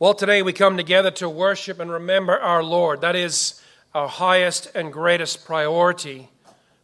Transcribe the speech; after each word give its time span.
Well, 0.00 0.14
today 0.14 0.40
we 0.40 0.54
come 0.54 0.78
together 0.78 1.10
to 1.10 1.28
worship 1.28 1.78
and 1.78 1.90
remember 1.90 2.32
our 2.32 2.62
Lord. 2.62 3.02
That 3.02 3.14
is 3.14 3.60
our 3.94 4.08
highest 4.08 4.74
and 4.74 4.90
greatest 4.90 5.44
priority. 5.44 6.30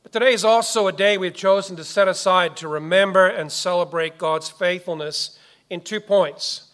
But 0.03 0.13
today 0.13 0.35
is 0.35 0.45
also 0.45 0.87
a 0.87 0.93
day 0.93 1.17
we've 1.17 1.33
chosen 1.33 1.77
to 1.77 1.85
set 1.85 2.09
aside 2.09 2.59
to 2.59 2.69
remember 2.69 3.27
and 3.27 3.51
celebrate 3.51 4.19
God's 4.19 4.51
faithfulness 4.51 5.39
in 5.71 5.81
two 5.81 5.99
points. 5.99 6.69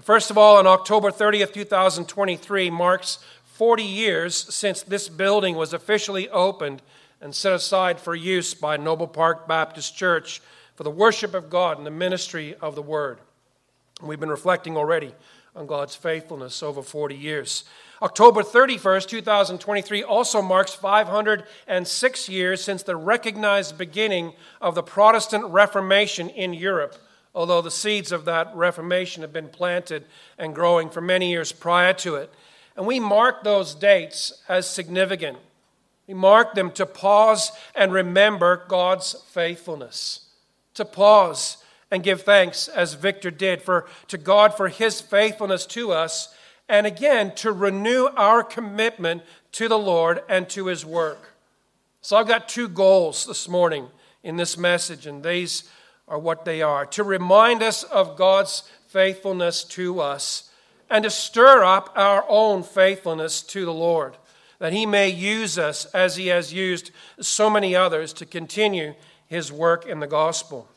First 0.00 0.30
of 0.30 0.38
all, 0.38 0.56
on 0.56 0.66
October 0.66 1.10
30th, 1.10 1.52
2023, 1.52 2.70
marks 2.70 3.18
40 3.44 3.82
years 3.82 4.34
since 4.54 4.80
this 4.80 5.10
building 5.10 5.54
was 5.54 5.74
officially 5.74 6.30
opened 6.30 6.80
and 7.20 7.34
set 7.34 7.52
aside 7.52 8.00
for 8.00 8.14
use 8.14 8.54
by 8.54 8.78
Noble 8.78 9.06
Park 9.06 9.46
Baptist 9.46 9.94
Church 9.94 10.40
for 10.76 10.82
the 10.82 10.88
worship 10.88 11.34
of 11.34 11.50
God 11.50 11.76
and 11.76 11.86
the 11.86 11.90
ministry 11.90 12.54
of 12.62 12.74
the 12.74 12.80
Word. 12.80 13.18
We've 14.02 14.18
been 14.18 14.30
reflecting 14.30 14.78
already 14.78 15.12
on 15.54 15.66
God's 15.66 15.94
faithfulness 15.94 16.62
over 16.62 16.82
40 16.82 17.14
years. 17.14 17.64
October 18.02 18.42
31st, 18.42 19.08
2023 19.08 20.02
also 20.02 20.42
marks 20.42 20.74
506 20.74 22.28
years 22.28 22.62
since 22.62 22.82
the 22.82 22.96
recognized 22.96 23.78
beginning 23.78 24.32
of 24.60 24.74
the 24.74 24.82
Protestant 24.82 25.44
Reformation 25.46 26.28
in 26.28 26.52
Europe, 26.52 26.96
although 27.34 27.62
the 27.62 27.70
seeds 27.70 28.10
of 28.12 28.24
that 28.24 28.54
Reformation 28.54 29.22
have 29.22 29.32
been 29.32 29.48
planted 29.48 30.04
and 30.36 30.54
growing 30.54 30.90
for 30.90 31.00
many 31.00 31.30
years 31.30 31.52
prior 31.52 31.92
to 31.94 32.16
it. 32.16 32.32
And 32.76 32.86
we 32.86 32.98
mark 32.98 33.44
those 33.44 33.74
dates 33.74 34.42
as 34.48 34.68
significant. 34.68 35.38
We 36.08 36.14
mark 36.14 36.54
them 36.54 36.72
to 36.72 36.86
pause 36.86 37.52
and 37.74 37.92
remember 37.92 38.64
God's 38.68 39.14
faithfulness, 39.30 40.26
to 40.74 40.84
pause 40.84 41.58
and 41.94 42.02
give 42.02 42.22
thanks 42.22 42.66
as 42.66 42.94
Victor 42.94 43.30
did 43.30 43.62
for 43.62 43.86
to 44.08 44.18
God 44.18 44.56
for 44.56 44.68
his 44.68 45.00
faithfulness 45.00 45.64
to 45.66 45.92
us 45.92 46.34
and 46.68 46.88
again 46.88 47.32
to 47.36 47.52
renew 47.52 48.08
our 48.16 48.42
commitment 48.42 49.22
to 49.52 49.68
the 49.68 49.78
Lord 49.78 50.20
and 50.28 50.48
to 50.50 50.66
his 50.66 50.84
work. 50.84 51.30
So 52.00 52.16
I've 52.16 52.26
got 52.26 52.48
two 52.48 52.66
goals 52.66 53.26
this 53.26 53.48
morning 53.48 53.86
in 54.24 54.36
this 54.36 54.58
message 54.58 55.06
and 55.06 55.22
these 55.22 55.70
are 56.08 56.18
what 56.18 56.44
they 56.44 56.62
are 56.62 56.84
to 56.86 57.04
remind 57.04 57.62
us 57.62 57.84
of 57.84 58.16
God's 58.16 58.64
faithfulness 58.88 59.62
to 59.64 60.00
us 60.00 60.50
and 60.90 61.04
to 61.04 61.10
stir 61.10 61.62
up 61.62 61.92
our 61.94 62.24
own 62.28 62.64
faithfulness 62.64 63.40
to 63.42 63.64
the 63.64 63.72
Lord 63.72 64.16
that 64.58 64.72
he 64.72 64.84
may 64.84 65.10
use 65.10 65.58
us 65.58 65.84
as 65.86 66.16
he 66.16 66.26
has 66.26 66.52
used 66.52 66.90
so 67.20 67.48
many 67.48 67.76
others 67.76 68.12
to 68.14 68.26
continue 68.26 68.94
his 69.28 69.52
work 69.52 69.86
in 69.86 70.00
the 70.00 70.08
gospel. 70.08 70.68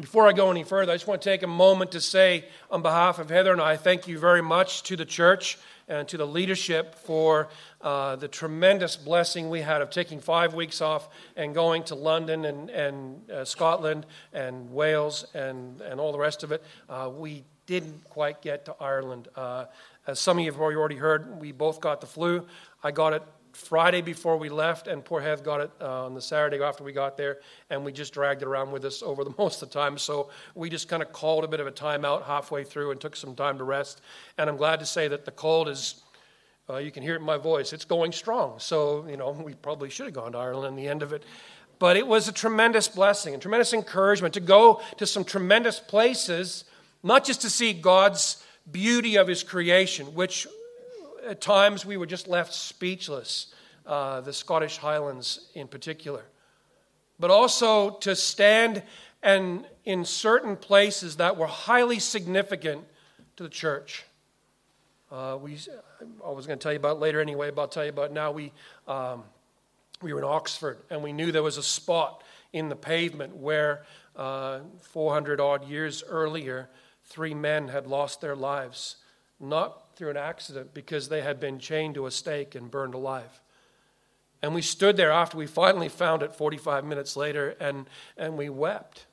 Before 0.00 0.26
I 0.26 0.32
go 0.32 0.50
any 0.50 0.64
further, 0.64 0.90
I 0.90 0.96
just 0.96 1.06
want 1.06 1.22
to 1.22 1.30
take 1.30 1.44
a 1.44 1.46
moment 1.46 1.92
to 1.92 2.00
say, 2.00 2.46
on 2.68 2.82
behalf 2.82 3.20
of 3.20 3.30
Heather 3.30 3.52
and 3.52 3.60
I, 3.60 3.76
thank 3.76 4.08
you 4.08 4.18
very 4.18 4.42
much 4.42 4.82
to 4.84 4.96
the 4.96 5.04
church 5.04 5.56
and 5.86 6.08
to 6.08 6.16
the 6.16 6.26
leadership 6.26 6.96
for 6.96 7.48
uh, 7.80 8.16
the 8.16 8.26
tremendous 8.26 8.96
blessing 8.96 9.50
we 9.50 9.60
had 9.60 9.82
of 9.82 9.90
taking 9.90 10.18
five 10.18 10.52
weeks 10.52 10.80
off 10.80 11.08
and 11.36 11.54
going 11.54 11.84
to 11.84 11.94
London 11.94 12.44
and, 12.44 12.70
and 12.70 13.30
uh, 13.30 13.44
Scotland 13.44 14.04
and 14.32 14.68
Wales 14.72 15.26
and, 15.32 15.80
and 15.82 16.00
all 16.00 16.10
the 16.10 16.18
rest 16.18 16.42
of 16.42 16.50
it. 16.50 16.64
Uh, 16.88 17.08
we 17.16 17.44
didn't 17.66 18.02
quite 18.10 18.42
get 18.42 18.64
to 18.64 18.74
Ireland. 18.80 19.28
Uh, 19.36 19.66
as 20.08 20.18
some 20.18 20.38
of 20.38 20.44
you 20.44 20.50
have 20.50 20.60
already 20.60 20.96
heard, 20.96 21.40
we 21.40 21.52
both 21.52 21.80
got 21.80 22.00
the 22.00 22.08
flu. 22.08 22.48
I 22.82 22.90
got 22.90 23.12
it 23.12 23.22
Friday 23.54 24.00
before 24.00 24.36
we 24.36 24.48
left, 24.48 24.88
and 24.88 25.04
poor 25.04 25.20
Heath 25.20 25.42
got 25.42 25.60
it 25.60 25.70
uh, 25.80 26.04
on 26.04 26.14
the 26.14 26.20
Saturday 26.20 26.62
after 26.62 26.84
we 26.84 26.92
got 26.92 27.16
there, 27.16 27.38
and 27.70 27.84
we 27.84 27.92
just 27.92 28.12
dragged 28.12 28.42
it 28.42 28.48
around 28.48 28.72
with 28.72 28.84
us 28.84 29.02
over 29.02 29.24
the 29.24 29.34
most 29.38 29.62
of 29.62 29.68
the 29.68 29.74
time. 29.74 29.98
So 29.98 30.30
we 30.54 30.70
just 30.70 30.88
kind 30.88 31.02
of 31.02 31.12
called 31.12 31.44
a 31.44 31.48
bit 31.48 31.60
of 31.60 31.66
a 31.66 31.72
timeout 31.72 32.24
halfway 32.24 32.64
through 32.64 32.90
and 32.90 33.00
took 33.00 33.16
some 33.16 33.34
time 33.34 33.58
to 33.58 33.64
rest. 33.64 34.00
And 34.38 34.50
I'm 34.50 34.56
glad 34.56 34.80
to 34.80 34.86
say 34.86 35.08
that 35.08 35.24
the 35.24 35.30
cold 35.30 35.68
is, 35.68 36.02
uh, 36.68 36.76
you 36.76 36.90
can 36.90 37.02
hear 37.02 37.14
it 37.14 37.20
in 37.20 37.26
my 37.26 37.36
voice, 37.36 37.72
it's 37.72 37.84
going 37.84 38.12
strong. 38.12 38.58
So, 38.58 39.06
you 39.08 39.16
know, 39.16 39.30
we 39.30 39.54
probably 39.54 39.90
should 39.90 40.06
have 40.06 40.14
gone 40.14 40.32
to 40.32 40.38
Ireland 40.38 40.78
in 40.78 40.84
the 40.84 40.88
end 40.88 41.02
of 41.02 41.12
it. 41.12 41.24
But 41.78 41.96
it 41.96 42.06
was 42.06 42.28
a 42.28 42.32
tremendous 42.32 42.88
blessing 42.88 43.34
and 43.34 43.42
tremendous 43.42 43.72
encouragement 43.72 44.34
to 44.34 44.40
go 44.40 44.80
to 44.98 45.06
some 45.06 45.24
tremendous 45.24 45.80
places, 45.80 46.64
not 47.02 47.24
just 47.24 47.42
to 47.42 47.50
see 47.50 47.72
God's 47.72 48.44
beauty 48.70 49.16
of 49.16 49.26
His 49.26 49.42
creation, 49.42 50.14
which 50.14 50.46
at 51.26 51.40
times 51.40 51.84
we 51.84 51.96
were 51.96 52.06
just 52.06 52.28
left 52.28 52.52
speechless, 52.52 53.54
uh, 53.86 54.20
the 54.20 54.32
Scottish 54.32 54.78
Highlands 54.78 55.48
in 55.54 55.68
particular. 55.68 56.24
But 57.18 57.30
also 57.30 57.90
to 57.90 58.16
stand 58.16 58.82
and 59.22 59.66
in 59.84 60.04
certain 60.04 60.56
places 60.56 61.16
that 61.16 61.36
were 61.36 61.46
highly 61.46 61.98
significant 61.98 62.84
to 63.36 63.42
the 63.42 63.48
church. 63.48 64.04
Uh, 65.10 65.38
we, 65.40 65.58
I 66.24 66.30
was 66.30 66.46
going 66.46 66.58
to 66.58 66.62
tell 66.62 66.72
you 66.72 66.78
about 66.78 67.00
later 67.00 67.20
anyway, 67.20 67.50
but 67.50 67.62
I'll 67.62 67.68
tell 67.68 67.84
you 67.84 67.90
about 67.90 68.12
now. 68.12 68.32
We, 68.32 68.52
um, 68.86 69.24
we 70.02 70.12
were 70.12 70.18
in 70.18 70.24
Oxford 70.24 70.78
and 70.90 71.02
we 71.02 71.12
knew 71.12 71.32
there 71.32 71.42
was 71.42 71.56
a 71.56 71.62
spot 71.62 72.22
in 72.52 72.68
the 72.68 72.76
pavement 72.76 73.36
where 73.36 73.84
uh, 74.16 74.60
400 74.80 75.40
odd 75.40 75.68
years 75.68 76.04
earlier, 76.06 76.68
three 77.04 77.34
men 77.34 77.68
had 77.68 77.86
lost 77.86 78.20
their 78.20 78.36
lives, 78.36 78.96
not 79.40 79.83
through 79.96 80.10
an 80.10 80.16
accident 80.16 80.74
because 80.74 81.08
they 81.08 81.22
had 81.22 81.40
been 81.40 81.58
chained 81.58 81.94
to 81.94 82.06
a 82.06 82.10
stake 82.10 82.54
and 82.54 82.70
burned 82.70 82.94
alive. 82.94 83.40
And 84.42 84.54
we 84.54 84.62
stood 84.62 84.96
there 84.96 85.10
after 85.10 85.36
we 85.36 85.46
finally 85.46 85.88
found 85.88 86.22
it 86.22 86.34
45 86.34 86.84
minutes 86.84 87.16
later 87.16 87.56
and, 87.60 87.88
and 88.16 88.36
we 88.36 88.48
wept 88.48 89.06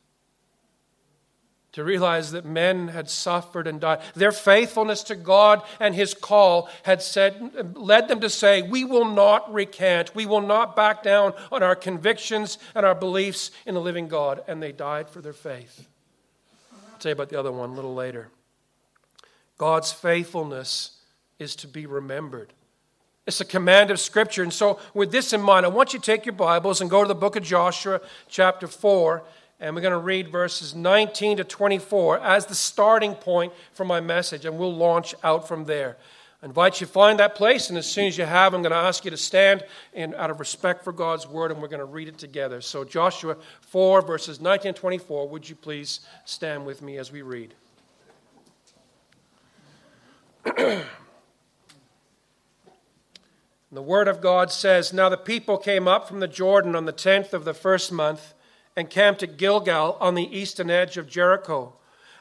to 1.73 1.83
realize 1.83 2.31
that 2.31 2.45
men 2.45 2.89
had 2.89 3.09
suffered 3.09 3.65
and 3.65 3.79
died. 3.79 4.01
Their 4.13 4.31
faithfulness 4.31 5.03
to 5.03 5.15
God 5.15 5.61
and 5.79 5.95
His 5.95 6.13
call 6.13 6.69
had 6.83 7.01
said, 7.01 7.75
led 7.77 8.07
them 8.07 8.19
to 8.21 8.29
say, 8.29 8.61
We 8.61 8.83
will 8.83 9.05
not 9.05 9.51
recant. 9.53 10.13
We 10.13 10.25
will 10.25 10.41
not 10.41 10.75
back 10.75 11.01
down 11.01 11.33
on 11.51 11.63
our 11.63 11.75
convictions 11.75 12.57
and 12.75 12.85
our 12.85 12.95
beliefs 12.95 13.51
in 13.65 13.73
the 13.73 13.81
living 13.81 14.07
God. 14.07 14.43
And 14.47 14.61
they 14.61 14.71
died 14.71 15.09
for 15.09 15.21
their 15.21 15.33
faith. 15.33 15.87
I'll 16.73 16.99
tell 16.99 17.11
you 17.11 17.13
about 17.13 17.29
the 17.29 17.39
other 17.39 17.51
one 17.51 17.69
a 17.69 17.73
little 17.73 17.95
later. 17.95 18.29
God's 19.61 19.91
faithfulness 19.91 20.97
is 21.37 21.55
to 21.57 21.67
be 21.67 21.85
remembered. 21.85 22.51
It's 23.27 23.41
a 23.41 23.45
command 23.45 23.91
of 23.91 23.99
Scripture. 23.99 24.41
And 24.41 24.51
so, 24.51 24.79
with 24.95 25.11
this 25.11 25.33
in 25.33 25.41
mind, 25.43 25.67
I 25.67 25.69
want 25.69 25.93
you 25.93 25.99
to 25.99 26.03
take 26.03 26.25
your 26.25 26.33
Bibles 26.33 26.81
and 26.81 26.89
go 26.89 27.03
to 27.03 27.07
the 27.07 27.13
book 27.13 27.35
of 27.35 27.43
Joshua, 27.43 28.01
chapter 28.27 28.65
4, 28.65 29.21
and 29.59 29.75
we're 29.75 29.83
going 29.83 29.91
to 29.91 29.99
read 29.99 30.29
verses 30.29 30.73
19 30.73 31.37
to 31.37 31.43
24 31.43 32.21
as 32.21 32.47
the 32.47 32.55
starting 32.55 33.13
point 33.13 33.53
for 33.71 33.85
my 33.85 33.99
message, 33.99 34.45
and 34.45 34.57
we'll 34.57 34.73
launch 34.75 35.13
out 35.23 35.47
from 35.47 35.65
there. 35.65 35.95
I 36.41 36.47
invite 36.47 36.81
you 36.81 36.87
to 36.87 36.91
find 36.91 37.19
that 37.19 37.35
place, 37.35 37.69
and 37.69 37.77
as 37.77 37.85
soon 37.85 38.07
as 38.07 38.17
you 38.17 38.25
have, 38.25 38.55
I'm 38.55 38.63
going 38.63 38.71
to 38.71 38.77
ask 38.77 39.05
you 39.05 39.11
to 39.11 39.17
stand 39.17 39.63
in, 39.93 40.15
out 40.15 40.31
of 40.31 40.39
respect 40.39 40.83
for 40.83 40.91
God's 40.91 41.27
word, 41.27 41.51
and 41.51 41.61
we're 41.61 41.67
going 41.67 41.81
to 41.81 41.85
read 41.85 42.07
it 42.07 42.17
together. 42.17 42.61
So, 42.61 42.83
Joshua 42.83 43.37
4, 43.59 44.01
verses 44.01 44.41
19 44.41 44.69
and 44.69 44.75
24, 44.75 45.29
would 45.29 45.47
you 45.47 45.53
please 45.53 45.99
stand 46.25 46.65
with 46.65 46.81
me 46.81 46.97
as 46.97 47.11
we 47.11 47.21
read? 47.21 47.53
the 50.55 50.85
Word 53.71 54.07
of 54.07 54.21
God 54.21 54.51
says 54.51 54.91
Now 54.91 55.07
the 55.09 55.17
people 55.17 55.57
came 55.57 55.87
up 55.87 56.07
from 56.07 56.19
the 56.19 56.27
Jordan 56.27 56.75
on 56.75 56.85
the 56.85 56.91
tenth 56.91 57.33
of 57.33 57.45
the 57.45 57.53
first 57.53 57.91
month 57.91 58.33
and 58.75 58.89
camped 58.89 59.21
at 59.21 59.37
Gilgal 59.37 59.97
on 59.99 60.15
the 60.15 60.35
eastern 60.35 60.71
edge 60.71 60.97
of 60.97 61.07
Jericho. 61.07 61.73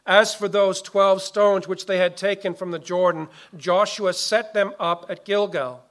As 0.07 0.35
for 0.35 0.49
those 0.49 0.83
twelve 0.83 1.23
stones 1.23 1.67
which 1.69 1.87
they 1.87 1.99
had 1.99 2.17
taken 2.17 2.55
from 2.55 2.73
the 2.73 2.79
Jordan, 2.79 3.29
Joshua 3.57 4.13
set 4.13 4.53
them 4.53 4.75
up 4.79 5.07
at 5.09 5.25
Gilgal. 5.25 5.83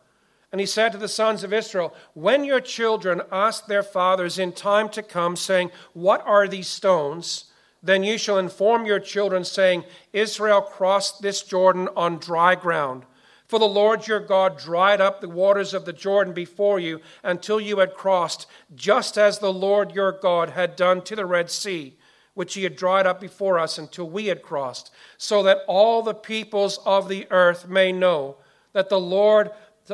And 0.52 0.60
he 0.60 0.68
said 0.68 0.92
to 0.92 0.98
the 0.98 1.08
sons 1.08 1.44
of 1.44 1.54
Israel, 1.54 1.94
When 2.14 2.44
your 2.44 2.60
children 2.60 3.22
ask 3.32 3.66
their 3.66 3.84
fathers 3.84 4.40
in 4.40 4.52
time 4.52 4.90
to 4.90 5.04
come, 5.04 5.36
saying, 5.36 5.72
What 5.94 6.26
are 6.26 6.48
these 6.48 6.68
stones? 6.68 7.46
Then 7.82 8.04
you 8.04 8.18
shall 8.18 8.38
inform 8.38 8.86
your 8.86 9.00
children, 9.00 9.44
saying, 9.44 9.86
Israel 10.12 10.62
crossed 10.62 11.22
this 11.22 11.42
Jordan 11.42 11.88
on 11.96 12.18
dry 12.18 12.56
ground. 12.56 13.04
For 13.48 13.58
the 13.58 13.66
Lord 13.66 14.08
your 14.08 14.20
God 14.20 14.60
dried 14.60 15.02
up 15.02 15.22
the 15.22 15.30
waters 15.30 15.74
of 15.74 15.86
the 15.86 15.94
Jordan 15.94 16.34
before 16.34 16.80
you 16.80 17.02
until 17.24 17.60
you 17.60 17.80
had 17.80 17.96
crossed, 17.96 18.46
just 18.76 19.18
as 19.18 19.40
the 19.40 19.52
Lord 19.52 19.96
your 19.96 20.12
God 20.12 20.52
had 20.52 20.76
done 20.76 21.02
to 21.04 21.16
the 21.16 21.26
Red 21.26 21.50
Sea, 21.50 21.98
which 22.36 22.54
he 22.54 22.64
had 22.64 22.76
dried 22.76 23.08
up 23.08 23.20
before 23.20 23.58
us 23.58 23.80
until 23.80 24.08
we 24.08 24.28
had 24.28 24.44
crossed, 24.44 24.92
so 25.18 25.42
that 25.42 25.62
all 25.68 26.04
the 26.04 26.14
peoples 26.14 26.80
of 26.86 27.10
the 27.10 27.26
earth 27.32 27.68
may 27.68 27.92
know 27.92 28.38
that 28.74 28.90
the 28.90 29.00
Lord, 29.00 29.50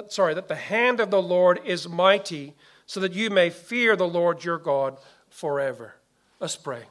sorry, 0.09 0.33
that 0.33 0.49
the 0.49 0.55
hand 0.55 0.99
of 0.99 1.09
the 1.09 1.21
Lord 1.21 1.61
is 1.63 1.87
mighty, 1.87 2.55
so 2.85 2.99
that 2.99 3.13
you 3.13 3.29
may 3.29 3.49
fear 3.49 3.95
the 3.95 4.07
Lord 4.07 4.43
your 4.43 4.57
God 4.57 4.97
forever. 5.29 5.95
Let's 6.41 6.57
pray. 6.57 6.83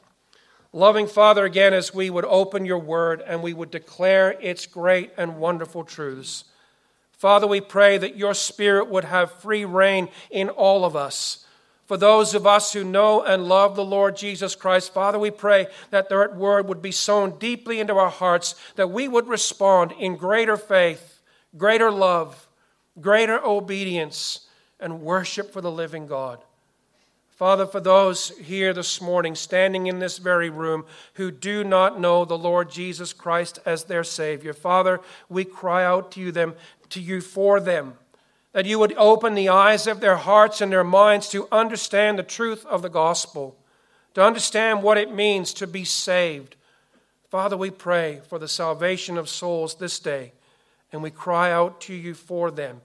Loving 0.74 1.06
Father, 1.06 1.44
again, 1.44 1.72
as 1.72 1.94
we 1.94 2.10
would 2.10 2.24
open 2.24 2.64
your 2.66 2.80
word 2.80 3.22
and 3.24 3.44
we 3.44 3.54
would 3.54 3.70
declare 3.70 4.32
its 4.40 4.66
great 4.66 5.12
and 5.16 5.36
wonderful 5.36 5.84
truths. 5.84 6.42
Father, 7.12 7.46
we 7.46 7.60
pray 7.60 7.96
that 7.96 8.16
your 8.16 8.34
spirit 8.34 8.88
would 8.88 9.04
have 9.04 9.30
free 9.30 9.64
reign 9.64 10.08
in 10.32 10.48
all 10.48 10.84
of 10.84 10.96
us. 10.96 11.46
For 11.86 11.96
those 11.96 12.34
of 12.34 12.44
us 12.44 12.72
who 12.72 12.82
know 12.82 13.22
and 13.22 13.46
love 13.46 13.76
the 13.76 13.84
Lord 13.84 14.16
Jesus 14.16 14.56
Christ, 14.56 14.92
Father, 14.92 15.16
we 15.16 15.30
pray 15.30 15.68
that 15.90 16.08
that 16.08 16.34
word 16.34 16.66
would 16.66 16.82
be 16.82 16.90
sown 16.90 17.38
deeply 17.38 17.78
into 17.78 17.94
our 17.94 18.10
hearts, 18.10 18.56
that 18.74 18.90
we 18.90 19.06
would 19.06 19.28
respond 19.28 19.92
in 19.92 20.16
greater 20.16 20.56
faith, 20.56 21.22
greater 21.56 21.92
love, 21.92 22.48
greater 23.00 23.38
obedience, 23.44 24.48
and 24.80 25.02
worship 25.02 25.52
for 25.52 25.60
the 25.60 25.70
living 25.70 26.08
God. 26.08 26.42
Father, 27.44 27.66
for 27.66 27.80
those 27.80 28.30
here 28.38 28.72
this 28.72 29.02
morning, 29.02 29.34
standing 29.34 29.86
in 29.86 29.98
this 29.98 30.16
very 30.16 30.48
room, 30.48 30.86
who 31.16 31.30
do 31.30 31.62
not 31.62 32.00
know 32.00 32.24
the 32.24 32.38
Lord 32.38 32.70
Jesus 32.70 33.12
Christ 33.12 33.58
as 33.66 33.84
their 33.84 34.02
Savior, 34.02 34.54
Father, 34.54 34.98
we 35.28 35.44
cry 35.44 35.84
out 35.84 36.10
to 36.12 36.20
you, 36.20 36.32
them, 36.32 36.54
to 36.88 37.02
you 37.02 37.20
for 37.20 37.60
them, 37.60 37.98
that 38.52 38.64
you 38.64 38.78
would 38.78 38.94
open 38.96 39.34
the 39.34 39.50
eyes 39.50 39.86
of 39.86 40.00
their 40.00 40.16
hearts 40.16 40.62
and 40.62 40.72
their 40.72 40.82
minds 40.82 41.28
to 41.28 41.46
understand 41.52 42.18
the 42.18 42.22
truth 42.22 42.64
of 42.64 42.80
the 42.80 42.88
gospel, 42.88 43.58
to 44.14 44.24
understand 44.24 44.82
what 44.82 44.96
it 44.96 45.14
means 45.14 45.52
to 45.52 45.66
be 45.66 45.84
saved. 45.84 46.56
Father, 47.28 47.58
we 47.58 47.68
pray 47.68 48.22
for 48.26 48.38
the 48.38 48.48
salvation 48.48 49.18
of 49.18 49.28
souls 49.28 49.74
this 49.74 49.98
day, 49.98 50.32
and 50.92 51.02
we 51.02 51.10
cry 51.10 51.52
out 51.52 51.78
to 51.82 51.92
you 51.92 52.14
for 52.14 52.50
them. 52.50 52.80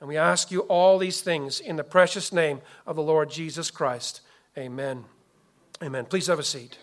And 0.00 0.08
we 0.08 0.16
ask 0.16 0.50
you 0.50 0.60
all 0.62 0.98
these 0.98 1.20
things 1.20 1.60
in 1.60 1.76
the 1.76 1.84
precious 1.84 2.32
name 2.32 2.60
of 2.86 2.96
the 2.96 3.02
Lord 3.02 3.30
Jesus 3.30 3.70
Christ. 3.70 4.20
Amen. 4.56 5.04
Amen. 5.82 6.04
Please 6.04 6.26
have 6.28 6.38
a 6.38 6.44
seat. 6.44 6.78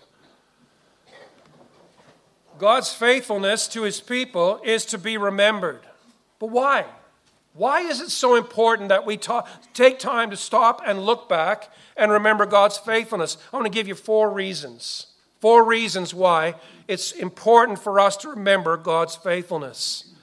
God's 2.58 2.94
faithfulness 2.94 3.68
to 3.70 3.84
his 3.84 4.00
people 4.00 4.62
is 4.64 4.86
to 4.86 4.98
be 4.98 5.18
remembered. 5.18 5.82
But 6.40 6.48
why? 6.48 6.86
Why 7.54 7.82
is 7.82 8.02
it 8.02 8.10
so 8.10 8.36
important 8.36 8.90
that 8.90 9.06
we 9.06 9.18
ta- 9.18 9.48
take 9.74 10.00
time 10.00 10.30
to 10.30 10.38
stop 10.38 10.82
and 10.86 11.06
look 11.06 11.30
back 11.30 11.72
and 11.96 12.12
remember 12.12 12.46
God's 12.46 12.78
faithfulness? 12.78 13.38
I 13.52 13.56
want 13.56 13.66
to 13.66 13.72
give 13.72 13.88
you 13.88 13.96
four 13.96 14.30
reasons. 14.30 15.08
Four 15.40 15.64
reasons 15.64 16.14
why 16.14 16.56
it's 16.88 17.12
important 17.12 17.80
for 17.80 18.00
us 18.00 18.18
to 18.18 18.30
remember 18.30 18.78
God's 18.78 19.16
faithfulness. 19.16 20.15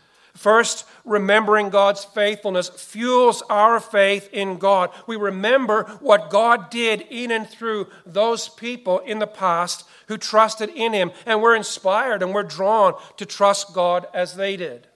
First, 0.43 0.87
remembering 1.05 1.71
God's 1.71 2.05
faithfulness 2.05 2.69
fuels 2.69 3.45
our 3.49 3.79
faith 3.79 4.29
in 4.33 4.59
God. 4.59 4.91
We 5.07 5.15
remember 5.15 5.85
what 6.01 6.31
God 6.31 6.69
did 6.69 7.03
in 7.11 7.31
and 7.31 7.49
through 7.49 7.87
those 8.05 8.49
people 8.49 8.99
in 8.99 9.21
the 9.21 9.29
past 9.29 9.85
who 10.09 10.19
trusted 10.19 10.71
in 10.71 10.95
Him, 10.95 11.13
and 11.27 11.41
we're 11.41 11.55
inspired 11.55 12.25
and 12.25 12.35
we're 12.35 12.43
drawn 12.43 12.95
to 13.19 13.25
trust 13.25 13.73
God 13.73 14.09
as 14.13 14.35
they 14.35 14.57
did. 14.57 14.89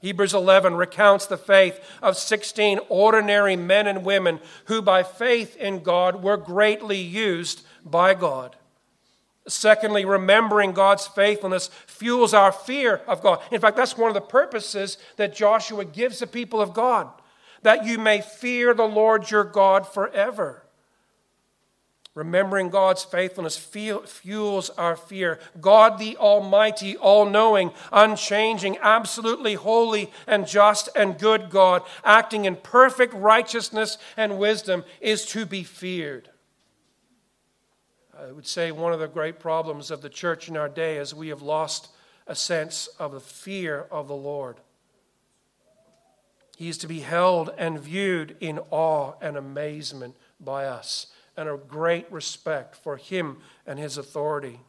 Hebrews 0.00 0.34
11 0.34 0.74
recounts 0.74 1.26
the 1.26 1.38
faith 1.38 1.78
of 2.02 2.16
16 2.16 2.80
ordinary 2.88 3.54
men 3.54 3.86
and 3.86 4.04
women 4.04 4.40
who, 4.64 4.82
by 4.82 5.04
faith 5.04 5.56
in 5.56 5.84
God, 5.84 6.20
were 6.20 6.36
greatly 6.36 6.98
used 6.98 7.62
by 7.84 8.14
God. 8.14 8.56
Secondly, 9.48 10.04
remembering 10.04 10.72
God's 10.72 11.06
faithfulness 11.06 11.70
fuels 11.86 12.34
our 12.34 12.52
fear 12.52 13.00
of 13.06 13.22
God. 13.22 13.40
In 13.50 13.60
fact, 13.60 13.76
that's 13.76 13.96
one 13.96 14.08
of 14.08 14.14
the 14.14 14.20
purposes 14.20 14.98
that 15.16 15.34
Joshua 15.34 15.84
gives 15.84 16.18
the 16.18 16.26
people 16.26 16.60
of 16.60 16.74
God 16.74 17.10
that 17.62 17.84
you 17.84 17.98
may 17.98 18.20
fear 18.20 18.74
the 18.74 18.84
Lord 18.84 19.30
your 19.30 19.44
God 19.44 19.86
forever. 19.86 20.62
Remembering 22.14 22.70
God's 22.70 23.04
faithfulness 23.04 23.56
fuels 23.56 24.70
our 24.70 24.96
fear. 24.96 25.38
God, 25.60 25.98
the 25.98 26.16
Almighty, 26.16 26.96
all 26.96 27.24
knowing, 27.24 27.70
unchanging, 27.92 28.78
absolutely 28.78 29.54
holy 29.54 30.10
and 30.26 30.46
just 30.46 30.88
and 30.96 31.18
good 31.18 31.50
God, 31.50 31.82
acting 32.04 32.46
in 32.46 32.56
perfect 32.56 33.14
righteousness 33.14 33.96
and 34.16 34.38
wisdom, 34.38 34.84
is 35.00 35.24
to 35.26 35.46
be 35.46 35.62
feared. 35.62 36.29
I 38.20 38.32
would 38.32 38.46
say 38.46 38.70
one 38.70 38.92
of 38.92 39.00
the 39.00 39.08
great 39.08 39.38
problems 39.38 39.90
of 39.90 40.02
the 40.02 40.10
church 40.10 40.48
in 40.48 40.56
our 40.56 40.68
day 40.68 40.98
is 40.98 41.14
we 41.14 41.28
have 41.28 41.40
lost 41.40 41.88
a 42.26 42.34
sense 42.34 42.86
of 42.98 43.12
the 43.12 43.20
fear 43.20 43.86
of 43.90 44.08
the 44.08 44.16
Lord. 44.16 44.56
He 46.58 46.68
is 46.68 46.76
to 46.78 46.86
be 46.86 47.00
held 47.00 47.50
and 47.56 47.80
viewed 47.80 48.36
in 48.40 48.58
awe 48.70 49.14
and 49.22 49.38
amazement 49.38 50.16
by 50.38 50.66
us, 50.66 51.06
and 51.34 51.48
a 51.48 51.56
great 51.56 52.10
respect 52.12 52.76
for 52.76 52.98
Him 52.98 53.38
and 53.66 53.78
His 53.78 53.96
authority. 53.96 54.60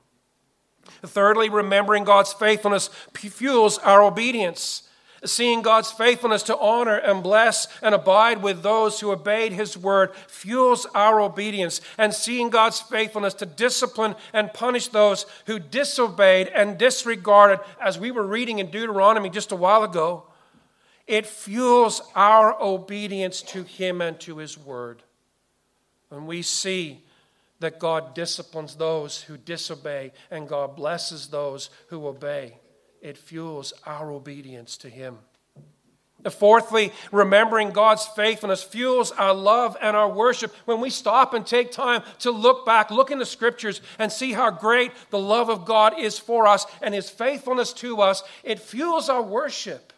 Thirdly, 1.04 1.50
remembering 1.50 2.06
God's 2.06 2.32
faithfulness 2.32 2.90
fuels 3.14 3.78
our 3.80 4.02
obedience. 4.02 4.84
Seeing 5.24 5.62
God's 5.62 5.92
faithfulness 5.92 6.42
to 6.44 6.58
honor 6.58 6.98
and 6.98 7.22
bless 7.22 7.68
and 7.84 7.94
abide 7.94 8.42
with 8.42 8.64
those 8.64 9.00
who 9.00 9.12
obeyed 9.12 9.54
his 9.54 9.78
word 9.78 10.16
fuels 10.28 10.88
our 10.96 11.22
obedience. 11.22 11.80
And 12.00 12.12
seeing 12.12 12.50
God's 12.50 12.80
faithfulness 12.80 13.36
to 13.36 13.46
discipline 13.46 14.16
and 14.34 14.52
punish 14.52 14.88
those 14.88 15.28
who 15.46 15.60
disobeyed 15.60 16.48
and 16.48 16.76
disregarded, 16.76 17.60
as 17.80 18.00
we 18.00 18.10
were 18.10 18.26
reading 18.26 18.58
in 18.58 18.72
Deuteronomy 18.72 19.30
just 19.30 19.52
a 19.52 19.56
while 19.56 19.84
ago, 19.84 20.24
it 21.06 21.28
fuels 21.28 22.02
our 22.16 22.60
obedience 22.60 23.44
to 23.44 23.62
him 23.62 24.02
and 24.02 24.20
to 24.22 24.38
his 24.38 24.58
word. 24.58 25.04
When 26.10 26.26
we 26.26 26.42
see 26.42 27.04
that 27.60 27.78
God 27.78 28.16
disciplines 28.16 28.76
those 28.76 29.22
who 29.22 29.38
disobey 29.38 30.14
and 30.32 30.50
God 30.50 30.76
blesses 30.76 31.28
those 31.28 31.70
who 31.90 32.08
obey 32.08 32.58
it 33.02 33.18
fuels 33.18 33.74
our 33.86 34.12
obedience 34.12 34.78
to 34.78 34.90
Him. 34.90 35.18
Fourthly, 36.30 36.92
remembering 37.12 37.72
God's 37.72 38.06
faithfulness 38.06 38.62
fuels 38.62 39.12
our 39.12 39.34
love 39.34 39.76
and 39.82 39.98
our 39.98 40.10
worship. 40.10 40.54
When 40.66 40.80
we 40.80 40.92
stop 40.92 41.34
and 41.34 41.46
take 41.46 41.72
time 41.72 42.04
to 42.20 42.30
look 42.30 42.64
back, 42.64 42.92
look 42.92 43.10
in 43.10 43.18
the 43.18 43.26
scriptures, 43.26 43.82
and 43.98 44.12
see 44.12 44.32
how 44.32 44.52
great 44.52 44.92
the 45.10 45.18
love 45.18 45.50
of 45.50 45.66
God 45.66 46.00
is 46.00 46.20
for 46.20 46.46
us 46.46 46.68
and 46.82 46.94
His 46.94 47.10
faithfulness 47.10 47.74
to 47.74 48.02
us, 48.02 48.22
it 48.44 48.60
fuels 48.60 49.10
our 49.10 49.24
worship. 49.24 49.94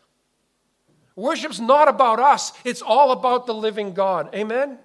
Worship's 1.16 1.60
not 1.60 1.90
about 1.90 2.20
us, 2.20 2.54
it's 2.64 2.82
all 2.82 3.12
about 3.12 3.46
the 3.46 3.54
living 3.54 3.94
God. 3.94 4.34
Amen? 4.34 4.80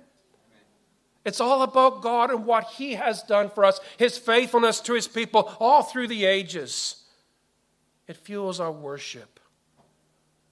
It's 1.24 1.40
all 1.40 1.62
about 1.62 2.02
God 2.02 2.30
and 2.30 2.46
what 2.46 2.64
He 2.64 2.94
has 2.94 3.22
done 3.22 3.48
for 3.50 3.64
us, 3.64 3.78
His 3.96 4.18
faithfulness 4.18 4.80
to 4.80 4.94
His 4.94 5.06
people 5.06 5.54
all 5.60 5.84
through 5.84 6.08
the 6.08 6.24
ages 6.24 7.04
it 8.08 8.16
fuels 8.16 8.58
our 8.58 8.72
worship. 8.72 9.38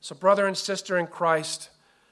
So, 0.00 0.14
brother 0.14 0.46
and 0.46 0.56
sister 0.56 0.98
in 0.98 1.06
Christ, 1.06 1.70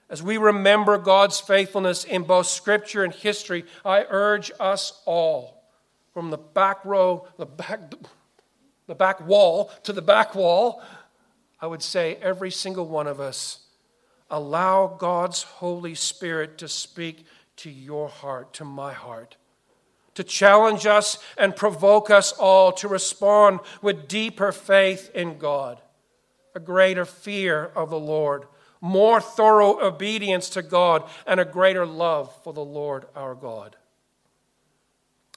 as 0.08 0.23
we 0.23 0.38
remember 0.38 0.99
God's 0.99 1.38
faithfulness 1.38 2.05
in 2.05 2.25
both 2.25 2.46
Scripture 2.46 3.05
and 3.05 3.12
history, 3.12 3.64
I 3.85 4.06
urge 4.08 4.50
us 4.58 5.01
all, 5.05 5.63
from 6.13 6.31
the 6.31 6.39
back 6.39 6.84
row, 6.84 7.29
the 7.36 7.46
back, 7.46 7.81
the 8.86 8.94
back 8.94 9.24
wall 9.27 9.70
to 9.84 9.93
the 9.93 10.03
back 10.03 10.34
wall, 10.34 10.82
I 11.60 11.67
would 11.67 11.82
say 11.82 12.17
every 12.20 12.51
single 12.51 12.86
one 12.86 13.06
of 13.06 13.20
us, 13.20 13.60
allow 14.31 14.96
God's 14.98 15.43
Holy 15.43 15.94
Spirit 15.94 16.58
to 16.58 16.69
speak 16.69 17.27
to 17.56 17.70
your 17.70 18.08
heart, 18.08 18.55
to 18.55 18.65
my 18.65 18.93
heart 18.93 19.36
to 20.14 20.24
challenge 20.24 20.86
us 20.86 21.18
and 21.36 21.56
provoke 21.56 22.10
us 22.10 22.32
all 22.32 22.72
to 22.72 22.88
respond 22.88 23.60
with 23.82 24.08
deeper 24.08 24.52
faith 24.52 25.10
in 25.14 25.38
God, 25.38 25.80
a 26.54 26.60
greater 26.60 27.04
fear 27.04 27.70
of 27.74 27.90
the 27.90 27.98
Lord, 27.98 28.44
more 28.80 29.20
thorough 29.20 29.80
obedience 29.80 30.48
to 30.50 30.62
God, 30.62 31.04
and 31.26 31.40
a 31.40 31.44
greater 31.44 31.86
love 31.86 32.34
for 32.42 32.52
the 32.52 32.64
Lord 32.64 33.06
our 33.16 33.34
God. 33.34 33.76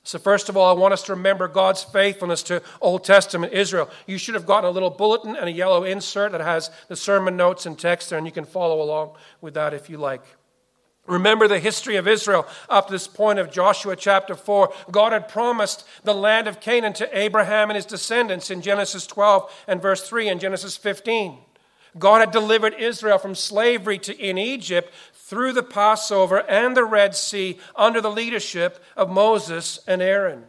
So, 0.04 0.18
first 0.18 0.48
of 0.48 0.56
all, 0.56 0.74
I 0.74 0.80
want 0.80 0.94
us 0.94 1.04
to 1.04 1.16
remember 1.16 1.50
God's 1.50 1.84
faithfulness 1.84 2.42
to 2.44 2.62
Old 2.80 3.04
Testament 3.04 3.52
Israel. 3.52 3.90
You 4.06 4.18
should 4.18 4.36
have 4.36 4.46
gotten 4.46 4.70
a 4.70 4.72
little 4.72 4.90
bulletin 4.90 5.36
and 5.36 5.50
a 5.50 5.52
yellow 5.52 5.84
insert 5.84 6.32
that 6.32 6.40
has 6.40 6.72
the 6.88 6.96
sermon 6.96 7.36
notes 7.36 7.66
and 7.66 7.78
text 7.78 8.10
there, 8.10 8.18
and 8.18 8.26
you 8.26 8.32
can 8.32 8.46
follow 8.46 8.82
along 8.82 9.18
with 9.42 9.56
that 9.56 9.74
if 9.74 9.90
you 9.90 9.98
like. 9.98 10.24
Remember 11.08 11.48
the 11.48 11.60
history 11.60 11.96
of 11.96 12.08
Israel 12.08 12.46
up 12.70 12.88
to 12.88 12.94
this 12.94 13.08
point 13.08 13.40
of 13.40 13.50
Joshua 13.50 13.96
chapter 13.96 14.36
4. 14.36 14.74
God 14.92 15.14
had 15.14 15.30
promised 15.30 15.88
the 16.04 16.14
land 16.14 16.48
of 16.48 16.60
Canaan 16.60 16.94
to 16.94 17.18
Abraham 17.18 17.70
and 17.70 17.76
his 17.76 17.86
descendants 17.86 18.52
in 18.52 18.62
Genesis 18.62 19.08
12 19.08 19.50
and 19.68 19.82
verse 19.82 20.08
3 20.08 20.28
and 20.28 20.42
Genesis 20.42 20.76
15. 20.76 21.38
God 21.98 22.20
had 22.20 22.32
delivered 22.32 22.76
Israel 22.78 23.18
from 23.18 23.36
slavery 23.36 23.98
to, 24.00 24.16
in 24.18 24.38
Egypt 24.38 24.94
through 25.14 25.54
the 25.54 25.64
Passover 25.64 26.40
and 26.50 26.76
the 26.76 26.84
Red 26.84 27.16
Sea 27.16 27.58
under 27.76 28.02
the 28.02 28.12
leadership 28.12 28.84
of 28.98 29.10
Moses 29.10 29.80
and 29.88 30.02
Aaron. 30.02 30.44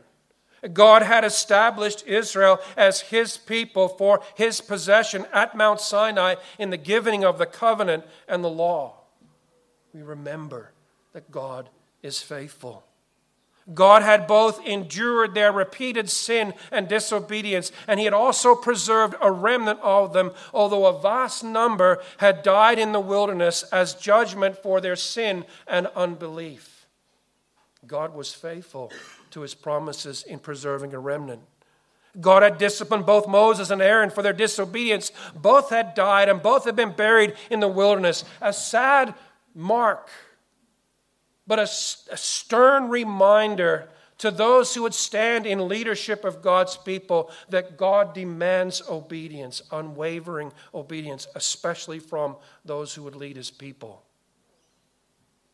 God 0.73 1.03
had 1.03 1.25
established 1.25 2.05
Israel 2.05 2.59
as 2.77 3.00
his 3.00 3.37
people 3.37 3.87
for 3.87 4.21
his 4.35 4.61
possession 4.61 5.25
at 5.33 5.57
Mount 5.57 5.81
Sinai 5.81 6.35
in 6.59 6.71
the 6.71 6.77
giving 6.77 7.25
of 7.25 7.38
the 7.38 7.47
covenant 7.47 8.05
and 8.27 8.43
the 8.43 8.50
law 8.50 8.98
we 9.92 10.02
remember 10.02 10.73
that 11.12 11.30
God 11.30 11.68
is 12.02 12.21
faithful. 12.21 12.85
God 13.75 14.02
had 14.02 14.26
both 14.26 14.66
endured 14.66 15.35
their 15.35 15.52
repeated 15.52 16.09
sin 16.09 16.54
and 16.73 16.88
disobedience, 16.88 17.71
and 17.87 18.00
He 18.00 18.04
had 18.04 18.14
also 18.14 18.54
preserved 18.54 19.14
a 19.21 19.30
remnant 19.30 19.80
of 19.80 20.14
them, 20.14 20.33
although 20.54 20.87
a 20.87 20.99
vast 20.99 21.45
number 21.45 22.02
had 22.16 22.42
died 22.42 22.78
in 22.78 22.92
the 22.92 23.00
wilderness 23.00 23.64
as 23.64 23.95
judgment 23.95 24.57
for 24.57 24.80
their 24.80 24.97
sin 24.97 25.45
and 25.66 25.87
unbelief. 25.88 26.87
God 27.87 28.14
was 28.14 28.35
faithful 28.35 28.92
to 29.30 29.40
his 29.40 29.54
promises 29.54 30.23
in 30.23 30.38
preserving 30.38 30.95
a 30.95 30.99
remnant. 30.99 31.40
God 32.21 32.42
had 32.42 32.59
disciplined 32.59 33.07
both 33.07 33.28
Moses 33.28 33.71
and 33.71 33.80
Aaron 33.80 34.11
for 34.11 34.23
their 34.23 34.33
disobedience. 34.33 35.12
Both 35.35 35.71
had 35.71 35.95
died 35.95 36.28
and 36.28 36.42
both 36.42 36.64
had 36.64 36.75
been 36.75 36.92
buried 36.92 37.35
in 37.50 37.61
the 37.61 37.68
wilderness. 37.68 38.25
A 38.40 38.52
sad 38.52 39.14
mark, 39.55 40.11
but 41.47 41.59
a, 41.59 41.62
a 41.62 42.17
stern 42.17 42.88
reminder 42.88 43.88
to 44.19 44.31
those 44.31 44.75
who 44.75 44.83
would 44.83 44.95
stand 44.95 45.47
in 45.47 45.69
leadership 45.69 46.25
of 46.25 46.43
God's 46.43 46.76
people 46.76 47.31
that 47.49 47.76
God 47.76 48.14
demands 48.14 48.83
obedience, 48.88 49.62
unwavering 49.71 50.52
obedience, 50.75 51.28
especially 51.35 52.00
from 52.00 52.37
those 52.64 52.95
who 52.95 53.05
would 53.05 53.14
lead 53.14 53.37
his 53.37 53.50
people. 53.50 54.02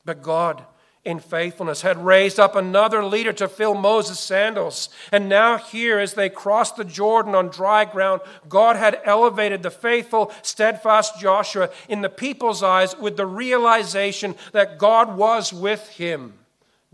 But 0.05 0.23
God 0.23 0.65
in 1.05 1.19
faithfulness, 1.19 1.83
had 1.83 2.05
raised 2.05 2.41
up 2.41 2.57
another 2.57 3.05
leader 3.05 3.33
to 3.35 3.47
fill 3.47 3.75
Moses' 3.75 4.19
sandals. 4.19 4.89
And 5.13 5.29
now, 5.29 5.59
here, 5.59 5.99
as 5.99 6.15
they 6.15 6.31
crossed 6.31 6.77
the 6.77 6.85
Jordan 6.85 7.35
on 7.35 7.49
dry 7.49 7.85
ground, 7.85 8.23
God 8.49 8.77
had 8.77 9.01
elevated 9.05 9.63
the 9.63 9.71
faithful, 9.71 10.33
steadfast 10.43 11.21
Joshua 11.21 11.71
in 11.89 12.01
the 12.01 12.09
people's 12.09 12.63
eyes 12.63 12.97
with 12.97 13.17
the 13.17 13.27
realization 13.27 14.35
that 14.53 14.79
God 14.79 15.17
was 15.17 15.53
with 15.53 15.89
him, 15.89 16.35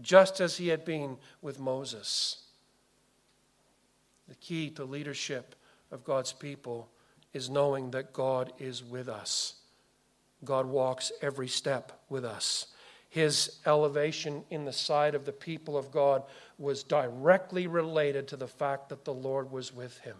just 0.00 0.40
as 0.40 0.56
he 0.56 0.68
had 0.68 0.84
been 0.84 1.16
with 1.40 1.60
Moses. 1.60 2.38
The 4.28 4.34
key 4.34 4.70
to 4.70 4.84
leadership 4.84 5.54
of 5.92 6.04
God's 6.04 6.32
people 6.32 6.88
is 7.32 7.48
knowing 7.48 7.92
that 7.92 8.12
God 8.12 8.52
is 8.58 8.82
with 8.82 9.08
us. 9.08 9.54
God 10.44 10.66
walks 10.66 11.12
every 11.22 11.48
step 11.48 12.00
with 12.08 12.24
us 12.24 12.66
his 13.10 13.58
elevation 13.66 14.44
in 14.50 14.64
the 14.64 14.72
sight 14.72 15.14
of 15.14 15.24
the 15.24 15.32
people 15.32 15.76
of 15.76 15.90
God 15.90 16.22
was 16.58 16.84
directly 16.84 17.66
related 17.66 18.28
to 18.28 18.36
the 18.36 18.46
fact 18.46 18.88
that 18.88 19.04
the 19.04 19.12
Lord 19.12 19.50
was 19.50 19.74
with 19.74 19.98
him. 19.98 20.16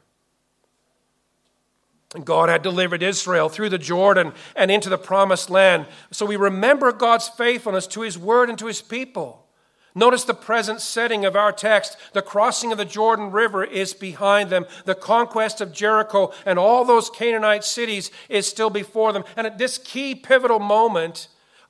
And 2.15 2.27
God 2.27 2.49
had 2.49 2.63
delivered 2.63 3.05
Israel 3.05 3.49
through 3.49 3.69
the 3.69 3.79
Jordan 3.79 4.33
and 4.57 4.73
into 4.73 4.89
the 4.89 4.99
promised 4.99 5.49
land. 5.49 5.87
So 6.11 6.27
we 6.27 6.35
remember 6.35 6.91
God's 6.91 7.29
faithfulness 7.29 7.87
to 7.89 8.01
his 8.01 8.19
word 8.19 8.51
and 8.51 8.59
to 8.59 8.67
his 8.67 8.83
people. 8.83 9.47
Notice 9.95 10.25
the 10.25 10.35
present 10.35 10.81
setting 10.81 11.25
of 11.25 11.37
our 11.37 11.53
text. 11.53 11.97
The 12.13 12.23
crossing 12.23 12.73
of 12.73 12.79
the 12.79 12.85
Jordan 12.85 13.31
River 13.31 13.63
is 13.63 13.95
behind 13.95 14.51
them. 14.51 14.67
The 14.85 14.97
conquest 14.97 15.61
of 15.61 15.73
Jericho 15.73 16.33
and 16.45 16.59
all 16.59 16.85
those 16.85 17.11
Canaanite 17.11 17.63
cities 17.63 18.11
is 18.29 18.49
still 18.49 18.71
before 18.71 19.13
them. 19.13 19.25
And 19.37 19.47
at 19.47 19.59
this 19.59 19.79
key 19.79 20.17
pivotal 20.17 20.59
moment, 20.59 21.29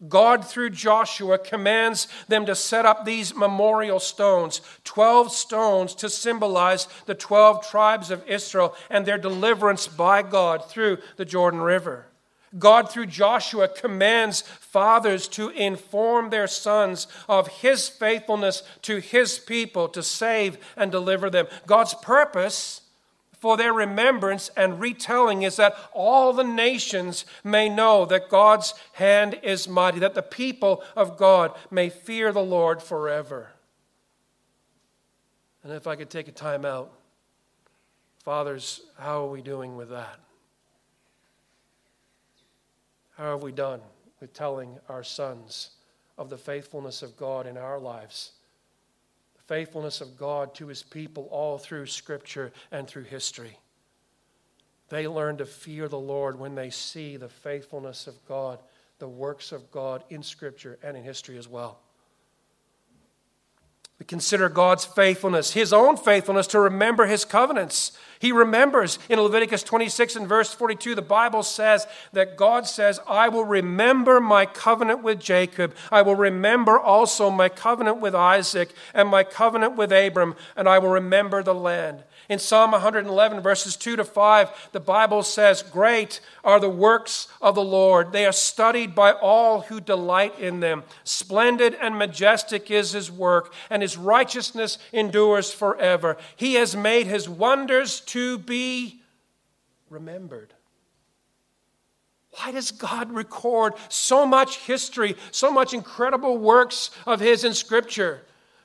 God, 0.09 0.47
through 0.47 0.71
Joshua, 0.71 1.39
commands 1.39 2.09
them 2.27 2.47
to 2.47 2.55
set 2.55 2.87
up 2.87 3.05
these 3.05 3.35
memorial 3.35 4.01
stones 4.01 4.63
12 4.85 5.31
stones 5.31 5.95
to 5.97 6.09
symbolize 6.09 6.89
the 7.07 7.15
12 7.15 7.69
tribes 7.69 8.11
of 8.11 8.27
Israel 8.27 8.75
and 8.89 9.05
their 9.05 9.19
deliverance 9.19 9.87
by 9.87 10.23
God 10.23 10.69
through 10.69 10.99
the 11.17 11.25
Jordan 11.25 11.61
River. 11.61 12.07
God, 12.59 12.91
through 12.91 13.07
Joshua, 13.07 13.69
commands 13.69 14.43
fathers 14.43 15.29
to 15.29 15.51
inform 15.51 16.31
their 16.31 16.49
sons 16.49 17.07
of 17.29 17.47
his 17.47 17.89
faithfulness 17.89 18.63
to 18.83 18.97
his 18.99 19.39
people 19.39 19.89
to 19.89 20.03
save 20.03 20.59
and 20.77 20.91
deliver 20.91 21.31
them. 21.31 21.47
God's 21.67 21.95
purpose 21.95 22.80
for 23.41 23.57
their 23.57 23.73
remembrance 23.73 24.51
and 24.55 24.81
retelling 24.81 25.43
is 25.43 25.57
that 25.57 25.75
all 25.93 26.35
the 26.35 26.45
nations 26.45 27.25
may 27.43 27.71
know 27.71 28.05
that 28.05 28.29
God's 28.29 28.75
hand 28.93 29.41
is 29.43 29.67
mighty, 29.67 29.99
that 30.01 30.15
the 30.15 30.23
people 30.23 30.85
of 30.95 31.17
God 31.17 31.57
may 31.71 31.89
fear 31.89 32.33
the 32.33 32.43
Lord 32.43 32.83
forever. 32.83 33.49
And 35.65 35.73
if 35.73 35.87
I 35.87 35.97
could 35.97 36.11
take 36.11 36.29
a 36.29 36.33
time 36.33 36.67
out, 36.67 36.93
fathers, 38.25 38.83
how 38.99 39.25
are 39.25 39.31
we 39.31 39.41
doing 39.41 39.75
with 39.75 39.89
that? 39.89 40.21
How 43.17 43.33
have 43.33 43.43
we 43.43 43.53
done 43.53 43.81
with 44.21 44.35
telling 44.35 44.79
our 44.91 45.03
sons 45.03 45.71
of 46.19 46.29
the 46.29 46.39
faithfulness 46.39 47.03
of 47.03 47.17
God 47.17 47.47
in 47.47 47.57
our 47.57 47.79
lives? 47.79 48.33
Faithfulness 49.51 50.01
of 50.01 50.17
God 50.17 50.55
to 50.55 50.69
his 50.69 50.85
people 50.85 51.27
all 51.33 51.59
through 51.59 51.87
Scripture 51.87 52.53
and 52.71 52.87
through 52.87 53.03
history. 53.03 53.59
They 54.91 55.09
learn 55.09 55.39
to 55.39 55.45
fear 55.45 55.89
the 55.89 55.99
Lord 55.99 56.39
when 56.39 56.55
they 56.55 56.71
see 56.71 57.17
the 57.17 57.29
faithfulness 57.29 58.07
of 58.07 58.15
God, 58.29 58.61
the 59.01 59.09
works 59.09 59.51
of 59.51 59.69
God 59.73 60.05
in 60.09 60.23
Scripture 60.23 60.79
and 60.85 60.97
in 60.97 61.03
history 61.03 61.37
as 61.37 61.49
well. 61.49 61.81
We 64.01 64.07
consider 64.07 64.49
God's 64.49 64.87
faithfulness, 64.87 65.53
his 65.53 65.75
own 65.75 65.99
faithfulness 65.99 66.47
to 66.49 66.59
remember 66.59 67.05
his 67.05 67.27
covenants. 67.27 67.93
He 68.19 68.33
remembers 68.33 68.99
in 69.11 69.21
Leviticus 69.21 69.63
26 69.63 70.17
and 70.17 70.27
verse 70.27 70.55
42, 70.55 70.95
the 70.95 71.03
Bible 71.03 71.43
says 71.43 71.87
that 72.15 72.39
God 72.39 72.67
says, 72.67 72.99
I 73.07 73.29
will 73.29 73.45
remember 73.45 74.19
my 74.19 74.47
covenant 74.47 75.03
with 75.03 75.21
Jacob. 75.21 75.75
I 75.93 76.01
will 76.01 76.17
remember 76.17 76.79
also 76.79 77.31
my 77.31 77.51
covenant 77.51 78.01
with 78.01 78.15
Isaac 78.15 78.73
and 78.95 79.09
my 79.09 79.23
covenant 79.23 79.77
with 79.77 79.93
Abram, 79.93 80.35
and 80.57 80.67
I 80.67 80.79
will 80.79 80.91
remember 80.91 81.43
the 81.43 81.55
land. 81.55 82.03
In 82.31 82.39
Psalm 82.39 82.71
111, 82.71 83.41
verses 83.41 83.75
2 83.75 83.97
to 83.97 84.05
5, 84.05 84.71
the 84.71 84.79
Bible 84.79 85.25
says, 85.25 85.65
Great 85.65 86.21
are 86.45 86.61
the 86.61 86.71
works 86.71 87.27
of 87.43 87.57
the 87.57 87.65
Lord. 87.65 88.13
They 88.13 88.25
are 88.25 88.33
studied 88.33 88.95
by 88.95 89.11
all 89.11 89.63
who 89.63 89.81
delight 89.81 90.39
in 90.39 90.61
them. 90.61 90.85
Splendid 91.03 91.75
and 91.75 91.99
majestic 91.99 92.71
is 92.71 92.93
his 92.93 93.11
work, 93.11 93.53
and 93.69 93.83
his 93.83 93.90
righteousness 93.97 94.79
endures 94.93 95.53
forever. 95.53 96.17
He 96.37 96.55
has 96.55 96.77
made 96.77 97.07
his 97.07 97.29
wonders 97.29 98.01
to 98.03 98.39
be 98.39 99.01
remembered. 99.89 100.55
Why 102.33 102.53
does 102.53 102.71
God 102.71 103.11
record 103.11 103.75
so 103.89 104.25
much 104.25 104.59
history, 104.59 105.17
so 105.33 105.51
much 105.51 105.75
incredible 105.75 106.39
works 106.39 106.91
of 107.07 107.21
His 107.21 107.45
in 107.45 107.55
Scripture? 107.55 108.23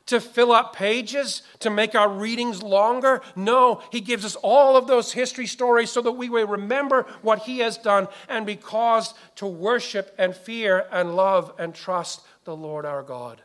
to 0.08 0.20
fill 0.20 0.52
up 0.52 0.76
pages, 0.76 1.42
to 1.60 1.70
make 1.70 1.96
our 1.96 2.10
readings 2.10 2.62
longer. 2.62 3.22
No, 3.36 3.82
He 3.92 4.02
gives 4.02 4.24
us 4.24 4.36
all 4.36 4.78
of 4.78 4.88
those 4.88 5.12
history 5.12 5.48
stories 5.48 5.90
so 5.90 6.02
that 6.02 6.12
we 6.12 6.30
may 6.30 6.44
remember 6.44 7.08
what 7.22 7.40
He 7.40 7.60
has 7.60 7.78
done 7.78 8.08
and 8.30 8.46
be 8.46 8.56
caused 8.56 9.16
to 9.38 9.48
worship 9.48 10.14
and 10.18 10.36
fear 10.36 10.86
and 10.92 11.16
love 11.16 11.54
and 11.58 11.74
trust 11.74 12.22
the 12.44 12.56
Lord 12.56 12.86
our 12.86 13.02
God. 13.02 13.42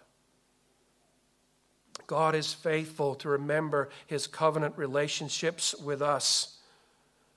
God 2.11 2.35
is 2.35 2.53
faithful 2.53 3.15
to 3.15 3.29
remember 3.29 3.89
His 4.09 4.27
covenant 4.27 4.77
relationships 4.77 5.77
with 5.77 6.03
us. 6.03 6.59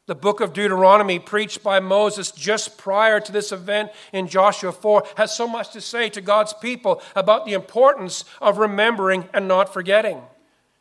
The 0.08 0.15
book 0.15 0.42
of 0.42 0.53
Deuteronomy, 0.53 1.20
preached 1.20 1.62
by 1.62 1.80
Moses 1.80 2.32
just 2.32 2.75
prior 2.75 3.20
to 3.20 3.32
this 3.32 3.51
event 3.51 3.92
in 4.12 4.27
Joshua 4.27 4.72
4, 4.72 5.03
has 5.15 5.38
so 5.38 5.48
much 5.48 5.74
to 5.74 5.80
say 5.80 6.10
to 6.10 6.22
God's 6.22 6.53
people 6.53 7.03
about 7.15 7.46
the 7.46 7.53
importance 7.53 8.25
of 8.42 8.58
remembering 8.58 9.30
and 9.32 9.48
not 9.48 9.72
forgetting. 9.72 10.20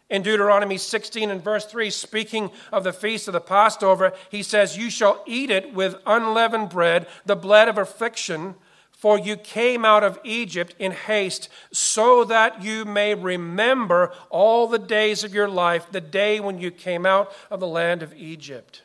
In 0.08 0.22
Deuteronomy 0.22 0.78
16 0.78 1.30
and 1.30 1.44
verse 1.44 1.66
3, 1.66 1.90
speaking 1.90 2.50
of 2.72 2.84
the 2.84 2.94
feast 2.94 3.28
of 3.28 3.34
the 3.34 3.42
Passover, 3.42 4.14
he 4.30 4.42
says, 4.42 4.78
You 4.78 4.88
shall 4.88 5.22
eat 5.26 5.50
it 5.50 5.74
with 5.74 6.00
unleavened 6.06 6.70
bread, 6.70 7.06
the 7.26 7.36
bread 7.36 7.68
of 7.68 7.76
affliction, 7.76 8.54
for 9.02 9.18
you 9.18 9.36
came 9.36 9.84
out 9.84 10.04
of 10.04 10.16
Egypt 10.22 10.76
in 10.78 10.92
haste, 10.92 11.48
so 11.72 12.22
that 12.22 12.62
you 12.62 12.84
may 12.84 13.16
remember 13.16 14.12
all 14.30 14.68
the 14.68 14.78
days 14.78 15.24
of 15.24 15.34
your 15.34 15.48
life, 15.48 15.90
the 15.90 16.00
day 16.00 16.38
when 16.38 16.56
you 16.56 16.70
came 16.70 17.04
out 17.04 17.32
of 17.50 17.58
the 17.58 17.66
land 17.66 18.04
of 18.04 18.14
Egypt. 18.14 18.82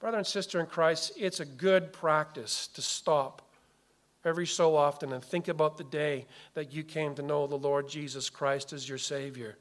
Brother 0.00 0.18
and 0.18 0.26
sister 0.26 0.60
in 0.60 0.66
Christ, 0.66 1.12
it's 1.16 1.40
a 1.40 1.46
good 1.46 1.94
practice 1.94 2.66
to 2.74 2.82
stop 2.82 3.40
every 4.22 4.46
so 4.46 4.76
often 4.76 5.14
and 5.14 5.24
think 5.24 5.48
about 5.48 5.78
the 5.78 5.84
day 5.84 6.26
that 6.52 6.70
you 6.70 6.82
came 6.82 7.14
to 7.14 7.22
know 7.22 7.46
the 7.46 7.56
Lord 7.56 7.88
Jesus 7.88 8.28
Christ 8.28 8.74
as 8.74 8.86
your 8.86 8.98
Savior. 8.98 9.56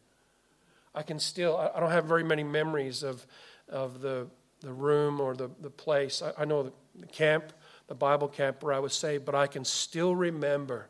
I 0.93 1.01
can 1.01 1.17
still, 1.17 1.55
I 1.55 1.79
don't 1.79 1.91
have 1.91 2.03
very 2.03 2.25
many 2.25 2.43
memories 2.43 3.03
of, 3.03 3.25
of 3.69 4.01
the, 4.01 4.27
the 4.59 4.73
room 4.73 5.21
or 5.21 5.33
the, 5.33 5.49
the 5.61 5.69
place. 5.69 6.21
I, 6.21 6.41
I 6.41 6.43
know 6.43 6.63
the, 6.63 6.73
the 6.99 7.07
camp, 7.07 7.53
the 7.89 7.95
Bible 7.95 8.27
camp 8.27 8.63
where 8.63 8.71
I 8.71 8.79
was 8.79 8.93
saved, 8.93 9.25
but 9.25 9.35
I 9.35 9.47
can 9.47 9.65
still 9.65 10.15
remember, 10.15 10.87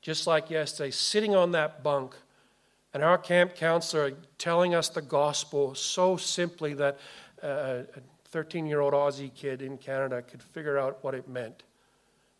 just 0.00 0.26
like 0.26 0.50
yesterday, 0.50 0.90
sitting 0.90 1.36
on 1.36 1.52
that 1.52 1.84
bunk 1.84 2.16
and 2.94 3.04
our 3.04 3.18
camp 3.18 3.54
counselor 3.54 4.12
telling 4.38 4.74
us 4.74 4.88
the 4.88 5.02
gospel 5.02 5.74
so 5.74 6.16
simply 6.16 6.72
that 6.74 6.98
uh, 7.42 7.82
13 8.30 8.66
year 8.66 8.80
old 8.80 8.94
Aussie 8.94 9.32
kid 9.32 9.60
in 9.60 9.76
Canada 9.76 10.22
could 10.22 10.42
figure 10.42 10.78
out 10.78 10.98
what 11.04 11.14
it 11.14 11.28
meant. 11.28 11.62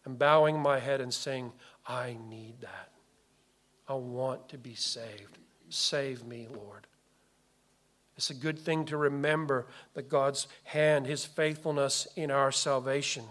And 0.06 0.18
bowing 0.18 0.58
my 0.58 0.78
head 0.78 1.02
and 1.02 1.12
saying, 1.12 1.52
I 1.86 2.16
need 2.30 2.62
that. 2.62 2.88
I 3.86 3.94
want 3.94 4.48
to 4.48 4.58
be 4.58 4.74
saved. 4.74 5.38
Save 5.68 6.24
me, 6.24 6.48
Lord. 6.50 6.86
It's 8.16 8.30
a 8.30 8.34
good 8.34 8.58
thing 8.58 8.86
to 8.86 8.96
remember 8.96 9.66
that 9.92 10.08
God's 10.08 10.48
hand, 10.64 11.06
His 11.06 11.26
faithfulness 11.26 12.08
in 12.16 12.30
our 12.30 12.50
salvation. 12.50 13.24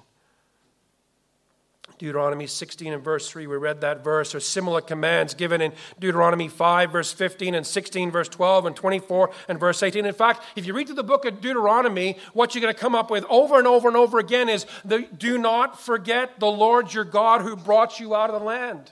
Deuteronomy 1.98 2.46
16 2.46 2.94
and 2.94 3.03
verse 3.03 3.27
3, 3.29 3.48
we 3.48 3.56
read 3.58 3.82
that 3.82 4.03
verse, 4.03 4.36
or 4.36 4.39
similar 4.39 4.82
commands 4.82 5.34
given 5.34 5.62
in 5.62 5.74
Deuteronomy 6.00 6.48
5, 6.48 6.91
verse 6.91 7.12
15, 7.12 7.56
and 7.56 7.65
16, 7.65 8.12
verse 8.12 8.29
12, 8.29 8.67
and 8.67 8.75
24, 8.75 9.32
and 9.48 9.60
verse 9.60 9.82
18. 9.82 10.06
In 10.06 10.13
fact, 10.13 10.44
if 10.56 10.67
you 10.67 10.74
read 10.74 10.88
through 10.88 10.96
the 10.96 11.03
book 11.03 11.25
of 11.25 11.41
Deuteronomy, 11.41 12.17
what 12.34 12.53
you're 12.53 12.62
going 12.62 12.74
to 12.74 12.79
come 12.79 12.94
up 12.94 13.10
with 13.10 13.25
over 13.29 13.58
and 13.58 13.67
over 13.67 13.88
and 13.88 13.98
over 13.98 14.20
again 14.20 14.48
is 14.48 14.67
the, 14.86 15.08
do 15.17 15.39
not 15.39 15.79
forget 15.79 16.39
the 16.39 16.46
Lord 16.46 16.94
your 16.94 17.03
God 17.03 17.41
who 17.41 17.56
brought 17.56 18.00
you 18.00 18.15
out 18.15 18.29
of 18.29 18.39
the 18.39 18.46
land. 18.46 18.91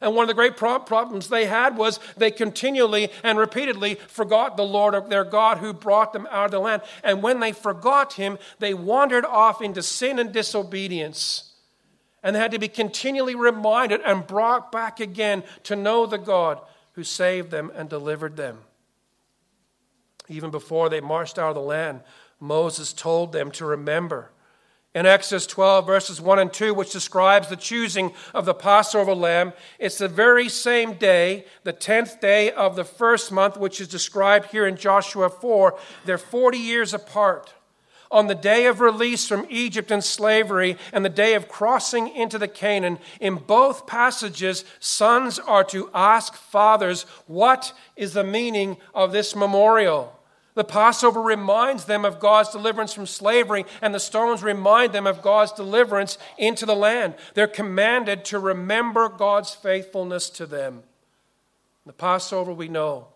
And 0.00 0.14
one 0.14 0.22
of 0.22 0.28
the 0.28 0.34
great 0.34 0.56
problems 0.56 1.28
they 1.28 1.44
had 1.44 1.76
was 1.76 2.00
they 2.16 2.30
continually 2.30 3.10
and 3.22 3.38
repeatedly 3.38 3.96
forgot 3.96 4.56
the 4.56 4.62
Lord 4.62 5.10
their 5.10 5.24
God 5.24 5.58
who 5.58 5.74
brought 5.74 6.12
them 6.12 6.26
out 6.30 6.46
of 6.46 6.50
the 6.52 6.60
land. 6.60 6.82
And 7.04 7.22
when 7.22 7.40
they 7.40 7.52
forgot 7.52 8.14
him, 8.14 8.38
they 8.60 8.72
wandered 8.72 9.26
off 9.26 9.60
into 9.60 9.82
sin 9.82 10.18
and 10.18 10.32
disobedience. 10.32 11.49
And 12.22 12.36
they 12.36 12.40
had 12.40 12.52
to 12.52 12.58
be 12.58 12.68
continually 12.68 13.34
reminded 13.34 14.00
and 14.02 14.26
brought 14.26 14.70
back 14.70 15.00
again 15.00 15.42
to 15.64 15.76
know 15.76 16.06
the 16.06 16.18
God 16.18 16.60
who 16.92 17.04
saved 17.04 17.50
them 17.50 17.72
and 17.74 17.88
delivered 17.88 18.36
them. 18.36 18.58
Even 20.28 20.50
before 20.50 20.88
they 20.88 21.00
marched 21.00 21.38
out 21.38 21.48
of 21.50 21.54
the 21.54 21.60
land, 21.60 22.00
Moses 22.38 22.92
told 22.92 23.32
them 23.32 23.50
to 23.52 23.64
remember. 23.64 24.30
In 24.94 25.06
Exodus 25.06 25.46
12, 25.46 25.86
verses 25.86 26.20
1 26.20 26.38
and 26.40 26.52
2, 26.52 26.74
which 26.74 26.92
describes 26.92 27.48
the 27.48 27.56
choosing 27.56 28.12
of 28.34 28.44
the 28.44 28.54
Passover 28.54 29.14
lamb, 29.14 29.52
it's 29.78 29.98
the 29.98 30.08
very 30.08 30.48
same 30.48 30.94
day, 30.94 31.44
the 31.62 31.72
10th 31.72 32.20
day 32.20 32.50
of 32.50 32.74
the 32.74 32.84
first 32.84 33.30
month, 33.30 33.56
which 33.56 33.80
is 33.80 33.86
described 33.86 34.50
here 34.50 34.66
in 34.66 34.76
Joshua 34.76 35.30
4. 35.30 35.78
They're 36.04 36.18
40 36.18 36.58
years 36.58 36.92
apart 36.92 37.54
on 38.10 38.26
the 38.26 38.34
day 38.34 38.66
of 38.66 38.80
release 38.80 39.28
from 39.28 39.46
Egypt 39.48 39.90
and 39.90 40.02
slavery 40.02 40.76
and 40.92 41.04
the 41.04 41.08
day 41.08 41.34
of 41.34 41.48
crossing 41.48 42.08
into 42.08 42.38
the 42.38 42.48
Canaan, 42.48 42.98
in 43.20 43.36
both 43.36 43.86
passages, 43.86 44.64
sons 44.80 45.38
are 45.38 45.64
to 45.64 45.90
ask 45.94 46.34
fathers, 46.34 47.02
What 47.26 47.72
is 47.96 48.12
the 48.12 48.24
meaning 48.24 48.78
of 48.94 49.12
this 49.12 49.36
memorial? 49.36 50.16
The 50.54 50.64
Passover 50.64 51.22
reminds 51.22 51.84
them 51.84 52.04
of 52.04 52.18
God's 52.18 52.50
deliverance 52.50 52.92
from 52.92 53.06
slavery, 53.06 53.64
and 53.80 53.94
the 53.94 54.00
stones 54.00 54.42
remind 54.42 54.92
them 54.92 55.06
of 55.06 55.22
God's 55.22 55.52
deliverance 55.52 56.18
into 56.36 56.66
the 56.66 56.74
land. 56.74 57.14
They're 57.34 57.46
commanded 57.46 58.24
to 58.26 58.40
remember 58.40 59.08
God's 59.08 59.54
faithfulness 59.54 60.28
to 60.30 60.46
them. 60.46 60.82
The 61.86 61.92
Passover, 61.92 62.52
we 62.52 62.68
know, 62.68 63.08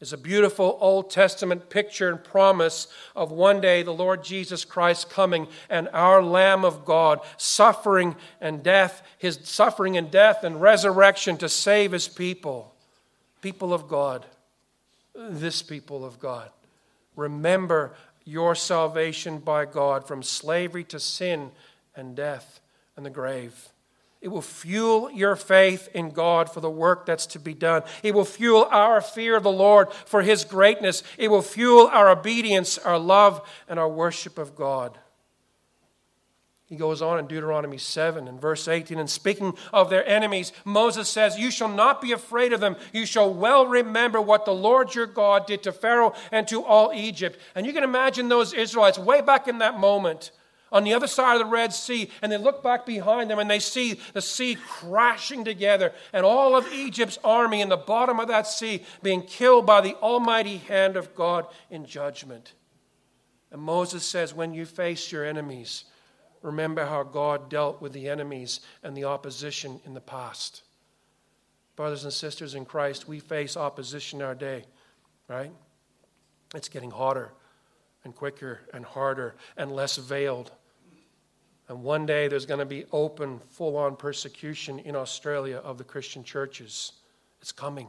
is 0.00 0.12
a 0.14 0.18
beautiful 0.18 0.78
Old 0.80 1.10
Testament 1.10 1.68
picture 1.68 2.08
and 2.08 2.24
promise 2.24 2.88
of 3.14 3.30
one 3.30 3.60
day 3.60 3.82
the 3.82 3.92
Lord 3.92 4.24
Jesus 4.24 4.64
Christ 4.64 5.10
coming 5.10 5.46
and 5.68 5.88
our 5.92 6.22
Lamb 6.22 6.64
of 6.64 6.86
God 6.86 7.20
suffering 7.36 8.16
and 8.40 8.62
death, 8.62 9.02
his 9.18 9.38
suffering 9.42 9.98
and 9.98 10.10
death 10.10 10.42
and 10.42 10.60
resurrection 10.60 11.36
to 11.38 11.48
save 11.48 11.92
his 11.92 12.08
people. 12.08 12.74
People 13.42 13.74
of 13.74 13.88
God, 13.88 14.24
this 15.14 15.60
people 15.60 16.04
of 16.04 16.18
God. 16.18 16.50
Remember 17.14 17.94
your 18.24 18.54
salvation 18.54 19.38
by 19.38 19.66
God 19.66 20.06
from 20.06 20.22
slavery 20.22 20.84
to 20.84 20.98
sin 20.98 21.50
and 21.94 22.16
death 22.16 22.60
and 22.96 23.04
the 23.04 23.10
grave. 23.10 23.68
It 24.20 24.28
will 24.28 24.42
fuel 24.42 25.10
your 25.10 25.34
faith 25.34 25.88
in 25.94 26.10
God 26.10 26.52
for 26.52 26.60
the 26.60 26.70
work 26.70 27.06
that's 27.06 27.24
to 27.26 27.38
be 27.38 27.54
done. 27.54 27.82
It 28.02 28.14
will 28.14 28.26
fuel 28.26 28.68
our 28.70 29.00
fear 29.00 29.34
of 29.36 29.42
the 29.42 29.50
Lord 29.50 29.90
for 29.92 30.20
His 30.20 30.44
greatness. 30.44 31.02
It 31.16 31.28
will 31.28 31.40
fuel 31.40 31.86
our 31.86 32.10
obedience, 32.10 32.76
our 32.76 32.98
love, 32.98 33.40
and 33.66 33.78
our 33.78 33.88
worship 33.88 34.36
of 34.36 34.54
God. 34.54 34.98
He 36.66 36.76
goes 36.76 37.02
on 37.02 37.18
in 37.18 37.26
Deuteronomy 37.26 37.78
7 37.78 38.28
and 38.28 38.40
verse 38.40 38.68
18, 38.68 38.98
and 38.98 39.10
speaking 39.10 39.54
of 39.72 39.90
their 39.90 40.06
enemies, 40.06 40.52
Moses 40.64 41.08
says, 41.08 41.36
You 41.36 41.50
shall 41.50 41.68
not 41.68 42.00
be 42.00 42.12
afraid 42.12 42.52
of 42.52 42.60
them. 42.60 42.76
You 42.92 43.06
shall 43.06 43.34
well 43.34 43.66
remember 43.66 44.20
what 44.20 44.44
the 44.44 44.54
Lord 44.54 44.94
your 44.94 45.06
God 45.06 45.46
did 45.46 45.64
to 45.64 45.72
Pharaoh 45.72 46.14
and 46.30 46.46
to 46.46 46.62
all 46.62 46.92
Egypt. 46.94 47.40
And 47.56 47.66
you 47.66 47.72
can 47.72 47.82
imagine 47.82 48.28
those 48.28 48.52
Israelites 48.52 49.00
way 49.00 49.20
back 49.20 49.48
in 49.48 49.58
that 49.58 49.80
moment 49.80 50.30
on 50.72 50.84
the 50.84 50.94
other 50.94 51.06
side 51.06 51.34
of 51.34 51.46
the 51.46 51.52
Red 51.52 51.72
Sea, 51.72 52.10
and 52.22 52.30
they 52.30 52.38
look 52.38 52.62
back 52.62 52.86
behind 52.86 53.30
them 53.30 53.38
and 53.38 53.50
they 53.50 53.58
see 53.58 54.00
the 54.12 54.22
sea 54.22 54.56
crashing 54.66 55.44
together 55.44 55.92
and 56.12 56.24
all 56.24 56.56
of 56.56 56.72
Egypt's 56.72 57.18
army 57.24 57.60
in 57.60 57.68
the 57.68 57.76
bottom 57.76 58.20
of 58.20 58.28
that 58.28 58.46
sea 58.46 58.84
being 59.02 59.22
killed 59.22 59.66
by 59.66 59.80
the 59.80 59.94
almighty 59.96 60.58
hand 60.58 60.96
of 60.96 61.14
God 61.14 61.46
in 61.70 61.86
judgment. 61.86 62.54
And 63.50 63.60
Moses 63.60 64.04
says, 64.04 64.34
When 64.34 64.54
you 64.54 64.64
face 64.64 65.10
your 65.10 65.24
enemies, 65.24 65.84
remember 66.42 66.86
how 66.86 67.02
God 67.02 67.50
dealt 67.50 67.82
with 67.82 67.92
the 67.92 68.08
enemies 68.08 68.60
and 68.82 68.96
the 68.96 69.04
opposition 69.04 69.80
in 69.84 69.94
the 69.94 70.00
past. 70.00 70.62
Brothers 71.76 72.04
and 72.04 72.12
sisters 72.12 72.54
in 72.54 72.64
Christ, 72.64 73.08
we 73.08 73.20
face 73.20 73.56
opposition 73.56 74.22
our 74.22 74.34
day, 74.34 74.64
right? 75.28 75.52
It's 76.54 76.68
getting 76.68 76.90
hotter 76.90 77.32
and 78.04 78.14
quicker 78.14 78.60
and 78.72 78.84
harder 78.84 79.34
and 79.56 79.72
less 79.72 79.96
veiled. 79.96 80.52
And 81.70 81.84
one 81.84 82.04
day 82.04 82.26
there's 82.26 82.46
going 82.46 82.58
to 82.58 82.66
be 82.66 82.84
open, 82.90 83.38
full 83.50 83.76
on 83.76 83.94
persecution 83.94 84.80
in 84.80 84.96
Australia 84.96 85.58
of 85.58 85.78
the 85.78 85.84
Christian 85.84 86.24
churches. 86.24 86.90
It's 87.40 87.52
coming. 87.52 87.86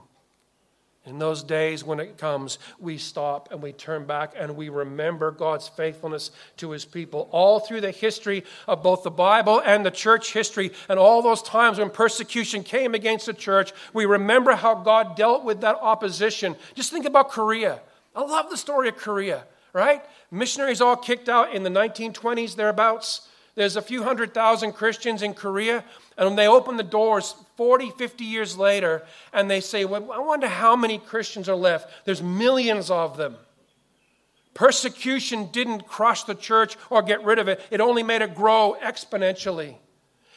In 1.03 1.17
those 1.17 1.41
days 1.41 1.83
when 1.83 1.99
it 1.99 2.19
comes, 2.19 2.59
we 2.79 2.99
stop 2.99 3.51
and 3.51 3.59
we 3.59 3.71
turn 3.71 4.05
back 4.05 4.33
and 4.37 4.55
we 4.55 4.69
remember 4.69 5.31
God's 5.31 5.67
faithfulness 5.67 6.29
to 6.57 6.69
his 6.69 6.85
people. 6.85 7.27
All 7.31 7.59
through 7.59 7.81
the 7.81 7.89
history 7.89 8.43
of 8.67 8.83
both 8.83 9.01
the 9.01 9.09
Bible 9.09 9.59
and 9.65 9.83
the 9.83 9.89
church 9.89 10.31
history, 10.31 10.73
and 10.87 10.99
all 10.99 11.23
those 11.23 11.41
times 11.41 11.79
when 11.79 11.89
persecution 11.89 12.61
came 12.61 12.93
against 12.93 13.25
the 13.25 13.33
church, 13.33 13.73
we 13.93 14.05
remember 14.05 14.53
how 14.53 14.75
God 14.75 15.15
dealt 15.15 15.43
with 15.43 15.61
that 15.61 15.77
opposition. 15.81 16.55
Just 16.75 16.91
think 16.91 17.07
about 17.07 17.31
Korea. 17.31 17.81
I 18.15 18.21
love 18.21 18.51
the 18.51 18.57
story 18.57 18.89
of 18.89 18.97
Korea, 18.97 19.45
right? 19.73 20.05
Missionaries 20.29 20.81
all 20.81 20.95
kicked 20.95 21.29
out 21.29 21.55
in 21.55 21.63
the 21.63 21.71
1920s, 21.71 22.55
thereabouts. 22.55 23.27
There's 23.55 23.75
a 23.75 23.81
few 23.81 24.03
hundred 24.03 24.33
thousand 24.33 24.73
Christians 24.73 25.21
in 25.21 25.33
Korea, 25.33 25.83
and 26.17 26.27
when 26.27 26.35
they 26.35 26.47
open 26.47 26.77
the 26.77 26.83
doors 26.83 27.35
40, 27.57 27.91
50 27.91 28.23
years 28.23 28.57
later, 28.57 29.03
and 29.33 29.51
they 29.51 29.59
say, 29.59 29.83
well, 29.83 30.11
I 30.11 30.19
wonder 30.19 30.47
how 30.47 30.75
many 30.75 30.97
Christians 30.97 31.49
are 31.49 31.55
left. 31.55 31.89
There's 32.05 32.23
millions 32.23 32.89
of 32.89 33.17
them. 33.17 33.35
Persecution 34.53 35.49
didn't 35.51 35.87
crush 35.87 36.23
the 36.23 36.35
church 36.35 36.77
or 36.89 37.01
get 37.01 37.23
rid 37.23 37.39
of 37.39 37.47
it, 37.47 37.61
it 37.71 37.81
only 37.81 38.03
made 38.03 38.21
it 38.21 38.35
grow 38.35 38.77
exponentially. 38.81 39.75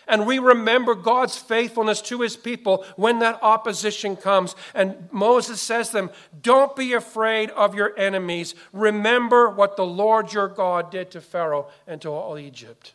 And 0.07 0.27
we 0.27 0.39
remember 0.39 0.95
God's 0.95 1.39
faithfulness 1.39 2.03
to 2.03 2.21
his 2.21 2.37
people 2.37 2.85
when 2.97 3.21
that 3.21 3.39
opposition 3.43 4.17
comes. 4.17 4.55
And 4.75 5.09
Moses 5.11 5.63
says 5.63 5.89
to 5.89 5.93
them, 5.95 6.11
Don't 6.43 6.77
be 6.77 6.93
afraid 6.93 7.49
of 7.51 7.75
your 7.75 7.99
enemies. 7.99 8.55
Remember 8.75 9.49
what 9.49 9.79
the 9.79 9.87
Lord 9.87 10.31
your 10.35 10.49
God 10.49 10.91
did 10.91 11.11
to 11.13 11.23
Pharaoh 11.23 11.69
and 11.87 12.03
to 12.03 12.11
all 12.11 12.37
Egypt 12.37 12.93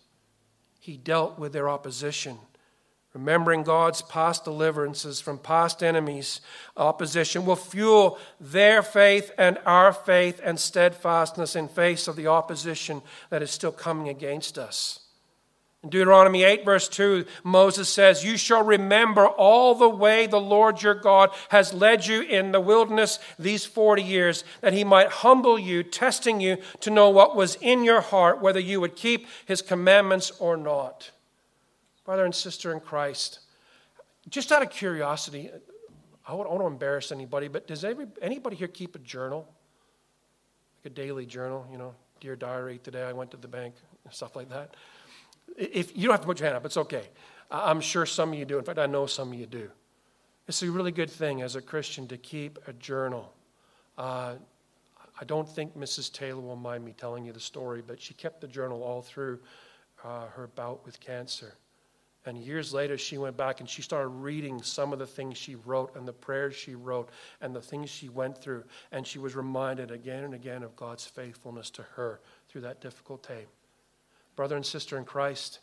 he 0.80 0.98
dealt 0.98 1.38
with 1.38 1.54
their 1.54 1.70
opposition. 1.70 2.40
Remembering 3.14 3.64
God's 3.64 4.02
past 4.04 4.44
deliverances 4.44 5.20
from 5.20 5.40
past 5.40 5.84
enemies, 5.84 6.42
opposition 6.78 7.46
will 7.46 7.56
fuel 7.56 8.20
their 8.40 8.82
faith 8.82 9.32
and 9.38 9.58
our 9.66 9.92
faith 9.92 10.40
and 10.44 10.60
steadfastness 10.60 11.56
in 11.56 11.68
face 11.68 12.08
of 12.08 12.16
the 12.16 12.28
opposition 12.28 13.02
that 13.30 13.42
is 13.42 13.52
still 13.52 13.72
coming 13.72 14.10
against 14.10 14.58
us. 14.58 15.00
In 15.84 15.90
Deuteronomy 15.90 16.44
8, 16.44 16.66
verse 16.66 16.90
2, 16.90 17.26
Moses 17.44 17.88
says, 17.88 18.26
You 18.26 18.36
shall 18.36 18.64
remember 18.64 19.26
all 19.26 19.76
the 19.76 19.88
way 19.88 20.28
the 20.28 20.40
Lord 20.40 20.82
your 20.82 20.96
God 20.96 21.30
has 21.50 21.74
led 21.74 22.06
you 22.06 22.22
in 22.22 22.52
the 22.52 22.60
wilderness 22.60 23.18
these 23.38 23.66
40 23.66 24.04
years, 24.04 24.44
that 24.60 24.74
he 24.74 24.84
might 24.84 25.08
humble 25.08 25.58
you, 25.58 25.84
testing 25.84 26.42
you 26.42 26.58
to 26.82 26.90
know 26.90 27.10
what 27.10 27.36
was 27.36 27.56
in 27.62 27.86
your 27.86 28.02
heart, 28.02 28.42
whether 28.42 28.60
you 28.60 28.82
would 28.82 28.98
keep 28.98 29.26
his 29.46 29.62
commandments 29.62 30.32
or 30.40 30.58
not. 30.58 31.12
Brother 32.04 32.26
and 32.26 32.36
sister 32.36 32.74
in 32.74 32.82
Christ, 32.82 33.40
just 34.28 34.52
out 34.52 34.62
of 34.62 34.70
curiosity, 34.72 35.50
I 36.28 36.32
don't 36.32 36.50
want 36.50 36.62
to 36.62 36.68
embarrass 36.68 37.14
anybody, 37.14 37.48
but 37.48 37.68
does 37.68 37.86
anybody 38.22 38.58
here 38.58 38.68
keep 38.68 38.96
a 38.96 39.00
journal? 39.00 39.48
Like 40.84 40.92
a 40.92 40.96
daily 40.96 41.26
journal, 41.26 41.66
you 41.72 41.78
know, 41.78 41.96
dear 42.20 42.36
diary, 42.36 42.82
today 42.84 43.04
I 43.04 43.14
went 43.14 43.32
to 43.32 43.38
the 43.38 43.48
bank, 43.48 43.76
stuff 44.12 44.36
like 44.36 44.50
that. 44.50 44.76
If 45.58 45.96
you 45.96 46.04
don't 46.04 46.14
have 46.14 46.22
to 46.22 46.28
put 46.28 46.40
your 46.40 46.48
hand 46.48 46.58
up, 46.58 46.66
it's 46.66 46.78
okay. 46.78 47.04
I'm 47.52 47.82
sure 47.82 48.06
some 48.06 48.34
of 48.34 48.40
you 48.40 48.46
do. 48.46 48.58
In 48.58 48.64
fact, 48.64 48.80
I 48.80 48.86
know 48.86 49.06
some 49.06 49.34
of 49.34 49.40
you 49.40 49.46
do. 49.46 49.70
It's 50.48 50.62
a 50.64 50.72
really 50.72 50.92
good 50.92 51.10
thing 51.10 51.42
as 51.42 51.56
a 51.56 51.62
Christian 51.62 52.08
to 52.08 52.18
keep 52.18 52.60
a 52.68 52.74
journal. 52.74 53.34
Uh, 53.98 54.36
I 55.20 55.26
don't 55.26 55.48
think 55.48 55.78
Mrs. 55.78 56.12
Taylor 56.12 56.42
will 56.42 56.56
mind 56.56 56.86
me 56.86 56.94
telling 56.98 57.26
you 57.26 57.34
the 57.34 57.40
story, 57.40 57.84
but 57.86 58.02
she 58.02 58.14
kept 58.14 58.42
the 58.42 58.48
journal 58.48 58.84
all 58.84 59.02
through 59.02 59.40
uh, 60.04 60.28
her 60.28 60.48
bout 60.48 60.86
with 60.86 61.00
cancer. 61.00 61.56
And 62.26 62.38
years 62.38 62.74
later, 62.74 62.98
she 62.98 63.18
went 63.18 63.38
back 63.38 63.60
and 63.60 63.70
she 63.70 63.82
started 63.82 64.10
reading 64.10 64.62
some 64.62 64.94
of 64.94 65.00
the 65.00 65.08
things 65.08 65.38
she 65.38 65.56
wrote 65.56 65.96
and 65.96 66.08
the 66.08 66.14
prayers 66.14 66.56
she 66.56 66.76
wrote 66.76 67.10
and 67.42 67.56
the 67.56 67.62
things 67.62 67.90
she 67.90 68.10
went 68.10 68.38
through. 68.38 68.64
And 68.92 69.06
she 69.06 69.20
was 69.20 69.36
reminded 69.36 69.92
again 69.92 70.24
and 70.24 70.34
again 70.34 70.64
of 70.64 70.76
God's 70.76 71.06
faithfulness 71.06 71.70
to 71.72 71.84
her 71.96 72.22
through 72.48 72.62
that 72.62 72.82
difficult 72.82 73.24
time 73.24 73.48
brother 74.40 74.56
and 74.56 74.66
sister 74.66 74.98
in 74.98 75.04
Christ, 75.04 75.60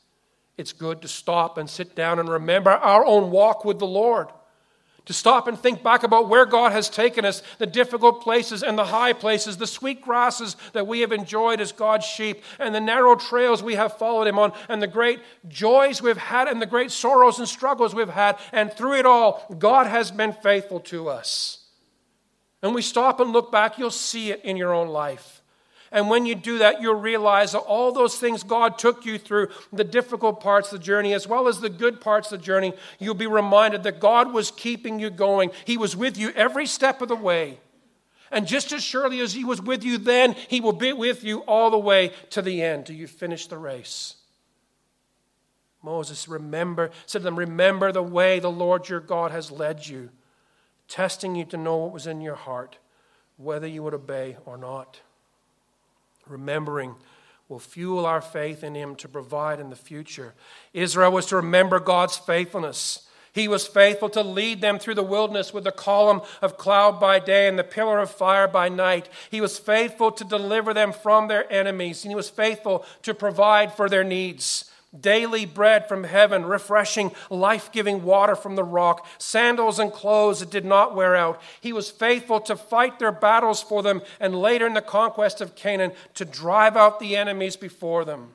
it's 0.59 0.75
good 0.75 1.01
to 1.01 1.09
stop 1.09 1.57
and 1.57 1.71
sit 1.71 1.97
down 1.97 2.19
and 2.19 2.29
remember 2.29 2.69
our 2.69 3.07
own 3.07 3.31
walk 3.31 3.65
with 3.65 3.79
the 3.79 3.87
Lord. 3.87 4.29
To 5.07 5.15
stop 5.15 5.49
and 5.49 5.59
think 5.59 5.83
back 5.83 6.03
about 6.03 6.29
where 6.29 6.45
God 6.45 6.73
has 6.73 6.91
taken 6.91 7.25
us, 7.25 7.43
the 7.57 7.67
difficult 7.67 8.21
places 8.21 8.63
and 8.63 8.77
the 8.77 8.85
high 8.85 9.15
places, 9.15 9.57
the 9.57 9.67
sweet 9.67 10.03
grasses 10.03 10.59
that 10.75 10.87
we 10.87 11.01
have 11.01 11.11
enjoyed 11.11 11.59
as 11.59 11.73
God's 11.73 12.05
sheep, 12.05 12.43
and 12.59 12.75
the 12.75 12.81
narrow 12.83 13.17
trails 13.17 13.63
we 13.63 13.77
have 13.77 13.97
followed 13.97 14.27
Him 14.27 14.39
on, 14.39 14.53
and 14.69 14.83
the 14.83 14.87
great 14.87 15.21
joys 15.49 16.03
we've 16.03 16.19
had, 16.19 16.47
and 16.47 16.61
the 16.61 16.67
great 16.67 16.91
sorrows 16.91 17.39
and 17.39 17.49
struggles 17.49 17.95
we've 17.95 18.11
had. 18.11 18.39
And 18.53 18.71
through 18.71 18.99
it 18.99 19.07
all, 19.07 19.57
God 19.59 19.87
has 19.87 20.11
been 20.11 20.35
faithful 20.35 20.81
to 20.81 21.09
us. 21.09 21.65
And 22.63 22.75
we 22.75 22.83
stop 22.83 23.21
and 23.21 23.33
look 23.33 23.51
back, 23.51 23.79
you'll 23.79 23.91
see 23.91 24.33
it 24.33 24.45
in 24.45 24.59
your 24.59 24.75
own 24.75 24.89
life. 24.89 25.36
And 25.93 26.09
when 26.09 26.27
you 26.27 26.35
do 26.35 26.59
that, 26.59 26.81
you'll 26.81 26.95
realize 26.95 27.53
that 27.53 27.61
all 27.61 27.93
those 27.93 28.19
things 28.19 28.43
God 28.43 28.79
took 28.79 29.07
you 29.07 29.19
through, 29.19 29.49
the 29.73 29.85
difficult 29.85 30.41
parts 30.41 30.73
of 30.73 30.81
the 30.81 30.85
journey, 30.85 31.15
as 31.15 31.29
well 31.29 31.47
as 31.47 31.61
the 31.61 31.69
good 31.69 32.01
parts 32.01 32.33
of 32.33 32.41
the 32.41 32.45
journey, 32.45 32.75
you'll 32.99 33.15
be 33.15 33.27
reminded 33.27 33.85
that 33.85 34.01
God 34.01 34.33
was 34.33 34.51
keeping 34.51 34.99
you 34.99 35.11
going. 35.11 35.51
He 35.65 35.77
was 35.77 35.97
with 35.97 36.19
you 36.19 36.31
every 36.31 36.67
step 36.67 37.03
of 37.03 37.09
the 37.09 37.17
way. 37.17 37.61
And 38.33 38.49
just 38.49 38.73
as 38.73 38.83
surely 38.83 39.21
as 39.21 39.35
He 39.35 39.45
was 39.45 39.63
with 39.63 39.85
you 39.85 39.99
then, 39.99 40.33
He 40.49 40.61
will 40.61 40.73
be 40.73 40.93
with 40.93 41.23
you 41.23 41.41
all 41.41 41.71
the 41.71 41.79
way 41.79 42.13
to 42.31 42.43
the 42.43 42.63
end, 42.63 42.87
till 42.87 42.97
you 42.97 43.07
finish 43.07 43.47
the 43.47 43.59
race. 43.59 44.17
Moses 45.83 46.27
remember, 46.27 46.91
said 47.07 47.21
to 47.21 47.25
them, 47.25 47.39
Remember 47.39 47.93
the 47.93 48.03
way 48.03 48.41
the 48.41 48.51
Lord 48.51 48.89
your 48.89 48.99
God 48.99 49.31
has 49.31 49.53
led 49.53 49.87
you, 49.87 50.11
testing 50.89 51.37
you 51.37 51.45
to 51.45 51.57
know 51.57 51.77
what 51.77 51.93
was 51.93 52.09
in 52.09 52.21
your 52.21 52.35
heart, 52.35 52.79
whether 53.37 53.69
you 53.69 53.85
would 53.85 53.95
obey 53.95 54.37
or 54.45 54.57
not 54.57 55.01
remembering 56.27 56.95
will 57.49 57.59
fuel 57.59 58.07
our 58.07 58.21
faith 58.21 58.65
in 58.65 58.75
Him 58.75 58.97
to 58.97 59.09
provide 59.09 59.61
in 59.61 59.71
the 59.71 59.77
future. 59.77 60.35
Israel 60.73 61.13
was 61.13 61.27
to 61.27 61.37
remember 61.37 61.79
God's 61.79 62.17
faithfulness. 62.17 63.07
He 63.33 63.49
was 63.49 63.67
faithful 63.67 64.09
to 64.11 64.23
lead 64.23 64.61
them 64.61 64.79
through 64.79 64.95
the 64.95 65.03
wilderness 65.03 65.53
with 65.53 65.65
the 65.65 65.73
column 65.73 66.23
of 66.41 66.57
cloud 66.57 66.99
by 66.99 67.19
day 67.19 67.49
and 67.49 67.59
the 67.59 67.65
pillar 67.65 67.99
of 67.99 68.11
fire 68.11 68.49
by 68.49 68.69
night. 68.69 69.09
He 69.31 69.41
was 69.41 69.59
faithful 69.59 70.11
to 70.13 70.25
deliver 70.25 70.73
them 70.73 70.93
from 70.93 71.29
their 71.29 71.51
enemies, 71.53 72.03
and 72.03 72.11
He 72.11 72.17
was 72.17 72.31
faithful 72.31 72.85
to 73.03 73.15
provide 73.15 73.75
for 73.75 73.89
their 73.89 74.05
needs 74.05 74.71
daily 75.01 75.47
bread 75.47 75.89
from 75.89 76.05
heaven, 76.05 76.45
refreshing, 76.45 77.13
life 77.31 77.71
giving 77.73 78.05
water 78.05 78.35
from 78.35 78.57
the 78.57 78.65
rock, 78.65 79.07
sandals 79.19 79.79
and 79.79 79.93
clothes 79.93 80.41
that 80.41 80.51
did 80.51 80.65
not 80.65 80.95
wear 80.95 81.17
out. 81.17 81.41
He 81.61 81.73
was 81.73 81.91
faithful 81.91 82.41
to 82.41 82.57
fight 82.57 82.99
their 82.99 83.13
battles 83.13 83.63
for 83.63 83.83
them, 83.83 84.03
and 84.21 84.41
later 84.41 84.67
in 84.67 84.75
the 84.75 84.83
conquest 84.83 85.41
of 85.41 85.55
Canaan, 85.55 85.93
to 86.15 86.25
drive 86.25 86.77
out 86.77 87.01
the 87.01 87.17
enemies 87.17 87.57
before 87.57 88.05
them. 88.05 88.31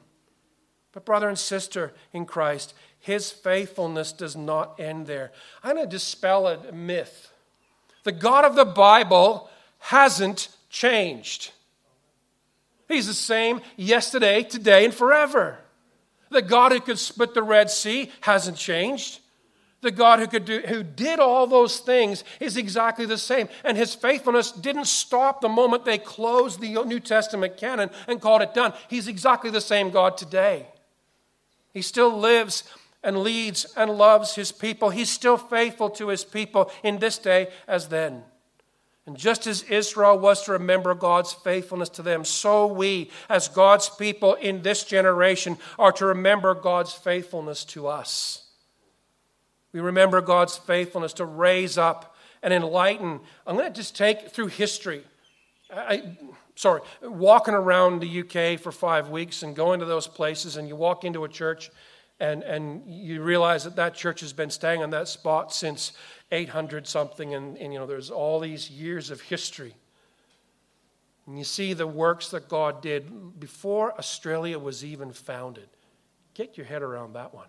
But, 0.93 1.05
brother 1.05 1.29
and 1.29 1.39
sister 1.39 1.93
in 2.11 2.25
Christ, 2.25 2.73
his 2.99 3.31
faithfulness 3.31 4.11
does 4.11 4.35
not 4.35 4.79
end 4.79 5.07
there. 5.07 5.31
I'm 5.63 5.75
going 5.75 5.85
to 5.85 5.89
dispel 5.89 6.47
a 6.47 6.71
myth. 6.71 7.31
The 8.03 8.11
God 8.11 8.45
of 8.45 8.55
the 8.55 8.65
Bible 8.65 9.49
hasn't 9.79 10.49
changed. 10.69 11.51
He's 12.87 13.07
the 13.07 13.13
same 13.13 13.61
yesterday, 13.77 14.43
today, 14.43 14.85
and 14.85 14.93
forever. 14.93 15.59
The 16.31 16.41
God 16.41 16.71
who 16.71 16.79
could 16.79 16.97
split 16.97 17.33
the 17.33 17.43
Red 17.43 17.69
Sea 17.69 18.09
hasn't 18.21 18.57
changed. 18.57 19.19
The 19.81 19.91
God 19.91 20.19
who, 20.19 20.27
could 20.27 20.45
do, 20.45 20.61
who 20.61 20.83
did 20.83 21.19
all 21.19 21.45
those 21.45 21.79
things 21.79 22.23
is 22.39 22.55
exactly 22.55 23.05
the 23.05 23.17
same. 23.17 23.49
And 23.63 23.77
his 23.77 23.93
faithfulness 23.93 24.51
didn't 24.51 24.85
stop 24.85 25.41
the 25.41 25.49
moment 25.49 25.85
they 25.85 25.97
closed 25.97 26.61
the 26.61 26.83
New 26.85 26.99
Testament 26.99 27.57
canon 27.57 27.89
and 28.07 28.21
called 28.21 28.41
it 28.41 28.53
done. 28.53 28.73
He's 28.89 29.07
exactly 29.07 29.49
the 29.49 29.61
same 29.61 29.89
God 29.89 30.17
today. 30.17 30.67
He 31.73 31.81
still 31.81 32.15
lives 32.15 32.63
and 33.03 33.23
leads 33.23 33.65
and 33.75 33.91
loves 33.91 34.35
his 34.35 34.51
people. 34.51 34.91
He's 34.91 35.09
still 35.09 35.37
faithful 35.37 35.89
to 35.91 36.09
his 36.09 36.23
people 36.23 36.71
in 36.83 36.99
this 36.99 37.17
day 37.17 37.47
as 37.67 37.87
then. 37.89 38.23
And 39.07 39.17
just 39.17 39.47
as 39.47 39.63
Israel 39.63 40.19
was 40.19 40.43
to 40.43 40.51
remember 40.51 40.93
God's 40.93 41.33
faithfulness 41.33 41.89
to 41.89 42.03
them, 42.03 42.23
so 42.23 42.67
we, 42.67 43.09
as 43.29 43.47
God's 43.47 43.89
people 43.89 44.35
in 44.35 44.61
this 44.61 44.83
generation, 44.83 45.57
are 45.79 45.91
to 45.93 46.05
remember 46.05 46.53
God's 46.53 46.93
faithfulness 46.93 47.65
to 47.65 47.87
us. 47.87 48.47
We 49.73 49.79
remember 49.79 50.21
God's 50.21 50.57
faithfulness 50.57 51.13
to 51.13 51.25
raise 51.25 51.77
up 51.77 52.15
and 52.43 52.53
enlighten. 52.53 53.21
I'm 53.47 53.55
going 53.55 53.71
to 53.71 53.75
just 53.75 53.95
take 53.95 54.29
through 54.29 54.47
history. 54.47 55.03
I, 55.73 56.15
sorry, 56.55 56.81
walking 57.01 57.53
around 57.53 58.01
the 58.01 58.19
UK 58.21 58.59
for 58.59 58.71
five 58.71 59.09
weeks 59.09 59.41
and 59.41 59.55
going 59.55 59.79
to 59.79 59.85
those 59.85 60.07
places, 60.07 60.57
and 60.57 60.67
you 60.67 60.75
walk 60.75 61.05
into 61.05 61.23
a 61.23 61.29
church 61.29 61.71
and, 62.21 62.43
and 62.43 62.83
you 62.85 63.23
realize 63.23 63.63
that 63.63 63.75
that 63.77 63.95
church 63.95 64.19
has 64.19 64.31
been 64.31 64.51
staying 64.51 64.83
on 64.83 64.91
that 64.91 65.07
spot 65.07 65.51
since 65.51 65.93
800 66.31 66.87
something, 66.87 67.33
and, 67.33 67.57
and 67.57 67.73
you 67.73 67.79
know, 67.79 67.87
there's 67.87 68.11
all 68.11 68.39
these 68.39 68.69
years 68.69 69.09
of 69.09 69.21
history. 69.21 69.73
And 71.25 71.39
you 71.39 71.43
see 71.43 71.73
the 71.73 71.87
works 71.87 72.29
that 72.29 72.47
God 72.47 72.83
did 72.83 73.39
before 73.39 73.97
Australia 73.97 74.59
was 74.59 74.85
even 74.85 75.11
founded. 75.11 75.67
Get 76.35 76.57
your 76.57 76.67
head 76.67 76.83
around 76.83 77.13
that 77.13 77.33
one. 77.33 77.47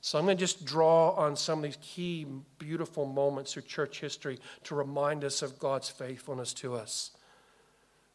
So 0.00 0.16
I'm 0.16 0.24
going 0.24 0.36
to 0.36 0.40
just 0.40 0.64
draw 0.64 1.10
on 1.10 1.34
some 1.34 1.58
of 1.58 1.64
these 1.64 1.78
key, 1.82 2.26
beautiful 2.58 3.04
moments 3.04 3.52
through 3.52 3.62
church 3.62 4.00
history 4.00 4.38
to 4.64 4.76
remind 4.76 5.24
us 5.24 5.42
of 5.42 5.58
God's 5.58 5.88
faithfulness 5.88 6.54
to 6.54 6.74
us. 6.74 7.10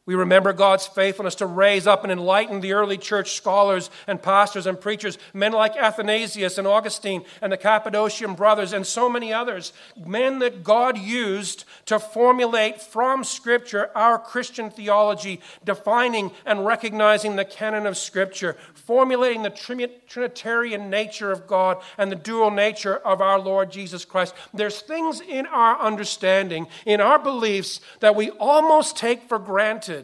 We 0.08 0.16
remember 0.16 0.54
God's 0.54 0.88
faithfulness 0.88 1.36
to 1.36 1.46
raise 1.46 1.86
up 1.86 2.04
and 2.04 2.12
enlighten 2.14 2.62
the 2.62 2.72
early 2.72 2.98
church 2.98 3.34
scholars 3.34 3.90
and 4.08 4.22
pastors 4.22 4.66
and 4.66 4.80
preachers, 4.80 5.18
men 5.34 5.52
like 5.52 5.76
Athanasius 5.76 6.58
and 6.58 6.66
Augustine 6.66 7.26
and 7.42 7.52
the 7.52 7.58
Cappadocian 7.58 8.34
brothers 8.34 8.72
and 8.72 8.88
so 8.88 9.10
many 9.10 9.34
others, 9.34 9.74
men 9.98 10.40
that 10.40 10.64
God 10.64 10.98
used 10.98 11.66
to 11.88 12.00
formulate 12.00 12.82
from 12.82 13.26
Scripture 13.26 13.92
our 13.96 14.18
Christian 14.18 14.70
theology, 14.70 15.42
defining 15.66 16.32
and 16.46 16.66
recognizing 16.66 17.36
the 17.36 17.44
canon 17.44 17.86
of 17.86 17.98
Scripture, 17.98 18.56
formulating 18.76 19.44
the 19.44 19.98
Trinitarian 20.08 20.90
nature 20.90 21.34
of 21.34 21.48
God 21.48 21.82
and 21.98 22.10
the 22.10 22.16
dual 22.16 22.50
nature 22.50 22.96
of 22.96 23.20
our 23.20 23.40
Lord 23.40 23.72
Jesus 23.72 24.06
Christ. 24.06 24.34
There's 24.54 24.80
things 24.80 25.20
in 25.20 25.46
our 25.48 25.78
understanding, 25.78 26.68
in 26.86 27.02
our 27.02 27.20
beliefs, 27.20 27.82
that 28.00 28.16
we 28.16 28.30
almost 28.30 28.96
take 28.96 29.28
for 29.28 29.38
granted 29.38 29.97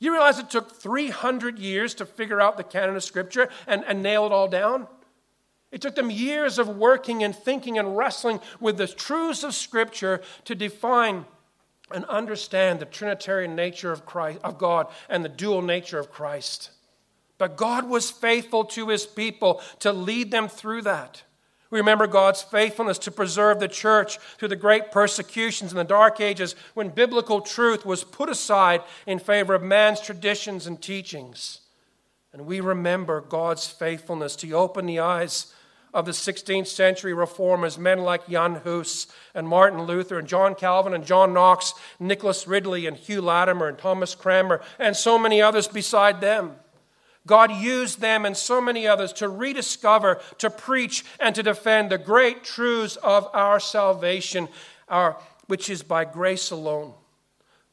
you 0.00 0.12
realize 0.12 0.38
it 0.38 0.50
took 0.50 0.80
300 0.80 1.58
years 1.58 1.94
to 1.94 2.06
figure 2.06 2.40
out 2.40 2.56
the 2.56 2.64
canon 2.64 2.96
of 2.96 3.02
Scripture 3.02 3.48
and, 3.66 3.84
and 3.86 4.02
nail 4.02 4.26
it 4.26 4.32
all 4.32 4.48
down? 4.48 4.86
It 5.70 5.82
took 5.82 5.96
them 5.96 6.10
years 6.10 6.58
of 6.58 6.68
working 6.68 7.22
and 7.22 7.34
thinking 7.34 7.78
and 7.78 7.96
wrestling 7.96 8.40
with 8.60 8.78
the 8.78 8.86
truths 8.86 9.42
of 9.42 9.54
Scripture 9.54 10.22
to 10.44 10.54
define 10.54 11.26
and 11.90 12.04
understand 12.06 12.80
the 12.80 12.86
Trinitarian 12.86 13.54
nature 13.54 13.92
of, 13.92 14.06
Christ, 14.06 14.40
of 14.44 14.58
God 14.58 14.86
and 15.08 15.24
the 15.24 15.28
dual 15.28 15.62
nature 15.62 15.98
of 15.98 16.10
Christ. 16.10 16.70
But 17.38 17.56
God 17.56 17.88
was 17.88 18.10
faithful 18.10 18.64
to 18.66 18.88
his 18.88 19.06
people 19.06 19.62
to 19.80 19.92
lead 19.92 20.30
them 20.30 20.48
through 20.48 20.82
that. 20.82 21.22
We 21.70 21.78
remember 21.78 22.06
God's 22.06 22.42
faithfulness 22.42 22.98
to 23.00 23.10
preserve 23.10 23.60
the 23.60 23.68
church 23.68 24.18
through 24.38 24.48
the 24.48 24.56
great 24.56 24.90
persecutions 24.90 25.70
in 25.70 25.76
the 25.76 25.84
dark 25.84 26.20
ages 26.20 26.54
when 26.74 26.88
biblical 26.88 27.42
truth 27.42 27.84
was 27.84 28.04
put 28.04 28.30
aside 28.30 28.82
in 29.06 29.18
favor 29.18 29.54
of 29.54 29.62
man's 29.62 30.00
traditions 30.00 30.66
and 30.66 30.80
teachings. 30.80 31.60
And 32.32 32.46
we 32.46 32.60
remember 32.60 33.20
God's 33.20 33.66
faithfulness 33.66 34.34
to 34.36 34.52
open 34.52 34.86
the 34.86 35.00
eyes 35.00 35.52
of 35.94 36.06
the 36.06 36.12
16th 36.12 36.66
century 36.66 37.14
reformers, 37.14 37.78
men 37.78 38.00
like 38.00 38.28
Jan 38.28 38.56
Hus 38.56 39.06
and 39.34 39.48
Martin 39.48 39.82
Luther 39.82 40.18
and 40.18 40.28
John 40.28 40.54
Calvin 40.54 40.94
and 40.94 41.04
John 41.04 41.32
Knox, 41.32 41.74
Nicholas 41.98 42.46
Ridley 42.46 42.86
and 42.86 42.96
Hugh 42.96 43.22
Latimer 43.22 43.68
and 43.68 43.78
Thomas 43.78 44.14
Cranmer, 44.14 44.60
and 44.78 44.96
so 44.96 45.18
many 45.18 45.40
others 45.40 45.66
beside 45.66 46.20
them. 46.20 46.56
God 47.28 47.52
used 47.52 48.00
them 48.00 48.24
and 48.24 48.36
so 48.36 48.60
many 48.60 48.88
others 48.88 49.12
to 49.14 49.28
rediscover, 49.28 50.20
to 50.38 50.50
preach, 50.50 51.04
and 51.20 51.34
to 51.36 51.42
defend 51.44 51.90
the 51.90 51.98
great 51.98 52.42
truths 52.42 52.96
of 52.96 53.28
our 53.32 53.60
salvation, 53.60 54.48
our, 54.88 55.16
which 55.46 55.70
is 55.70 55.84
by 55.84 56.04
grace 56.04 56.50
alone, 56.50 56.94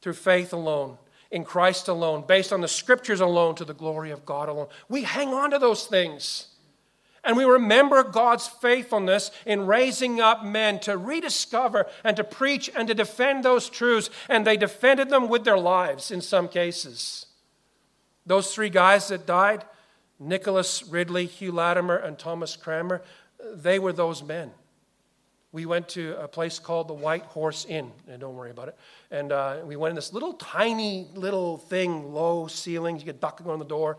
through 0.01 0.13
faith 0.13 0.53
alone, 0.53 0.99
in 1.31 1.43
Christ 1.43 1.87
alone, 1.87 2.25
based 2.27 2.53
on 2.53 2.61
the 2.61 2.67
scriptures 2.67 3.21
alone, 3.21 3.55
to 3.55 3.65
the 3.65 3.73
glory 3.73 4.11
of 4.11 4.25
God 4.25 4.49
alone. 4.49 4.67
We 4.89 5.03
hang 5.03 5.33
on 5.33 5.49
to 5.51 5.57
those 5.57 5.87
things. 5.87 6.49
And 7.23 7.35
we 7.35 7.45
remember 7.45 8.03
God's 8.03 8.47
faithfulness 8.47 9.31
in 9.47 9.65
raising 9.65 10.21
up 10.21 10.45
men 10.45 10.79
to 10.81 10.95
rediscover 10.95 11.87
and 12.03 12.15
to 12.17 12.23
preach 12.23 12.69
and 12.75 12.87
to 12.87 12.93
defend 12.93 13.43
those 13.43 13.67
truths. 13.67 14.11
And 14.29 14.45
they 14.45 14.57
defended 14.57 15.09
them 15.09 15.27
with 15.27 15.43
their 15.43 15.57
lives 15.57 16.11
in 16.11 16.21
some 16.21 16.47
cases. 16.47 17.24
Those 18.25 18.53
three 18.53 18.69
guys 18.69 19.09
that 19.09 19.25
died, 19.25 19.63
Nicholas 20.19 20.83
Ridley, 20.83 21.25
Hugh 21.25 21.51
Latimer, 21.51 21.95
and 21.95 22.17
Thomas 22.17 22.55
Cranmer, 22.55 23.01
they 23.53 23.79
were 23.79 23.93
those 23.93 24.23
men. 24.23 24.51
We 25.51 25.65
went 25.65 25.87
to 25.89 26.19
a 26.19 26.27
place 26.27 26.59
called 26.59 26.89
the 26.89 26.93
White 26.93 27.23
Horse 27.23 27.65
Inn, 27.65 27.91
and 28.09 28.19
don't 28.19 28.35
worry 28.35 28.51
about 28.51 28.67
it. 28.67 28.77
And 29.09 29.31
uh, 29.31 29.59
we 29.63 29.77
went 29.77 29.91
in 29.91 29.95
this 29.95 30.11
little 30.11 30.33
tiny 30.33 31.07
little 31.13 31.57
thing, 31.57 32.13
low 32.13 32.47
ceilings, 32.47 33.01
you 33.01 33.05
get 33.05 33.21
ducking 33.21 33.47
on 33.47 33.59
the 33.59 33.65
door. 33.65 33.97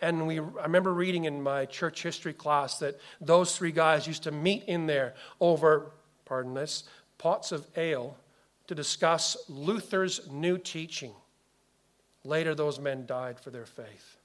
And 0.00 0.26
we, 0.26 0.40
I 0.40 0.64
remember 0.64 0.92
reading 0.92 1.24
in 1.24 1.42
my 1.42 1.64
church 1.66 2.02
history 2.02 2.32
class 2.32 2.78
that 2.80 2.98
those 3.20 3.56
three 3.56 3.72
guys 3.72 4.06
used 4.06 4.24
to 4.24 4.32
meet 4.32 4.64
in 4.64 4.86
there 4.86 5.14
over, 5.40 5.92
pardon 6.24 6.54
this, 6.54 6.84
pots 7.18 7.52
of 7.52 7.66
ale 7.76 8.16
to 8.66 8.74
discuss 8.74 9.36
Luther's 9.48 10.28
new 10.30 10.58
teaching. 10.58 11.12
Later, 12.26 12.54
those 12.56 12.80
men 12.80 13.06
died 13.06 13.38
for 13.38 13.50
their 13.50 13.66
faith. 13.66 14.16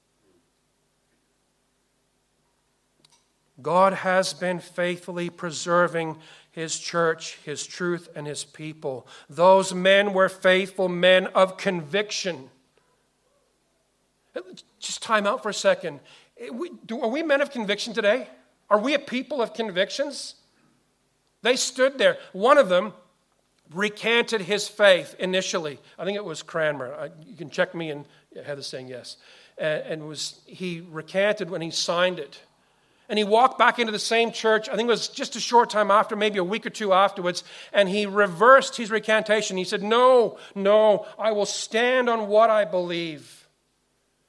God 3.60 3.92
has 3.92 4.34
been 4.34 4.58
faithfully 4.58 5.30
preserving 5.30 6.18
his 6.50 6.80
church, 6.80 7.38
his 7.44 7.64
truth, 7.64 8.08
and 8.16 8.26
his 8.26 8.44
people. 8.44 9.06
Those 9.30 9.72
men 9.72 10.14
were 10.14 10.28
faithful 10.28 10.88
men 10.88 11.28
of 11.28 11.56
conviction. 11.56 12.50
Just 14.80 15.02
time 15.02 15.26
out 15.26 15.42
for 15.42 15.50
a 15.50 15.54
second. 15.54 16.00
Eh, 16.38 16.48
are 16.90 17.08
we 17.08 17.22
men 17.22 17.40
of 17.40 17.52
conviction 17.52 17.94
today? 17.94 18.28
Are 18.68 18.78
we 18.78 18.94
a 18.94 18.98
people 18.98 19.40
of 19.40 19.54
convictions? 19.54 20.34
They 21.42 21.54
stood 21.54 21.98
there. 21.98 22.18
One 22.32 22.58
of 22.58 22.68
them 22.68 22.94
recanted 23.74 24.42
his 24.42 24.68
faith 24.68 25.14
initially. 25.18 25.78
I 25.98 26.04
think 26.04 26.16
it 26.16 26.24
was 26.24 26.42
Cranmer. 26.42 27.10
you 27.26 27.36
can 27.36 27.50
check 27.50 27.74
me 27.74 27.90
and 27.90 28.04
Heather 28.44 28.62
saying 28.62 28.88
yes. 28.88 29.16
and 29.58 30.08
was 30.08 30.40
he 30.46 30.80
recanted 30.90 31.50
when 31.50 31.60
he 31.60 31.70
signed 31.70 32.18
it. 32.18 32.40
And 33.08 33.18
he 33.18 33.24
walked 33.24 33.58
back 33.58 33.78
into 33.78 33.92
the 33.92 33.98
same 33.98 34.32
church, 34.32 34.70
I 34.70 34.76
think 34.76 34.86
it 34.86 34.90
was 34.90 35.08
just 35.08 35.36
a 35.36 35.40
short 35.40 35.68
time 35.68 35.90
after, 35.90 36.16
maybe 36.16 36.38
a 36.38 36.44
week 36.44 36.64
or 36.64 36.70
two 36.70 36.94
afterwards, 36.94 37.44
and 37.72 37.86
he 37.88 38.06
reversed 38.06 38.76
his 38.76 38.90
recantation. 38.90 39.58
He 39.58 39.64
said, 39.64 39.82
No, 39.82 40.38
no, 40.54 41.06
I 41.18 41.32
will 41.32 41.44
stand 41.44 42.08
on 42.08 42.28
what 42.28 42.48
I 42.48 42.64
believe. 42.64 43.48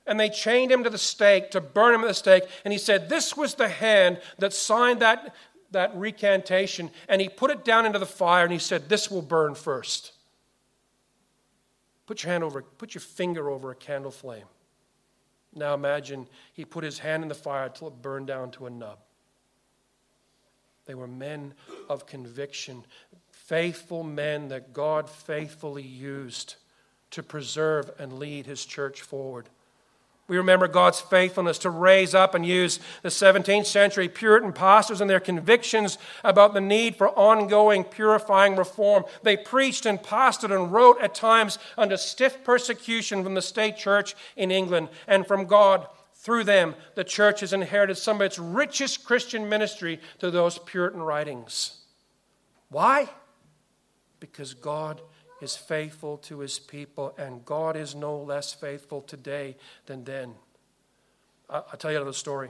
And 0.06 0.19
they 0.19 0.29
chained 0.29 0.69
him 0.69 0.84
to 0.84 0.89
the 0.89 0.97
stake 0.97 1.51
to 1.51 1.62
burn 1.62 1.95
him 1.95 2.01
at 2.01 2.08
the 2.08 2.13
stake. 2.13 2.43
And 2.65 2.73
he 2.73 2.77
said, 2.77 3.08
This 3.08 3.38
was 3.38 3.56
the 3.56 3.69
hand 3.69 4.19
that 4.39 4.51
signed 4.53 4.99
that, 4.99 5.34
that 5.74 5.96
recantation. 5.96 6.90
And 7.08 7.22
he 7.22 7.30
put 7.30 7.52
it 7.52 7.66
down 7.66 7.86
into 7.86 8.00
the 8.00 8.06
fire 8.06 8.44
and 8.44 8.54
he 8.54 8.60
said, 8.60 8.90
This 8.90 9.12
will 9.12 9.22
burn 9.22 9.54
first. 9.56 10.14
Put 12.06 12.24
your 12.24 12.32
hand 12.32 12.44
over, 12.44 12.62
put 12.62 12.96
your 12.96 13.02
finger 13.02 13.50
over 13.50 13.72
a 13.72 13.76
candle 13.76 14.12
flame. 14.12 14.46
Now 15.56 15.74
imagine 15.74 16.28
he 16.54 16.66
put 16.66 16.84
his 16.84 17.00
hand 17.00 17.24
in 17.24 17.30
the 17.30 17.36
fire 17.36 17.70
till 17.70 17.90
it 17.90 18.02
burned 18.02 18.28
down 18.28 18.52
to 18.52 18.66
a 18.66 18.70
nub. 18.70 18.98
They 20.86 20.96
were 20.96 21.08
men 21.08 21.54
of 21.88 22.06
conviction, 22.06 22.84
faithful 23.32 24.04
men 24.04 24.50
that 24.50 24.74
God 24.74 25.10
faithfully 25.10 25.84
used 25.84 26.56
to 27.12 27.24
preserve 27.24 27.92
and 28.00 28.14
lead 28.14 28.46
his 28.46 28.66
church 28.66 29.02
forward. 29.02 29.48
We 30.28 30.38
remember 30.38 30.70
God's 30.70 31.02
faithfulness 31.02 31.58
to 31.60 31.70
raise 31.70 32.16
up 32.16 32.34
and 32.34 32.46
use 32.46 32.80
the 33.02 33.10
17th 33.10 33.66
century 33.66 34.08
Puritan 34.08 34.54
pastors 34.54 35.02
and 35.02 35.10
their 35.10 35.20
convictions 35.20 35.98
about 36.24 36.54
the 36.54 36.62
need 36.62 36.96
for 36.96 37.10
ongoing 37.10 37.84
purifying 37.84 38.56
reform. 38.56 39.04
They 39.24 39.36
preached 39.36 39.86
and 39.86 40.02
pastored 40.02 40.56
and 40.56 40.72
wrote 40.72 41.02
at 41.02 41.14
times 41.14 41.60
under 41.78 41.98
stiff 41.98 42.42
persecution 42.46 43.24
from 43.24 43.34
the 43.34 43.42
state 43.42 43.76
church 43.76 44.16
in 44.38 44.50
England 44.50 44.90
and 45.08 45.28
from 45.28 45.46
God. 45.46 45.88
Through 46.14 46.46
them, 46.46 46.76
the 46.96 47.04
church 47.04 47.42
has 47.42 47.52
inherited 47.52 47.98
some 47.98 48.18
of 48.18 48.22
its 48.22 48.40
richest 48.40 49.04
Christian 49.04 49.50
ministry 49.50 50.00
to 50.20 50.32
those 50.32 50.58
Puritan 50.58 51.02
writings. 51.02 51.82
Why? 52.70 53.10
Because 54.22 54.54
God 54.54 55.02
is 55.43 55.56
faithful 55.56 56.17
to 56.17 56.39
his 56.39 56.58
people, 56.60 57.13
and 57.17 57.45
God 57.45 57.75
is 57.75 57.93
no 57.93 58.17
less 58.17 58.53
faithful 58.53 59.01
today 59.01 59.56
than 59.86 60.03
then. 60.03 60.34
I'll 61.49 61.63
tell 61.77 61.91
you 61.91 61.97
another 61.97 62.13
story. 62.13 62.49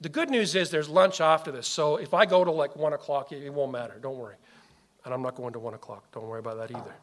The 0.00 0.08
good 0.08 0.30
news 0.30 0.54
is 0.54 0.70
there's 0.70 0.88
lunch 0.88 1.20
after 1.20 1.52
this, 1.52 1.66
so 1.66 1.96
if 1.96 2.14
I 2.14 2.26
go 2.26 2.44
to 2.44 2.50
like 2.50 2.74
1 2.76 2.92
o'clock, 2.92 3.32
it 3.32 3.52
won't 3.52 3.72
matter. 3.72 3.98
Don't 4.00 4.18
worry. 4.18 4.36
And 5.04 5.12
I'm 5.12 5.22
not 5.22 5.34
going 5.34 5.52
to 5.52 5.58
1 5.58 5.74
o'clock. 5.74 6.10
Don't 6.12 6.26
worry 6.26 6.40
about 6.40 6.56
that 6.56 6.70
either. 6.70 6.94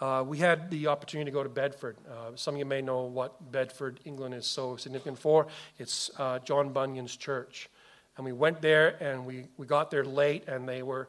Uh, 0.00 0.22
we 0.22 0.38
had 0.38 0.70
the 0.70 0.86
opportunity 0.86 1.30
to 1.30 1.34
go 1.34 1.42
to 1.42 1.48
Bedford. 1.48 1.96
Uh, 2.10 2.34
some 2.34 2.54
of 2.54 2.58
you 2.58 2.64
may 2.64 2.80
know 2.80 3.02
what 3.02 3.52
Bedford, 3.52 4.00
England 4.04 4.34
is 4.34 4.46
so 4.46 4.76
significant 4.76 5.18
for. 5.18 5.46
It's 5.78 6.10
uh, 6.18 6.38
John 6.38 6.72
Bunyan's 6.72 7.16
church. 7.16 7.68
And 8.16 8.24
we 8.24 8.32
went 8.32 8.62
there 8.62 8.96
and 9.02 9.26
we, 9.26 9.46
we 9.56 9.66
got 9.66 9.90
there 9.90 10.04
late, 10.04 10.48
and 10.48 10.68
they 10.68 10.82
were 10.82 11.08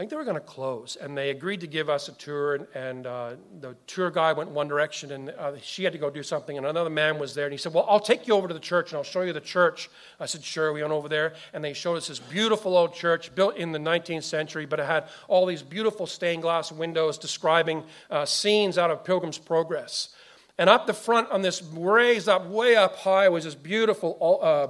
I 0.00 0.02
think 0.02 0.12
they 0.12 0.16
were 0.16 0.24
going 0.24 0.36
to 0.36 0.40
close, 0.40 0.96
and 0.98 1.14
they 1.14 1.28
agreed 1.28 1.60
to 1.60 1.66
give 1.66 1.90
us 1.90 2.08
a 2.08 2.12
tour. 2.12 2.54
And, 2.54 2.66
and 2.74 3.06
uh, 3.06 3.32
the 3.60 3.76
tour 3.86 4.10
guy 4.10 4.32
went 4.32 4.48
one 4.48 4.66
direction, 4.66 5.12
and 5.12 5.28
uh, 5.28 5.58
she 5.60 5.84
had 5.84 5.92
to 5.92 5.98
go 5.98 6.08
do 6.08 6.22
something. 6.22 6.56
And 6.56 6.64
another 6.64 6.88
man 6.88 7.18
was 7.18 7.34
there, 7.34 7.44
and 7.44 7.52
he 7.52 7.58
said, 7.58 7.74
"Well, 7.74 7.84
I'll 7.86 8.00
take 8.00 8.26
you 8.26 8.32
over 8.32 8.48
to 8.48 8.54
the 8.54 8.60
church, 8.60 8.92
and 8.92 8.96
I'll 8.96 9.04
show 9.04 9.20
you 9.20 9.34
the 9.34 9.42
church." 9.42 9.90
I 10.18 10.24
said, 10.24 10.42
"Sure." 10.42 10.72
We 10.72 10.80
went 10.80 10.94
over 10.94 11.06
there, 11.06 11.34
and 11.52 11.62
they 11.62 11.74
showed 11.74 11.96
us 11.96 12.08
this 12.08 12.18
beautiful 12.18 12.78
old 12.78 12.94
church 12.94 13.34
built 13.34 13.58
in 13.58 13.72
the 13.72 13.78
19th 13.78 14.22
century, 14.22 14.64
but 14.64 14.80
it 14.80 14.86
had 14.86 15.04
all 15.28 15.44
these 15.44 15.62
beautiful 15.62 16.06
stained 16.06 16.40
glass 16.40 16.72
windows 16.72 17.18
describing 17.18 17.84
uh, 18.10 18.24
scenes 18.24 18.78
out 18.78 18.90
of 18.90 19.04
Pilgrim's 19.04 19.36
Progress. 19.36 20.08
And 20.56 20.70
up 20.70 20.86
the 20.86 20.94
front, 20.94 21.30
on 21.30 21.42
this 21.42 21.62
raised 21.62 22.26
up, 22.26 22.46
way 22.46 22.74
up 22.74 22.96
high, 22.96 23.28
was 23.28 23.44
this 23.44 23.54
beautiful 23.54 24.40
uh, 24.42 24.68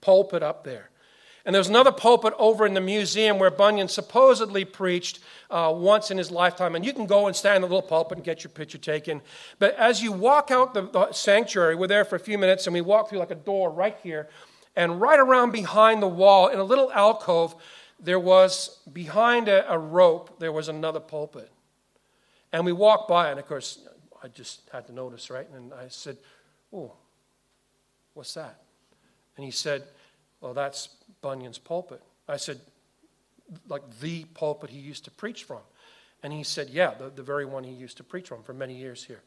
pulpit 0.00 0.44
up 0.44 0.62
there. 0.62 0.90
And 1.48 1.54
there's 1.54 1.70
another 1.70 1.92
pulpit 1.92 2.34
over 2.38 2.66
in 2.66 2.74
the 2.74 2.80
museum 2.82 3.38
where 3.38 3.50
Bunyan 3.50 3.88
supposedly 3.88 4.66
preached 4.66 5.20
uh, 5.50 5.72
once 5.74 6.10
in 6.10 6.18
his 6.18 6.30
lifetime. 6.30 6.74
And 6.74 6.84
you 6.84 6.92
can 6.92 7.06
go 7.06 7.26
and 7.26 7.34
stand 7.34 7.56
in 7.56 7.62
the 7.62 7.68
little 7.68 7.80
pulpit 7.80 8.18
and 8.18 8.22
get 8.22 8.44
your 8.44 8.50
picture 8.50 8.76
taken. 8.76 9.22
But 9.58 9.74
as 9.76 10.02
you 10.02 10.12
walk 10.12 10.50
out 10.50 10.74
the, 10.74 10.82
the 10.82 11.10
sanctuary, 11.12 11.74
we're 11.74 11.86
there 11.86 12.04
for 12.04 12.16
a 12.16 12.20
few 12.20 12.36
minutes 12.36 12.66
and 12.66 12.74
we 12.74 12.82
walk 12.82 13.08
through 13.08 13.20
like 13.20 13.30
a 13.30 13.34
door 13.34 13.70
right 13.70 13.96
here. 14.02 14.28
And 14.76 15.00
right 15.00 15.18
around 15.18 15.52
behind 15.52 16.02
the 16.02 16.08
wall, 16.08 16.48
in 16.48 16.58
a 16.58 16.64
little 16.64 16.92
alcove, 16.92 17.54
there 17.98 18.20
was 18.20 18.80
behind 18.92 19.48
a, 19.48 19.72
a 19.72 19.78
rope, 19.78 20.38
there 20.40 20.52
was 20.52 20.68
another 20.68 21.00
pulpit. 21.00 21.50
And 22.52 22.66
we 22.66 22.72
walked 22.72 23.08
by, 23.08 23.30
and 23.30 23.40
of 23.40 23.46
course, 23.46 23.78
I 24.22 24.28
just 24.28 24.68
had 24.70 24.86
to 24.88 24.92
notice, 24.92 25.30
right? 25.30 25.48
And 25.54 25.72
I 25.72 25.88
said, 25.88 26.18
Oh, 26.74 26.92
what's 28.12 28.34
that? 28.34 28.60
And 29.38 29.46
he 29.46 29.50
said, 29.50 29.84
Well, 30.40 30.54
that's 30.54 30.88
Bunyan's 31.20 31.58
pulpit. 31.58 32.02
I 32.28 32.36
said, 32.36 32.60
like 33.68 33.82
the 34.00 34.24
pulpit 34.34 34.70
he 34.70 34.78
used 34.78 35.04
to 35.04 35.10
preach 35.10 35.44
from. 35.44 35.60
And 36.22 36.32
he 36.32 36.42
said, 36.42 36.68
yeah, 36.70 36.94
the, 36.94 37.10
the 37.10 37.22
very 37.22 37.44
one 37.44 37.64
he 37.64 37.72
used 37.72 37.96
to 37.98 38.04
preach 38.04 38.28
from 38.28 38.42
for 38.42 38.52
many 38.52 38.74
years 38.74 39.04
here. 39.04 39.20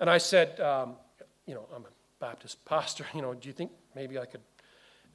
And 0.00 0.08
I 0.08 0.18
said, 0.18 0.58
um, 0.60 0.94
you 1.46 1.54
know, 1.54 1.66
I'm 1.74 1.82
a 1.82 1.88
Baptist 2.20 2.64
pastor, 2.64 3.06
you 3.14 3.22
know, 3.22 3.34
do 3.34 3.48
you 3.48 3.52
think 3.52 3.70
maybe 3.94 4.18
I 4.18 4.24
could? 4.24 4.40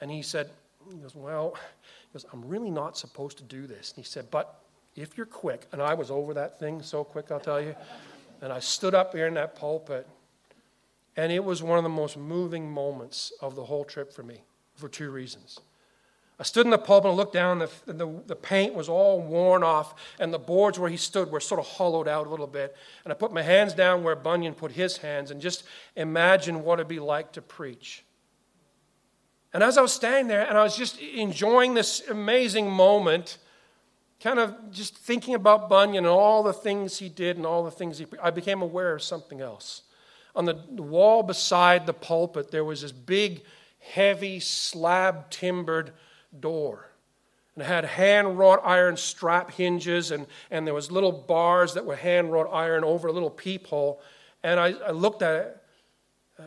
And 0.01 0.11
he 0.11 0.21
said, 0.21 0.49
he 0.91 0.97
goes, 0.97 1.15
well, 1.15 1.55
he 1.55 2.13
goes, 2.13 2.25
I'm 2.31 2.45
really 2.47 2.69
not 2.71 2.97
supposed 2.97 3.37
to 3.39 3.43
do 3.43 3.67
this. 3.67 3.91
And 3.91 4.03
he 4.03 4.09
said, 4.09 4.29
but 4.31 4.61
if 4.95 5.17
you're 5.17 5.25
quick, 5.25 5.67
and 5.71 5.81
I 5.81 5.93
was 5.93 6.09
over 6.09 6.33
that 6.35 6.59
thing 6.59 6.81
so 6.81 7.03
quick, 7.03 7.31
I'll 7.31 7.39
tell 7.39 7.61
you. 7.61 7.75
And 8.39 8.53
I 8.53 8.59
stood 8.59 8.93
up 8.93 9.11
there 9.11 9.25
in 9.25 9.33
that 9.33 9.55
pulpit, 9.55 10.07
and 11.15 11.31
it 11.31 11.43
was 11.43 11.63
one 11.63 11.79
of 11.79 11.83
the 11.83 11.89
most 11.89 12.17
moving 12.17 12.71
moments 12.71 13.33
of 13.41 13.55
the 13.55 13.65
whole 13.65 13.83
trip 13.83 14.13
for 14.13 14.21
me 14.21 14.43
for 14.77 14.89
two 14.89 15.11
reasons. 15.11 15.59
I 16.39 16.43
stood 16.43 16.67
in 16.67 16.71
the 16.71 16.77
pulpit 16.77 17.09
and 17.09 17.17
looked 17.17 17.33
down. 17.33 17.59
The, 17.59 17.69
the, 17.87 18.07
the, 18.27 18.35
paint 18.35 18.75
was 18.75 18.87
all 18.87 19.19
worn 19.19 19.63
off, 19.63 19.95
and 20.19 20.31
the 20.31 20.37
boards 20.37 20.77
where 20.77 20.89
he 20.89 20.97
stood 20.97 21.31
were 21.31 21.39
sort 21.39 21.59
of 21.59 21.65
hollowed 21.65 22.07
out 22.07 22.27
a 22.27 22.29
little 22.29 22.45
bit. 22.45 22.75
And 23.03 23.11
I 23.11 23.15
put 23.15 23.33
my 23.33 23.41
hands 23.41 23.73
down 23.73 24.03
where 24.03 24.15
Bunyan 24.15 24.53
put 24.53 24.71
his 24.71 24.97
hands 24.97 25.31
and 25.31 25.41
just 25.41 25.63
imagine 25.95 26.63
what 26.63 26.75
it'd 26.75 26.87
be 26.87 26.99
like 26.99 27.31
to 27.33 27.41
preach. 27.41 28.03
And 29.51 29.63
as 29.63 29.79
I 29.79 29.81
was 29.81 29.93
standing 29.93 30.27
there 30.27 30.47
and 30.47 30.57
I 30.57 30.63
was 30.63 30.77
just 30.77 30.99
enjoying 30.99 31.73
this 31.73 32.07
amazing 32.07 32.69
moment, 32.69 33.39
kind 34.21 34.37
of 34.37 34.53
just 34.71 34.95
thinking 34.95 35.33
about 35.33 35.69
Bunyan 35.69 36.05
and 36.05 36.07
all 36.07 36.43
the 36.43 36.53
things 36.53 36.99
he 36.99 37.09
did 37.09 37.37
and 37.37 37.45
all 37.45 37.63
the 37.63 37.71
things 37.71 37.97
he, 37.97 38.05
I 38.21 38.29
became 38.29 38.61
aware 38.61 38.93
of 38.93 39.01
something 39.01 39.41
else. 39.41 39.81
On 40.35 40.45
the 40.45 40.53
wall 40.75 41.23
beside 41.23 41.87
the 41.87 41.93
pulpit, 41.93 42.51
there 42.51 42.63
was 42.63 42.81
this 42.81 42.91
big, 42.91 43.41
heavy, 43.91 44.39
slab 44.39 45.29
timbered 45.29 45.91
door. 46.37 46.89
And 47.55 47.63
it 47.63 47.67
had 47.67 47.85
hand 47.85 48.37
wrought 48.37 48.61
iron 48.63 48.97
strap 48.97 49.51
hinges, 49.51 50.11
and, 50.11 50.27
and 50.51 50.67
there 50.67 50.73
was 50.73 50.91
little 50.91 51.11
bars 51.11 51.73
that 51.73 51.85
were 51.85 51.95
hand 51.95 52.31
wrought 52.31 52.49
iron 52.51 52.83
over 52.83 53.07
a 53.07 53.11
little 53.11 53.29
peephole. 53.29 54.01
And 54.43 54.59
I, 54.59 54.73
I 54.73 54.91
looked 54.91 55.21
at 55.21 55.35
it. 55.35 55.63
Uh, 56.39 56.43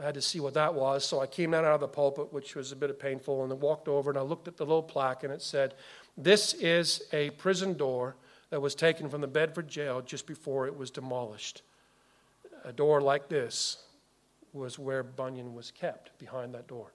I 0.00 0.04
had 0.04 0.14
to 0.14 0.20
see 0.20 0.40
what 0.40 0.54
that 0.54 0.74
was, 0.74 1.04
so 1.04 1.20
I 1.20 1.26
came 1.26 1.52
down 1.52 1.64
out 1.64 1.74
of 1.74 1.80
the 1.80 1.88
pulpit, 1.88 2.32
which 2.32 2.54
was 2.54 2.72
a 2.72 2.76
bit 2.76 2.90
of 2.90 2.98
painful, 2.98 3.42
and 3.42 3.52
I 3.52 3.56
walked 3.56 3.88
over 3.88 4.10
and 4.10 4.18
I 4.18 4.22
looked 4.22 4.48
at 4.48 4.56
the 4.56 4.64
little 4.64 4.82
plaque, 4.82 5.24
and 5.24 5.32
it 5.32 5.40
said, 5.40 5.74
This 6.16 6.52
is 6.54 7.04
a 7.12 7.30
prison 7.30 7.74
door 7.74 8.16
that 8.50 8.60
was 8.60 8.74
taken 8.74 9.08
from 9.08 9.20
the 9.20 9.26
Bedford 9.26 9.68
jail 9.68 10.02
just 10.02 10.26
before 10.26 10.66
it 10.66 10.76
was 10.76 10.90
demolished. 10.90 11.62
A 12.64 12.72
door 12.72 13.00
like 13.00 13.28
this 13.28 13.78
was 14.54 14.78
where 14.78 15.02
Bunyan 15.02 15.52
was 15.54 15.70
kept, 15.70 16.16
behind 16.18 16.54
that 16.54 16.66
door. 16.66 16.92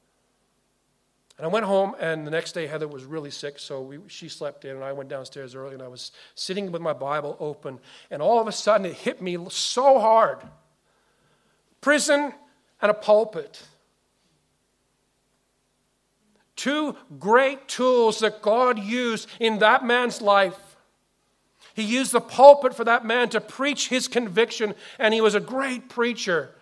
And 1.38 1.46
I 1.46 1.50
went 1.50 1.66
home, 1.66 1.96
and 2.00 2.26
the 2.26 2.32
next 2.32 2.54
day 2.54 2.68
Heather 2.68 2.88
was 2.88 3.04
really 3.06 3.32
sick, 3.32 3.60
so 3.60 3.82
we, 3.82 4.00
she 4.08 4.28
slept 4.28 4.66
in, 4.66 4.72
and 4.72 4.84
I 4.84 4.92
went 4.92 5.10
downstairs 5.10 5.56
early, 5.56 5.74
and 5.74 5.84
I 5.84 5.88
was 5.88 6.12
sitting 6.36 6.72
with 6.72 6.82
my 6.82 6.94
Bible 6.94 7.38
open, 7.40 7.80
and 8.10 8.22
all 8.22 8.42
of 8.42 8.48
a 8.48 8.52
sudden 8.52 8.86
it 8.86 8.94
hit 8.94 9.22
me 9.22 9.38
so 9.50 10.00
hard. 10.00 10.40
Prison, 11.82 12.34
and 12.82 12.92
a 12.92 12.94
pulpit. 12.94 13.62
Two 16.56 16.96
great 17.20 17.68
tools 17.68 18.20
that 18.20 18.42
God 18.42 18.80
used 18.80 19.30
in 19.40 19.60
that 19.60 19.86
man's 19.86 20.22
life. 20.22 20.78
He 21.74 21.84
used 21.84 22.12
the 22.12 22.22
pulpit 22.22 22.76
for 22.76 22.84
that 22.84 23.06
man 23.06 23.30
to 23.30 23.40
preach 23.40 23.88
his 23.88 24.10
conviction, 24.10 24.76
and 24.98 25.14
he 25.14 25.22
was 25.22 25.36
a 25.36 25.40
great 25.40 25.88
preacher. 25.88 26.54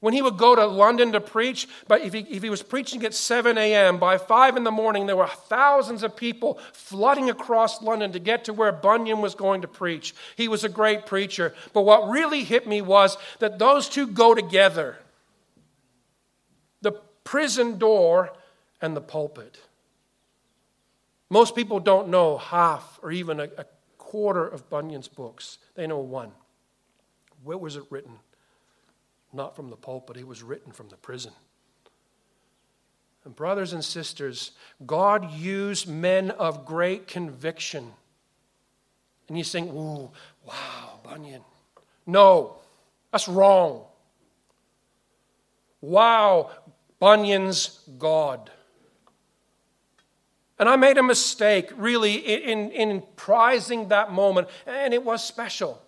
When 0.00 0.14
he 0.14 0.22
would 0.22 0.36
go 0.36 0.54
to 0.54 0.64
London 0.64 1.10
to 1.12 1.20
preach, 1.20 1.66
but 1.88 2.02
if 2.02 2.12
he, 2.12 2.20
if 2.20 2.44
he 2.44 2.50
was 2.50 2.62
preaching 2.62 3.04
at 3.04 3.14
7 3.14 3.58
a.m., 3.58 3.98
by 3.98 4.16
5 4.16 4.56
in 4.56 4.62
the 4.62 4.70
morning, 4.70 5.06
there 5.06 5.16
were 5.16 5.26
thousands 5.26 6.04
of 6.04 6.14
people 6.14 6.60
flooding 6.72 7.30
across 7.30 7.82
London 7.82 8.12
to 8.12 8.20
get 8.20 8.44
to 8.44 8.52
where 8.52 8.70
Bunyan 8.70 9.20
was 9.20 9.34
going 9.34 9.62
to 9.62 9.68
preach. 9.68 10.14
He 10.36 10.46
was 10.46 10.62
a 10.62 10.68
great 10.68 11.06
preacher. 11.06 11.52
But 11.72 11.82
what 11.82 12.08
really 12.08 12.44
hit 12.44 12.66
me 12.66 12.80
was 12.80 13.18
that 13.40 13.58
those 13.58 13.88
two 13.88 14.06
go 14.06 14.34
together 14.34 14.98
the 16.80 16.92
prison 17.24 17.76
door 17.78 18.32
and 18.80 18.96
the 18.96 19.00
pulpit. 19.00 19.58
Most 21.28 21.56
people 21.56 21.80
don't 21.80 22.08
know 22.08 22.38
half 22.38 23.00
or 23.02 23.10
even 23.10 23.40
a, 23.40 23.48
a 23.58 23.64
quarter 23.98 24.46
of 24.46 24.70
Bunyan's 24.70 25.08
books, 25.08 25.58
they 25.74 25.88
know 25.88 25.98
one. 25.98 26.30
Where 27.42 27.58
was 27.58 27.74
it 27.74 27.82
written? 27.90 28.12
Not 29.32 29.56
from 29.56 29.70
the 29.70 29.76
pulpit, 29.76 30.16
it 30.16 30.26
was 30.26 30.42
written 30.42 30.72
from 30.72 30.88
the 30.88 30.96
prison. 30.96 31.32
And, 33.24 33.34
brothers 33.36 33.72
and 33.72 33.84
sisters, 33.84 34.52
God 34.86 35.30
used 35.32 35.88
men 35.88 36.30
of 36.30 36.64
great 36.64 37.06
conviction. 37.06 37.92
And 39.28 39.36
you 39.36 39.44
think, 39.44 39.70
ooh, 39.72 40.10
wow, 40.46 41.00
Bunyan. 41.02 41.42
No, 42.06 42.56
that's 43.12 43.28
wrong. 43.28 43.84
Wow, 45.80 46.50
Bunyan's 46.98 47.80
God. 47.98 48.50
And 50.58 50.68
I 50.68 50.76
made 50.76 50.98
a 50.98 51.02
mistake, 51.02 51.70
really, 51.76 52.14
in, 52.14 52.70
in 52.72 53.02
prizing 53.14 53.88
that 53.88 54.10
moment, 54.10 54.48
and 54.66 54.92
it 54.92 55.04
was 55.04 55.22
special. 55.22 55.80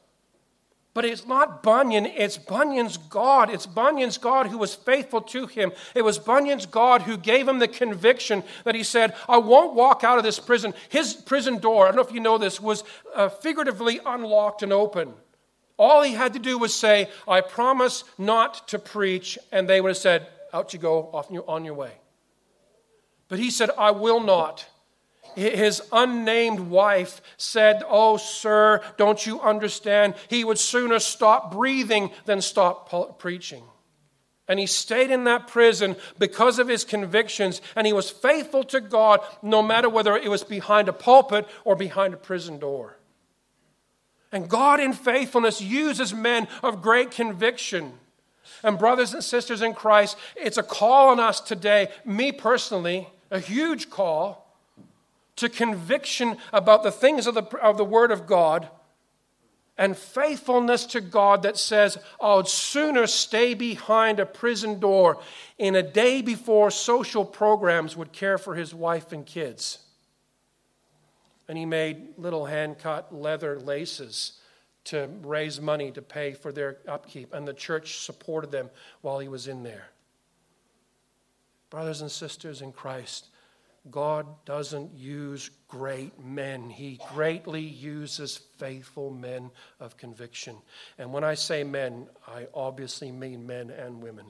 But 0.93 1.05
it's 1.05 1.25
not 1.25 1.63
Bunyan, 1.63 2.05
it's 2.05 2.37
Bunyan's 2.37 2.97
God. 2.97 3.49
It's 3.49 3.67
Bunyan's 3.67 4.19
God 4.19 4.49
who 4.49 4.59
was 4.59 4.75
faithful 4.75 5.21
to 5.23 5.47
him. 5.47 5.71
It 5.95 6.03
was 6.03 6.19
Bunyan's 6.19 6.67
God 6.67 7.03
who 7.03 7.17
gave 7.17 7.47
him 7.47 7.61
the 7.61 7.69
conviction 7.69 8.43
that 8.65 8.75
he 8.75 8.83
said, 8.83 9.15
I 9.29 9.39
won't 9.39 9.75
walk 9.75 10.03
out 10.03 10.19
of 10.19 10.25
this 10.25 10.41
prison. 10.41 10.75
His 10.89 11.15
prison 11.15 11.59
door, 11.59 11.85
I 11.85 11.89
don't 11.89 11.97
know 11.97 12.09
if 12.09 12.13
you 12.13 12.21
know 12.21 12.39
this, 12.39 12.61
was 12.61 12.83
uh, 13.15 13.29
figuratively 13.29 14.01
unlocked 14.05 14.65
and 14.65 14.73
open. 14.73 15.15
All 15.79 16.03
he 16.03 16.13
had 16.13 16.33
to 16.33 16.41
do 16.41 16.59
was 16.59 16.75
say, 16.75 17.09
I 17.27 17.41
promise 17.41 18.05
not 18.19 18.69
to 18.69 18.79
preach, 18.79 19.39
and 19.53 19.69
they 19.69 19.81
would 19.81 19.91
have 19.91 19.97
said, 19.97 20.27
Out 20.53 20.73
you 20.73 20.79
go, 20.81 21.09
off 21.13 21.31
on 21.49 21.65
your 21.65 21.75
way. 21.75 21.93
But 23.29 23.39
he 23.39 23.51
said, 23.51 23.71
I 23.79 23.93
will 23.93 24.21
not. 24.21 24.67
His 25.35 25.83
unnamed 25.93 26.61
wife 26.61 27.21
said, 27.37 27.83
Oh, 27.89 28.17
sir, 28.17 28.83
don't 28.97 29.25
you 29.25 29.41
understand? 29.41 30.15
He 30.29 30.45
would 30.45 30.59
sooner 30.59 30.99
stop 30.99 31.53
breathing 31.53 32.11
than 32.25 32.41
stop 32.41 33.19
preaching. 33.19 33.65
And 34.49 34.59
he 34.59 34.67
stayed 34.67 35.13
in 35.13 35.25
that 35.25 35.47
prison 35.47 35.95
because 36.19 36.59
of 36.59 36.67
his 36.67 36.83
convictions, 36.83 37.63
and 37.77 37.87
he 37.87 37.93
was 37.93 38.11
faithful 38.11 38.65
to 38.65 38.81
God 38.81 39.21
no 39.43 39.63
matter 39.63 39.89
whether 39.89 40.17
it 40.17 40.29
was 40.29 40.43
behind 40.43 40.89
a 40.89 40.93
pulpit 40.93 41.47
or 41.65 41.77
behind 41.77 42.15
a 42.15 42.17
prison 42.17 42.59
door. 42.59 42.99
And 44.33 44.49
God, 44.49 44.81
in 44.81 44.93
faithfulness, 44.93 45.61
uses 45.61 46.13
men 46.13 46.49
of 46.65 46.83
great 46.83 47.13
conviction. 47.13 47.93
And, 48.65 48.77
brothers 48.79 49.15
and 49.15 49.23
sisters 49.23 49.63
in 49.63 49.73
Christ, 49.75 50.17
it's 50.35 50.59
a 50.59 50.65
call 50.65 51.11
on 51.11 51.21
us 51.21 51.41
today, 51.41 51.89
me 52.05 52.33
personally, 52.33 53.09
a 53.31 53.39
huge 53.39 53.89
call 53.89 54.50
to 55.41 55.49
conviction 55.49 56.37
about 56.53 56.83
the 56.83 56.93
things 56.93 57.27
of 57.27 57.35
the, 57.35 57.45
of 57.59 57.77
the 57.77 57.85
Word 57.85 58.11
of 58.11 58.27
God 58.27 58.69
and 59.81 59.97
faithfulness 59.97 60.85
to 60.85 61.01
God 61.01 61.43
that 61.43 61.57
says, 61.57 61.97
I'd 62.21 62.47
sooner 62.47 63.07
stay 63.07 63.55
behind 63.55 64.21
a 64.21 64.27
prison 64.27 64.79
door 64.79 65.23
in 65.57 65.75
a 65.75 65.83
day 65.83 66.21
before 66.21 66.71
social 66.71 67.25
programs 67.25 67.97
would 67.97 68.13
care 68.13 68.37
for 68.37 68.55
his 68.55 68.75
wife 68.75 69.11
and 69.13 69.25
kids. 69.25 69.79
And 71.49 71.57
he 71.57 71.65
made 71.65 72.19
little 72.19 72.45
hand 72.45 72.79
cut 72.79 73.15
leather 73.15 73.59
laces 73.59 74.35
to 74.85 75.09
raise 75.23 75.63
money 75.63 75.91
to 75.93 76.03
pay 76.03 76.35
for 76.35 76.53
their 76.53 76.77
upkeep, 76.87 77.33
and 77.33 77.49
the 77.49 77.55
church 77.55 78.01
supported 78.01 78.51
them 78.51 78.69
while 79.01 79.19
he 79.19 79.29
was 79.29 79.49
in 79.49 79.63
there. 79.63 79.89
Brothers 81.71 82.03
and 82.03 82.11
sisters 82.11 82.61
in 82.61 82.73
Christ, 82.73 83.29
God 83.89 84.27
doesn't 84.45 84.95
use 84.95 85.51
great 85.69 86.23
men. 86.23 86.69
He 86.69 87.01
greatly 87.15 87.63
uses 87.63 88.39
faithful 88.59 89.11
men 89.11 89.51
of 89.79 89.97
conviction. 89.97 90.57
And 90.99 91.13
when 91.13 91.25
I 91.25 91.35
say 91.35 91.65
men, 91.65 92.09
I 92.29 92.47
obviously 92.53 93.11
mean 93.11 93.47
men 93.47 93.71
and 93.71 94.03
women. 94.03 94.27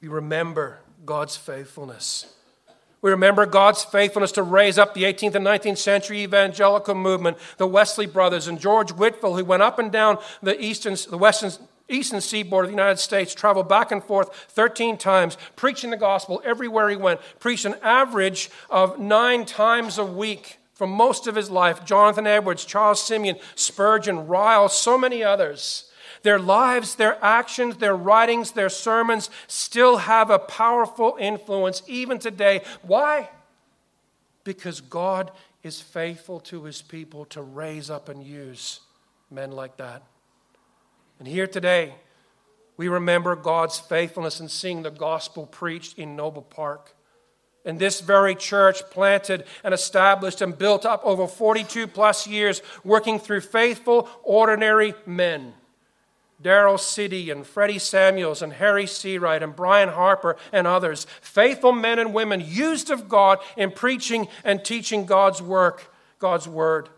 We 0.00 0.06
remember 0.06 0.78
God's 1.04 1.36
faithfulness. 1.36 2.32
We 3.00 3.10
remember 3.10 3.46
God's 3.46 3.84
faithfulness 3.84 4.32
to 4.32 4.42
raise 4.42 4.78
up 4.78 4.94
the 4.94 5.04
18th 5.04 5.34
and 5.36 5.46
19th 5.46 5.78
century 5.78 6.22
evangelical 6.22 6.94
movement, 6.94 7.38
the 7.56 7.66
Wesley 7.66 8.06
brothers, 8.06 8.48
and 8.48 8.60
George 8.60 8.92
Whitefield, 8.92 9.38
who 9.38 9.44
went 9.44 9.62
up 9.62 9.78
and 9.78 9.92
down 9.92 10.18
the 10.42 10.60
eastern, 10.60 10.96
the 11.08 11.18
western 11.18 11.52
eastern 11.88 12.20
seaboard 12.20 12.66
of 12.66 12.70
the 12.70 12.76
United 12.76 12.98
States, 12.98 13.34
traveled 13.34 13.68
back 13.68 13.90
and 13.90 14.02
forth 14.02 14.34
13 14.50 14.96
times, 14.98 15.36
preaching 15.56 15.90
the 15.90 15.96
gospel 15.96 16.42
everywhere 16.44 16.88
he 16.88 16.96
went, 16.96 17.20
preached 17.38 17.64
an 17.64 17.76
average 17.82 18.50
of 18.70 18.98
nine 18.98 19.44
times 19.44 19.98
a 19.98 20.04
week 20.04 20.58
for 20.74 20.86
most 20.86 21.26
of 21.26 21.34
his 21.34 21.50
life. 21.50 21.84
Jonathan 21.84 22.26
Edwards, 22.26 22.64
Charles 22.64 23.04
Simeon, 23.04 23.36
Spurgeon, 23.54 24.26
Ryle, 24.26 24.68
so 24.68 24.96
many 24.96 25.24
others. 25.24 25.90
Their 26.22 26.38
lives, 26.38 26.94
their 26.94 27.22
actions, 27.24 27.76
their 27.76 27.96
writings, 27.96 28.52
their 28.52 28.68
sermons 28.68 29.30
still 29.46 29.98
have 29.98 30.30
a 30.30 30.38
powerful 30.38 31.16
influence 31.18 31.82
even 31.86 32.18
today. 32.18 32.62
Why? 32.82 33.30
Because 34.44 34.80
God 34.80 35.30
is 35.62 35.80
faithful 35.80 36.40
to 36.40 36.64
his 36.64 36.82
people 36.82 37.24
to 37.26 37.42
raise 37.42 37.90
up 37.90 38.08
and 38.08 38.22
use 38.22 38.80
men 39.30 39.52
like 39.52 39.76
that. 39.76 40.02
And 41.18 41.26
here 41.26 41.48
today, 41.48 41.94
we 42.76 42.88
remember 42.88 43.34
God's 43.34 43.78
faithfulness 43.78 44.38
in 44.38 44.48
seeing 44.48 44.82
the 44.82 44.90
gospel 44.90 45.46
preached 45.46 45.98
in 45.98 46.14
Noble 46.14 46.42
Park. 46.42 46.94
And 47.64 47.78
this 47.78 48.00
very 48.00 48.36
church, 48.36 48.82
planted 48.90 49.44
and 49.64 49.74
established 49.74 50.40
and 50.40 50.56
built 50.56 50.86
up 50.86 51.04
over 51.04 51.26
42 51.26 51.88
plus 51.88 52.26
years, 52.26 52.62
working 52.84 53.18
through 53.18 53.40
faithful, 53.40 54.08
ordinary 54.22 54.94
men. 55.06 55.54
Darrell 56.40 56.78
City 56.78 57.30
and 57.30 57.44
Freddie 57.44 57.80
Samuels 57.80 58.42
and 58.42 58.52
Harry 58.52 58.84
Seawright 58.84 59.42
and 59.42 59.56
Brian 59.56 59.88
Harper 59.88 60.36
and 60.52 60.68
others, 60.68 61.04
faithful 61.20 61.72
men 61.72 61.98
and 61.98 62.14
women 62.14 62.40
used 62.46 62.90
of 62.90 63.08
God 63.08 63.40
in 63.56 63.72
preaching 63.72 64.28
and 64.44 64.64
teaching 64.64 65.04
God's 65.04 65.42
work, 65.42 65.92
God's 66.20 66.46
word 66.46 66.88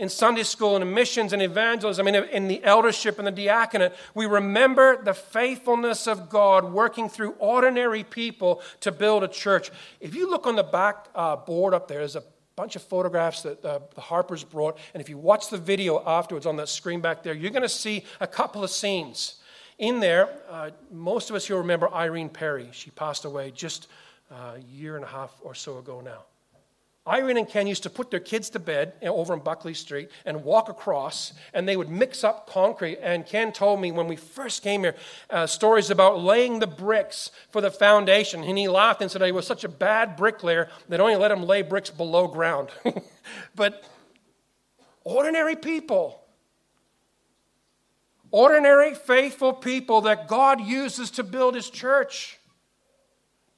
in 0.00 0.08
Sunday 0.08 0.42
school 0.42 0.76
and 0.76 0.82
in 0.82 0.94
missions 0.94 1.34
and 1.34 1.42
evangelism, 1.42 2.06
mean, 2.06 2.14
in 2.14 2.48
the 2.48 2.64
eldership 2.64 3.18
and 3.18 3.26
the 3.26 3.30
diaconate, 3.30 3.92
we 4.14 4.24
remember 4.24 5.04
the 5.04 5.12
faithfulness 5.12 6.06
of 6.06 6.30
God 6.30 6.72
working 6.72 7.10
through 7.10 7.32
ordinary 7.38 8.02
people 8.02 8.62
to 8.80 8.92
build 8.92 9.22
a 9.22 9.28
church. 9.28 9.70
If 10.00 10.14
you 10.14 10.28
look 10.28 10.46
on 10.46 10.56
the 10.56 10.62
back 10.62 11.08
uh, 11.14 11.36
board 11.36 11.74
up 11.74 11.86
there, 11.86 11.98
there's 11.98 12.16
a 12.16 12.24
bunch 12.56 12.76
of 12.76 12.82
photographs 12.82 13.42
that 13.42 13.62
uh, 13.62 13.80
the 13.94 14.00
Harpers 14.00 14.42
brought. 14.42 14.78
And 14.94 15.02
if 15.02 15.10
you 15.10 15.18
watch 15.18 15.50
the 15.50 15.58
video 15.58 16.02
afterwards 16.06 16.46
on 16.46 16.56
that 16.56 16.70
screen 16.70 17.02
back 17.02 17.22
there, 17.22 17.34
you're 17.34 17.50
going 17.50 17.62
to 17.62 17.68
see 17.68 18.04
a 18.20 18.26
couple 18.26 18.64
of 18.64 18.70
scenes. 18.70 19.36
In 19.76 20.00
there, 20.00 20.30
uh, 20.48 20.70
most 20.90 21.28
of 21.28 21.36
us 21.36 21.46
here 21.46 21.58
remember 21.58 21.92
Irene 21.92 22.30
Perry. 22.30 22.70
She 22.72 22.90
passed 22.90 23.26
away 23.26 23.50
just 23.50 23.88
uh, 24.30 24.54
a 24.56 24.60
year 24.60 24.96
and 24.96 25.04
a 25.04 25.08
half 25.08 25.34
or 25.42 25.54
so 25.54 25.76
ago 25.76 26.00
now. 26.00 26.24
Irene 27.10 27.38
and 27.38 27.48
Ken 27.48 27.66
used 27.66 27.82
to 27.82 27.90
put 27.90 28.12
their 28.12 28.20
kids 28.20 28.50
to 28.50 28.60
bed 28.60 28.92
over 29.02 29.32
on 29.32 29.40
Buckley 29.40 29.74
Street 29.74 30.10
and 30.24 30.44
walk 30.44 30.68
across, 30.68 31.32
and 31.52 31.68
they 31.68 31.76
would 31.76 31.88
mix 31.88 32.22
up 32.22 32.48
concrete. 32.48 32.98
And 33.02 33.26
Ken 33.26 33.52
told 33.52 33.80
me 33.80 33.90
when 33.90 34.06
we 34.06 34.14
first 34.14 34.62
came 34.62 34.82
here 34.82 34.94
uh, 35.28 35.48
stories 35.48 35.90
about 35.90 36.20
laying 36.20 36.60
the 36.60 36.68
bricks 36.68 37.32
for 37.50 37.60
the 37.60 37.70
foundation. 37.70 38.44
And 38.44 38.56
he 38.56 38.68
laughed 38.68 39.02
and 39.02 39.10
said 39.10 39.22
he 39.22 39.32
was 39.32 39.46
such 39.46 39.64
a 39.64 39.68
bad 39.68 40.16
bricklayer 40.16 40.68
that 40.88 41.00
only 41.00 41.16
let 41.16 41.32
him 41.32 41.42
lay 41.42 41.62
bricks 41.62 41.90
below 41.90 42.28
ground. 42.28 42.68
but 43.56 43.82
ordinary 45.02 45.56
people, 45.56 46.22
ordinary, 48.30 48.94
faithful 48.94 49.52
people 49.52 50.02
that 50.02 50.28
God 50.28 50.60
uses 50.60 51.10
to 51.12 51.24
build 51.24 51.56
his 51.56 51.70
church. 51.70 52.39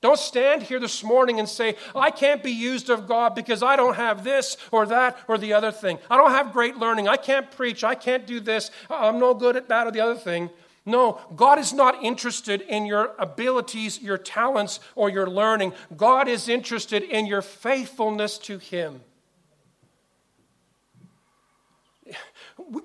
Don't 0.03 0.19
stand 0.19 0.65
here 0.65 0.81
this 0.81 1.05
morning 1.05 1.39
and 1.39 1.49
say, 1.49 1.77
I 1.95 2.11
can't 2.11 2.43
be 2.43 2.51
used 2.51 2.91
of 2.91 3.07
God 3.07 3.37
because 3.37 3.63
I 3.63 3.77
don't 3.77 3.95
have 3.95 4.25
this 4.25 4.57
or 4.73 4.85
that 4.87 5.17
or 5.29 5.39
the 5.39 5.53
other 5.53 5.71
thing. 5.71 6.01
I 6.11 6.17
don't 6.17 6.33
have 6.33 6.53
great 6.53 6.77
learning. 6.77 7.07
I 7.07 7.17
can't 7.17 7.49
preach. 7.53 7.85
I 7.85 7.95
can't 7.95 8.27
do 8.27 8.41
this. 8.41 8.73
I'm 8.91 9.21
no 9.21 9.33
good 9.33 9.57
at 9.57 9.69
that 9.69 9.87
or 9.87 9.93
the 9.93 10.01
other 10.01 10.17
thing. 10.17 10.51
No, 10.85 11.21
God 11.37 11.61
is 11.61 11.73
not 11.73 12.03
interested 12.03 12.63
in 12.63 12.85
your 12.85 13.13
abilities, 13.17 14.03
your 14.03 14.19
talents, 14.19 14.81
or 14.97 15.09
your 15.09 15.29
learning. 15.29 15.73
God 15.97 16.27
is 16.27 16.49
interested 16.49 17.05
in 17.05 17.27
your 17.27 17.41
faithfulness 17.41 18.39
to 18.39 18.59
Him. 18.59 19.01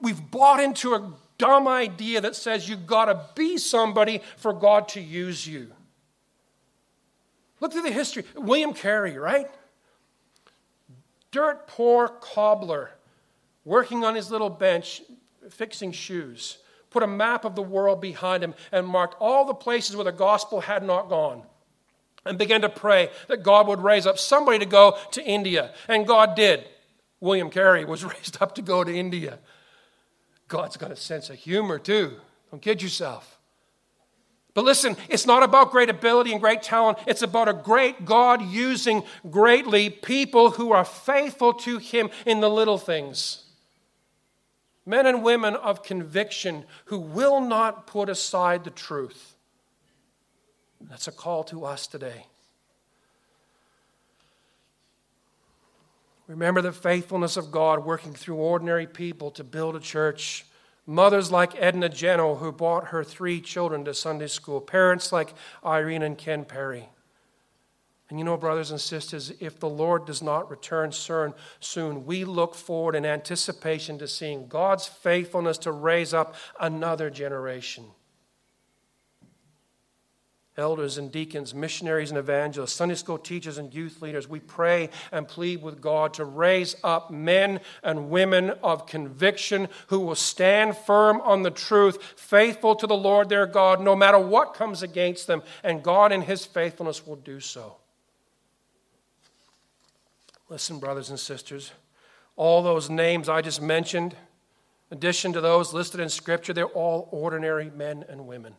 We've 0.01 0.29
bought 0.29 0.59
into 0.59 0.93
a 0.93 1.13
dumb 1.39 1.67
idea 1.67 2.21
that 2.21 2.35
says 2.35 2.69
you've 2.69 2.85
got 2.85 3.05
to 3.05 3.19
be 3.33 3.57
somebody 3.57 4.21
for 4.37 4.53
God 4.53 4.87
to 4.89 5.01
use 5.01 5.47
you. 5.47 5.71
Look 7.59 7.73
through 7.73 7.83
the 7.83 7.91
history. 7.91 8.23
William 8.35 8.73
Carey, 8.73 9.17
right? 9.17 9.47
Dirt 11.31 11.67
poor 11.67 12.07
cobbler, 12.07 12.91
working 13.65 14.03
on 14.03 14.15
his 14.15 14.31
little 14.31 14.49
bench, 14.49 15.01
fixing 15.49 15.91
shoes 15.91 16.57
put 16.89 17.03
a 17.03 17.07
map 17.07 17.45
of 17.45 17.55
the 17.55 17.61
world 17.61 18.01
behind 18.01 18.43
him 18.43 18.55
and 18.71 18.87
marked 18.87 19.15
all 19.19 19.45
the 19.45 19.53
places 19.53 19.95
where 19.95 20.05
the 20.05 20.11
gospel 20.11 20.61
had 20.61 20.83
not 20.83 21.09
gone 21.09 21.43
and 22.25 22.37
began 22.37 22.61
to 22.61 22.69
pray 22.69 23.09
that 23.27 23.43
God 23.43 23.67
would 23.67 23.81
raise 23.81 24.07
up 24.07 24.17
somebody 24.17 24.59
to 24.59 24.65
go 24.65 24.97
to 25.11 25.23
India. 25.23 25.73
And 25.87 26.07
God 26.07 26.35
did. 26.35 26.65
William 27.19 27.49
Carey 27.49 27.85
was 27.85 28.03
raised 28.15 28.41
up 28.41 28.55
to 28.55 28.61
go 28.61 28.83
to 28.83 28.91
India. 28.91 29.39
God's 30.47 30.77
got 30.77 30.91
a 30.91 30.95
sense 30.95 31.29
of 31.29 31.37
humor 31.37 31.77
too. 31.77 32.17
Don't 32.51 32.61
kid 32.61 32.81
yourself. 32.81 33.36
But 34.57 34.65
listen, 34.65 34.97
it's 35.07 35.27
not 35.27 35.43
about 35.43 35.69
great 35.69 35.87
ability 35.87 36.31
and 36.31 36.41
great 36.41 36.63
talent. 36.63 36.97
It's 37.05 37.21
about 37.21 37.47
a 37.47 37.53
great 37.53 38.05
God 38.05 38.41
using 38.41 39.03
greatly 39.29 39.91
people 39.91 40.49
who 40.49 40.71
are 40.71 40.83
faithful 40.83 41.53
to 41.53 41.77
Him 41.77 42.09
in 42.25 42.39
the 42.39 42.49
little 42.49 42.79
things 42.79 43.43
men 44.83 45.05
and 45.05 45.21
women 45.21 45.55
of 45.55 45.83
conviction 45.83 46.65
who 46.85 46.97
will 46.97 47.39
not 47.39 47.85
put 47.85 48.09
aside 48.09 48.63
the 48.63 48.71
truth. 48.71 49.35
That's 50.81 51.07
a 51.07 51.11
call 51.11 51.43
to 51.43 51.63
us 51.63 51.85
today. 51.85 52.25
Remember 56.25 56.63
the 56.63 56.71
faithfulness 56.71 57.37
of 57.37 57.51
God 57.51 57.85
working 57.85 58.13
through 58.13 58.37
ordinary 58.37 58.87
people 58.87 59.29
to 59.31 59.43
build 59.43 59.75
a 59.75 59.79
church. 59.79 60.46
Mothers 60.89 61.31
like 61.31 61.61
Edna 61.61 61.89
Jeno, 61.89 62.39
who 62.39 62.53
brought 62.53 62.87
her 62.87 63.03
three 63.03 63.41
children 63.41 63.83
to 63.85 63.93
Sunday 63.93 64.27
school. 64.27 64.61
Parents 64.61 65.11
like 65.11 65.33
Irene 65.63 66.01
and 66.01 66.17
Ken 66.17 66.45
Perry. 66.45 66.87
And 68.09 68.17
you 68.17 68.23
know, 68.23 68.37
brothers 68.37 68.71
and 68.71 68.79
sisters, 68.79 69.33
if 69.41 69.59
the 69.59 69.69
Lord 69.69 70.05
does 70.05 70.21
not 70.21 70.49
return 70.49 70.93
soon, 70.93 72.05
we 72.05 72.23
look 72.23 72.55
forward 72.55 72.95
in 72.95 73.05
anticipation 73.05 73.99
to 73.99 74.07
seeing 74.07 74.47
God's 74.47 74.87
faithfulness 74.87 75.57
to 75.59 75.73
raise 75.73 76.13
up 76.13 76.35
another 76.57 77.09
generation. 77.09 77.83
Elders 80.57 80.97
and 80.97 81.11
deacons, 81.11 81.53
missionaries 81.53 82.09
and 82.09 82.17
evangelists, 82.17 82.73
Sunday 82.73 82.95
school 82.95 83.19
teachers 83.19 83.59
and 83.59 83.71
youth 83.71 84.01
leaders, 84.01 84.27
we 84.27 84.39
pray 84.39 84.89
and 85.11 85.27
plead 85.27 85.61
with 85.61 85.79
God 85.79 86.15
to 86.15 86.25
raise 86.25 86.75
up 86.83 87.11
men 87.11 87.59
and 87.83 88.09
women 88.09 88.49
of 88.63 88.87
conviction 88.87 89.67
who 89.87 89.99
will 89.99 90.15
stand 90.15 90.75
firm 90.75 91.21
on 91.21 91.43
the 91.43 91.51
truth, 91.51 92.01
faithful 92.15 92.75
to 92.75 92.87
the 92.87 92.97
Lord 92.97 93.29
their 93.29 93.45
God, 93.45 93.81
no 93.81 93.95
matter 93.95 94.17
what 94.17 94.55
comes 94.55 94.81
against 94.81 95.27
them, 95.27 95.43
and 95.63 95.83
God 95.83 96.11
in 96.11 96.23
His 96.23 96.43
faithfulness 96.43 97.05
will 97.05 97.17
do 97.17 97.39
so. 97.39 97.75
Listen, 100.49 100.79
brothers 100.79 101.11
and 101.11 101.19
sisters, 101.19 101.71
all 102.35 102.63
those 102.63 102.89
names 102.89 103.29
I 103.29 103.43
just 103.43 103.61
mentioned, 103.61 104.15
in 104.89 104.97
addition 104.97 105.33
to 105.33 105.41
those 105.41 105.71
listed 105.71 105.99
in 105.99 106.09
Scripture, 106.09 106.53
they're 106.53 106.65
all 106.65 107.09
ordinary 107.11 107.69
men 107.69 108.03
and 108.09 108.25
women. 108.25 108.55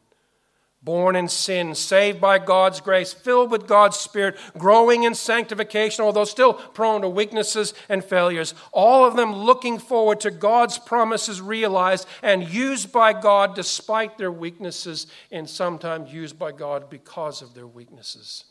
Born 0.80 1.16
in 1.16 1.26
sin, 1.28 1.74
saved 1.74 2.20
by 2.20 2.38
God's 2.38 2.80
grace, 2.80 3.12
filled 3.12 3.50
with 3.50 3.66
God's 3.66 3.96
Spirit, 3.96 4.36
growing 4.56 5.02
in 5.02 5.14
sanctification, 5.14 6.04
although 6.04 6.24
still 6.24 6.54
prone 6.54 7.00
to 7.00 7.08
weaknesses 7.08 7.74
and 7.88 8.04
failures. 8.04 8.54
All 8.72 9.04
of 9.04 9.16
them 9.16 9.34
looking 9.34 9.78
forward 9.78 10.20
to 10.20 10.30
God's 10.30 10.78
promises 10.78 11.42
realized 11.42 12.06
and 12.22 12.48
used 12.48 12.92
by 12.92 13.12
God 13.12 13.56
despite 13.56 14.18
their 14.18 14.30
weaknesses, 14.30 15.08
and 15.32 15.50
sometimes 15.50 16.12
used 16.12 16.38
by 16.38 16.52
God 16.52 16.88
because 16.88 17.42
of 17.42 17.54
their 17.54 17.66
weaknesses. 17.66 18.44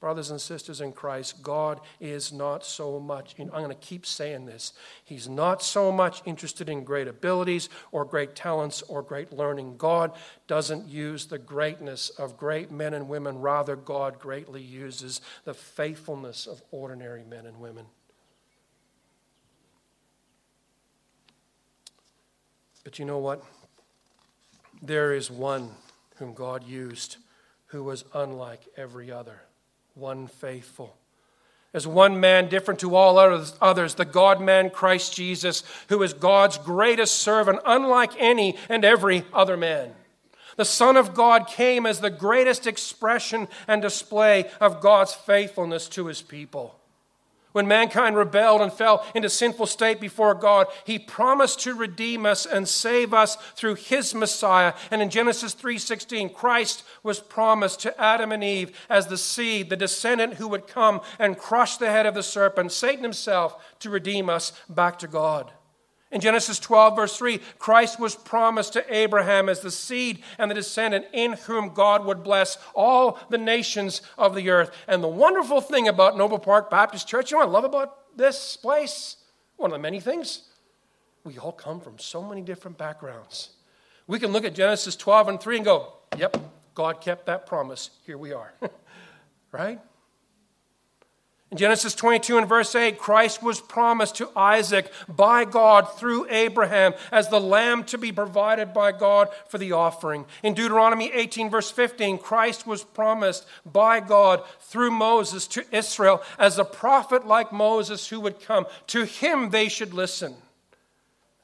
Brothers 0.00 0.30
and 0.30 0.40
sisters 0.40 0.80
in 0.80 0.92
Christ, 0.92 1.42
God 1.42 1.80
is 1.98 2.32
not 2.32 2.64
so 2.64 3.00
much, 3.00 3.34
I'm 3.36 3.48
going 3.48 3.68
to 3.68 3.74
keep 3.74 4.06
saying 4.06 4.46
this, 4.46 4.72
He's 5.04 5.28
not 5.28 5.60
so 5.60 5.90
much 5.90 6.22
interested 6.24 6.68
in 6.68 6.84
great 6.84 7.08
abilities 7.08 7.68
or 7.90 8.04
great 8.04 8.36
talents 8.36 8.82
or 8.82 9.02
great 9.02 9.32
learning. 9.32 9.76
God 9.76 10.12
doesn't 10.46 10.86
use 10.86 11.26
the 11.26 11.38
greatness 11.38 12.10
of 12.10 12.36
great 12.36 12.70
men 12.70 12.94
and 12.94 13.08
women. 13.08 13.40
Rather, 13.40 13.74
God 13.74 14.20
greatly 14.20 14.62
uses 14.62 15.20
the 15.44 15.54
faithfulness 15.54 16.46
of 16.46 16.62
ordinary 16.70 17.24
men 17.24 17.44
and 17.44 17.58
women. 17.58 17.86
But 22.84 23.00
you 23.00 23.04
know 23.04 23.18
what? 23.18 23.42
There 24.80 25.12
is 25.12 25.28
one 25.28 25.70
whom 26.16 26.34
God 26.34 26.62
used 26.62 27.16
who 27.66 27.82
was 27.82 28.04
unlike 28.14 28.60
every 28.76 29.10
other 29.10 29.42
one 29.98 30.26
faithful. 30.26 30.96
As 31.74 31.86
one 31.86 32.18
man 32.18 32.48
different 32.48 32.80
to 32.80 32.94
all 32.94 33.18
others, 33.18 33.94
the 33.94 34.04
God 34.04 34.40
man 34.40 34.70
Christ 34.70 35.14
Jesus, 35.14 35.62
who 35.88 36.02
is 36.02 36.14
God's 36.14 36.56
greatest 36.56 37.16
servant, 37.16 37.60
unlike 37.66 38.12
any 38.18 38.56
and 38.68 38.84
every 38.84 39.24
other 39.34 39.56
man. 39.56 39.92
The 40.56 40.64
Son 40.64 40.96
of 40.96 41.14
God 41.14 41.46
came 41.46 41.84
as 41.84 42.00
the 42.00 42.10
greatest 42.10 42.66
expression 42.66 43.48
and 43.68 43.82
display 43.82 44.50
of 44.60 44.80
God's 44.80 45.14
faithfulness 45.14 45.88
to 45.90 46.06
his 46.06 46.22
people. 46.22 46.77
When 47.58 47.66
mankind 47.66 48.16
rebelled 48.16 48.60
and 48.60 48.72
fell 48.72 49.04
into 49.16 49.28
sinful 49.28 49.66
state 49.66 50.00
before 50.00 50.32
God, 50.32 50.68
he 50.84 50.96
promised 50.96 51.58
to 51.62 51.74
redeem 51.74 52.24
us 52.24 52.46
and 52.46 52.68
save 52.68 53.12
us 53.12 53.34
through 53.56 53.74
his 53.74 54.14
Messiah. 54.14 54.74
And 54.92 55.02
in 55.02 55.10
Genesis 55.10 55.54
3:16, 55.54 56.32
Christ 56.32 56.84
was 57.02 57.18
promised 57.18 57.80
to 57.80 58.00
Adam 58.00 58.30
and 58.30 58.44
Eve 58.44 58.78
as 58.88 59.08
the 59.08 59.18
seed, 59.18 59.70
the 59.70 59.76
descendant 59.76 60.34
who 60.34 60.46
would 60.46 60.68
come 60.68 61.00
and 61.18 61.36
crush 61.36 61.78
the 61.78 61.90
head 61.90 62.06
of 62.06 62.14
the 62.14 62.22
serpent, 62.22 62.70
Satan 62.70 63.02
himself, 63.02 63.56
to 63.80 63.90
redeem 63.90 64.30
us 64.30 64.52
back 64.68 64.96
to 65.00 65.08
God. 65.08 65.50
In 66.10 66.22
Genesis 66.22 66.58
12, 66.58 66.96
verse 66.96 67.16
3, 67.18 67.38
Christ 67.58 68.00
was 68.00 68.14
promised 68.14 68.72
to 68.72 68.94
Abraham 68.94 69.48
as 69.48 69.60
the 69.60 69.70
seed 69.70 70.22
and 70.38 70.50
the 70.50 70.54
descendant 70.54 71.04
in 71.12 71.34
whom 71.34 71.74
God 71.74 72.06
would 72.06 72.22
bless 72.22 72.56
all 72.74 73.18
the 73.28 73.36
nations 73.36 74.00
of 74.16 74.34
the 74.34 74.48
earth. 74.48 74.70
And 74.86 75.04
the 75.04 75.08
wonderful 75.08 75.60
thing 75.60 75.86
about 75.86 76.16
Noble 76.16 76.38
Park 76.38 76.70
Baptist 76.70 77.06
Church, 77.08 77.30
you 77.30 77.36
know 77.36 77.44
what 77.44 77.50
I 77.50 77.52
love 77.52 77.64
about 77.64 78.16
this 78.16 78.56
place? 78.56 79.16
One 79.56 79.70
of 79.70 79.74
the 79.74 79.82
many 79.82 80.00
things. 80.00 80.44
We 81.24 81.38
all 81.38 81.52
come 81.52 81.78
from 81.78 81.98
so 81.98 82.22
many 82.22 82.40
different 82.40 82.78
backgrounds. 82.78 83.50
We 84.06 84.18
can 84.18 84.32
look 84.32 84.46
at 84.46 84.54
Genesis 84.54 84.96
12 84.96 85.28
and 85.28 85.40
3 85.40 85.56
and 85.56 85.64
go, 85.66 85.92
yep, 86.16 86.38
God 86.74 87.02
kept 87.02 87.26
that 87.26 87.44
promise. 87.44 87.90
Here 88.06 88.16
we 88.16 88.32
are. 88.32 88.54
right? 89.52 89.78
In 91.50 91.56
Genesis 91.56 91.94
22 91.94 92.36
and 92.36 92.46
verse 92.46 92.74
8, 92.74 92.98
Christ 92.98 93.42
was 93.42 93.58
promised 93.58 94.16
to 94.16 94.28
Isaac 94.36 94.92
by 95.08 95.46
God 95.46 95.90
through 95.98 96.26
Abraham 96.28 96.92
as 97.10 97.28
the 97.28 97.40
lamb 97.40 97.84
to 97.84 97.96
be 97.96 98.12
provided 98.12 98.74
by 98.74 98.92
God 98.92 99.30
for 99.48 99.56
the 99.56 99.72
offering. 99.72 100.26
In 100.42 100.52
Deuteronomy 100.52 101.10
18, 101.10 101.48
verse 101.48 101.70
15, 101.70 102.18
Christ 102.18 102.66
was 102.66 102.84
promised 102.84 103.46
by 103.64 104.00
God 104.00 104.42
through 104.60 104.90
Moses 104.90 105.46
to 105.48 105.64
Israel 105.72 106.22
as 106.38 106.58
a 106.58 106.64
prophet 106.64 107.26
like 107.26 107.50
Moses 107.50 108.08
who 108.08 108.20
would 108.20 108.42
come. 108.42 108.66
To 108.88 109.04
him 109.04 109.48
they 109.48 109.68
should 109.68 109.94
listen. 109.94 110.36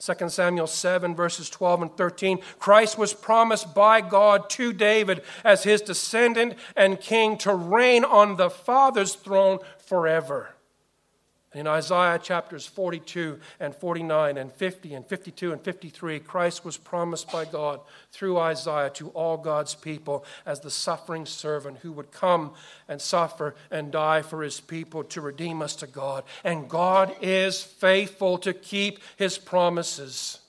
2 0.00 0.28
Samuel 0.28 0.66
7, 0.66 1.14
verses 1.14 1.48
12 1.48 1.82
and 1.82 1.96
13. 1.96 2.40
Christ 2.58 2.98
was 2.98 3.14
promised 3.14 3.74
by 3.74 4.02
God 4.02 4.50
to 4.50 4.72
David 4.72 5.22
as 5.44 5.64
his 5.64 5.80
descendant 5.80 6.54
and 6.76 7.00
king 7.00 7.38
to 7.38 7.54
reign 7.54 8.04
on 8.04 8.36
the 8.36 8.50
Father's 8.50 9.14
throne 9.14 9.60
forever. 9.94 10.48
In 11.54 11.68
Isaiah 11.68 12.18
chapters 12.18 12.66
42 12.66 13.38
and 13.60 13.72
49 13.72 14.38
and 14.38 14.52
50 14.52 14.92
and 14.94 15.06
52 15.06 15.52
and 15.52 15.60
53, 15.62 16.18
Christ 16.18 16.64
was 16.64 16.76
promised 16.76 17.30
by 17.30 17.44
God 17.44 17.78
through 18.10 18.36
Isaiah 18.38 18.90
to 18.94 19.10
all 19.10 19.36
God's 19.36 19.76
people 19.76 20.24
as 20.44 20.58
the 20.58 20.70
suffering 20.70 21.26
servant 21.26 21.78
who 21.78 21.92
would 21.92 22.10
come 22.10 22.54
and 22.88 23.00
suffer 23.00 23.54
and 23.70 23.92
die 23.92 24.22
for 24.22 24.42
his 24.42 24.58
people 24.58 25.04
to 25.04 25.20
redeem 25.20 25.62
us 25.62 25.76
to 25.76 25.86
God. 25.86 26.24
And 26.42 26.68
God 26.68 27.14
is 27.22 27.62
faithful 27.62 28.38
to 28.38 28.52
keep 28.52 28.98
his 29.16 29.38
promises. 29.38 30.40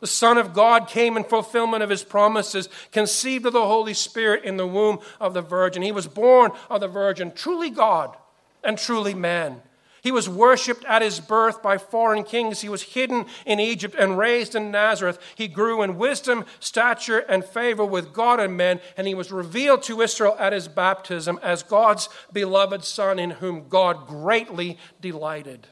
The 0.00 0.06
Son 0.06 0.38
of 0.38 0.54
God 0.54 0.88
came 0.88 1.18
in 1.18 1.24
fulfillment 1.24 1.82
of 1.82 1.90
his 1.90 2.04
promises, 2.04 2.70
conceived 2.90 3.44
of 3.44 3.52
the 3.52 3.66
Holy 3.66 3.92
Spirit 3.92 4.44
in 4.44 4.56
the 4.56 4.66
womb 4.66 5.00
of 5.20 5.34
the 5.34 5.42
Virgin. 5.42 5.82
He 5.82 5.92
was 5.92 6.06
born 6.06 6.52
of 6.70 6.80
the 6.80 6.88
Virgin, 6.88 7.32
truly 7.32 7.68
God 7.68 8.16
and 8.62 8.78
truly 8.78 9.14
man. 9.14 9.62
He 10.02 10.10
was 10.10 10.28
worshipped 10.28 10.84
at 10.86 11.00
his 11.00 11.20
birth 11.20 11.62
by 11.62 11.78
foreign 11.78 12.24
kings. 12.24 12.60
He 12.60 12.68
was 12.68 12.82
hidden 12.82 13.26
in 13.46 13.60
Egypt 13.60 13.94
and 13.96 14.18
raised 14.18 14.56
in 14.56 14.72
Nazareth. 14.72 15.16
He 15.36 15.46
grew 15.46 15.80
in 15.80 15.96
wisdom, 15.96 16.44
stature, 16.58 17.20
and 17.20 17.44
favor 17.44 17.84
with 17.84 18.12
God 18.12 18.40
and 18.40 18.56
men, 18.56 18.80
and 18.96 19.06
he 19.06 19.14
was 19.14 19.30
revealed 19.30 19.84
to 19.84 20.00
Israel 20.00 20.36
at 20.40 20.52
his 20.52 20.66
baptism 20.66 21.38
as 21.40 21.62
God's 21.62 22.08
beloved 22.32 22.82
Son, 22.82 23.20
in 23.20 23.30
whom 23.30 23.68
God 23.68 24.08
greatly 24.08 24.76
delighted. 25.00 25.68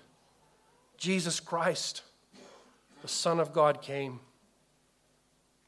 Jesus 0.97 1.41
Christ, 1.41 2.03
the 3.03 3.09
Son 3.09 3.41
of 3.41 3.53
God, 3.53 3.83
came. 3.83 4.21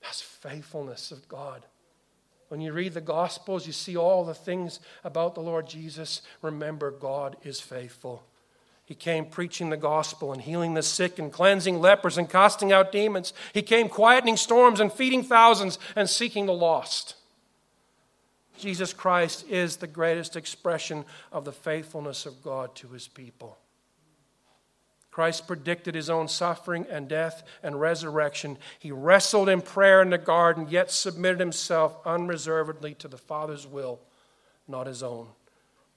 That's 0.02 0.20
faithfulness 0.20 1.10
of 1.10 1.26
God. 1.26 1.64
When 2.53 2.61
you 2.61 2.74
read 2.74 2.92
the 2.92 3.00
Gospels, 3.00 3.66
you 3.66 3.72
see 3.72 3.96
all 3.96 4.26
the 4.26 4.34
things 4.34 4.78
about 5.05 5.34
the 5.34 5.40
Lord 5.40 5.66
Jesus. 5.66 6.20
Remember, 6.42 6.90
God 6.90 7.34
is 7.44 7.62
faithful. 7.62 8.24
He 8.84 8.94
came 8.94 9.24
preaching 9.24 9.70
the 9.70 9.78
gospel 9.78 10.34
and 10.34 10.42
healing 10.42 10.74
the 10.74 10.82
sick 10.82 11.18
and 11.18 11.32
cleansing 11.32 11.80
lepers 11.80 12.18
and 12.18 12.28
casting 12.28 12.70
out 12.70 12.92
demons. 12.92 13.32
He 13.55 13.62
came 13.62 13.88
quietening 13.88 14.36
storms 14.36 14.80
and 14.80 14.92
feeding 14.92 15.22
thousands 15.22 15.78
and 15.96 16.11
seeking 16.11 16.44
the 16.44 16.53
lost. 16.53 17.14
Jesus 18.59 18.92
Christ 18.92 19.48
is 19.48 19.78
the 19.78 19.86
greatest 19.86 20.36
expression 20.36 21.07
of 21.32 21.46
the 21.46 21.53
faithfulness 21.53 22.26
of 22.26 22.42
God 22.42 22.74
to 22.74 22.88
his 22.88 23.09
people. 23.09 23.57
Christ 25.12 25.46
predicted 25.46 25.94
his 25.94 26.08
own 26.08 26.26
suffering 26.26 26.86
and 26.90 27.06
death 27.06 27.42
and 27.62 27.78
resurrection. 27.78 28.56
He 28.78 28.90
wrestled 28.90 29.50
in 29.50 29.60
prayer 29.60 30.00
in 30.00 30.08
the 30.08 30.16
garden, 30.16 30.68
yet 30.70 30.90
submitted 30.90 31.38
himself 31.38 31.98
unreservedly 32.06 32.94
to 32.94 33.08
the 33.08 33.18
Father's 33.18 33.66
will, 33.66 34.00
not 34.66 34.86
his 34.86 35.02
own. 35.02 35.28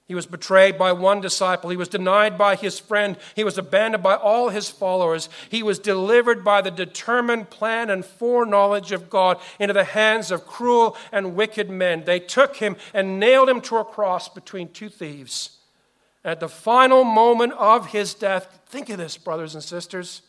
He 0.04 0.14
was 0.14 0.26
betrayed 0.26 0.78
by 0.78 0.92
one 0.92 1.22
disciple. 1.22 1.70
He 1.70 1.78
was 1.78 1.88
denied 1.88 2.36
by 2.36 2.56
his 2.56 2.78
friend. 2.78 3.16
He 3.34 3.42
was 3.42 3.56
abandoned 3.56 4.04
by 4.04 4.14
all 4.14 4.50
his 4.50 4.68
followers. 4.70 5.30
He 5.48 5.62
was 5.62 5.78
delivered 5.78 6.44
by 6.44 6.60
the 6.60 6.70
determined 6.70 7.48
plan 7.48 7.88
and 7.88 8.04
foreknowledge 8.04 8.92
of 8.92 9.08
God 9.08 9.40
into 9.58 9.72
the 9.72 9.82
hands 9.82 10.30
of 10.30 10.46
cruel 10.46 10.94
and 11.10 11.34
wicked 11.34 11.70
men. 11.70 12.04
They 12.04 12.20
took 12.20 12.56
him 12.56 12.76
and 12.92 13.18
nailed 13.18 13.48
him 13.48 13.62
to 13.62 13.78
a 13.78 13.84
cross 13.84 14.28
between 14.28 14.68
two 14.68 14.90
thieves. 14.90 15.55
At 16.26 16.40
the 16.40 16.48
final 16.48 17.04
moment 17.04 17.52
of 17.52 17.86
his 17.86 18.12
death, 18.12 18.58
think 18.66 18.90
of 18.90 18.98
this, 18.98 19.16
brothers 19.16 19.54
and 19.54 19.62
sisters. 19.62 20.22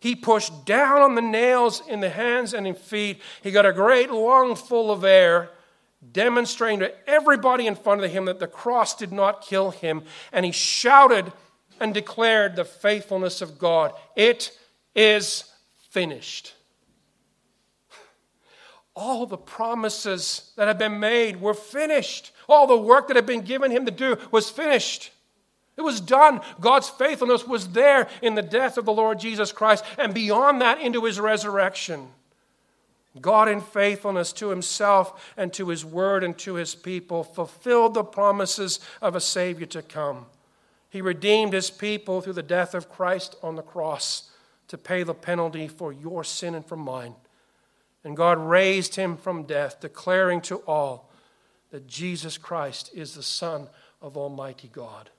He 0.00 0.16
pushed 0.16 0.64
down 0.64 1.02
on 1.02 1.14
the 1.14 1.22
nails 1.22 1.82
in 1.86 2.00
the 2.00 2.10
hands 2.10 2.52
and 2.52 2.66
in 2.66 2.74
feet. 2.74 3.22
He 3.40 3.52
got 3.52 3.64
a 3.64 3.72
great 3.72 4.10
lung 4.10 4.56
full 4.56 4.90
of 4.90 5.04
air 5.04 5.50
demonstrating 6.10 6.80
to 6.80 6.92
everybody 7.08 7.68
in 7.68 7.76
front 7.76 8.02
of 8.02 8.10
him 8.10 8.24
that 8.24 8.40
the 8.40 8.48
cross 8.48 8.96
did 8.96 9.12
not 9.12 9.42
kill 9.42 9.70
him. 9.70 10.02
And 10.32 10.44
he 10.44 10.50
shouted 10.50 11.32
and 11.78 11.94
declared 11.94 12.56
the 12.56 12.64
faithfulness 12.64 13.40
of 13.40 13.56
God. 13.56 13.92
It 14.16 14.58
is 14.96 15.44
finished. 15.90 16.54
All 18.96 19.26
the 19.26 19.38
promises 19.38 20.50
that 20.56 20.66
had 20.66 20.78
been 20.78 20.98
made 20.98 21.40
were 21.40 21.54
finished. 21.54 22.32
All 22.48 22.66
the 22.66 22.76
work 22.76 23.06
that 23.06 23.16
had 23.16 23.26
been 23.26 23.42
given 23.42 23.70
him 23.70 23.86
to 23.86 23.92
do 23.92 24.16
was 24.32 24.50
finished. 24.50 25.12
It 25.76 25.82
was 25.82 26.00
done. 26.00 26.40
God's 26.60 26.88
faithfulness 26.88 27.46
was 27.46 27.68
there 27.68 28.08
in 28.22 28.34
the 28.34 28.42
death 28.42 28.76
of 28.76 28.84
the 28.84 28.92
Lord 28.92 29.18
Jesus 29.18 29.52
Christ 29.52 29.84
and 29.98 30.12
beyond 30.12 30.60
that 30.60 30.80
into 30.80 31.04
his 31.04 31.18
resurrection. 31.18 32.08
God, 33.20 33.48
in 33.48 33.60
faithfulness 33.60 34.32
to 34.34 34.50
himself 34.50 35.32
and 35.36 35.52
to 35.54 35.68
his 35.68 35.84
word 35.84 36.22
and 36.22 36.36
to 36.38 36.54
his 36.54 36.74
people, 36.74 37.24
fulfilled 37.24 37.94
the 37.94 38.04
promises 38.04 38.78
of 39.02 39.16
a 39.16 39.20
Savior 39.20 39.66
to 39.66 39.82
come. 39.82 40.26
He 40.90 41.00
redeemed 41.00 41.52
his 41.52 41.70
people 41.70 42.20
through 42.20 42.34
the 42.34 42.42
death 42.42 42.74
of 42.74 42.88
Christ 42.88 43.36
on 43.42 43.56
the 43.56 43.62
cross 43.62 44.30
to 44.68 44.78
pay 44.78 45.02
the 45.02 45.14
penalty 45.14 45.66
for 45.66 45.92
your 45.92 46.22
sin 46.22 46.54
and 46.54 46.64
for 46.64 46.76
mine. 46.76 47.14
And 48.04 48.16
God 48.16 48.38
raised 48.38 48.94
him 48.94 49.16
from 49.16 49.42
death, 49.42 49.80
declaring 49.80 50.40
to 50.42 50.56
all 50.58 51.10
that 51.70 51.86
Jesus 51.86 52.38
Christ 52.38 52.90
is 52.94 53.14
the 53.14 53.22
Son 53.22 53.68
of 54.00 54.16
Almighty 54.16 54.70
God. 54.72 55.10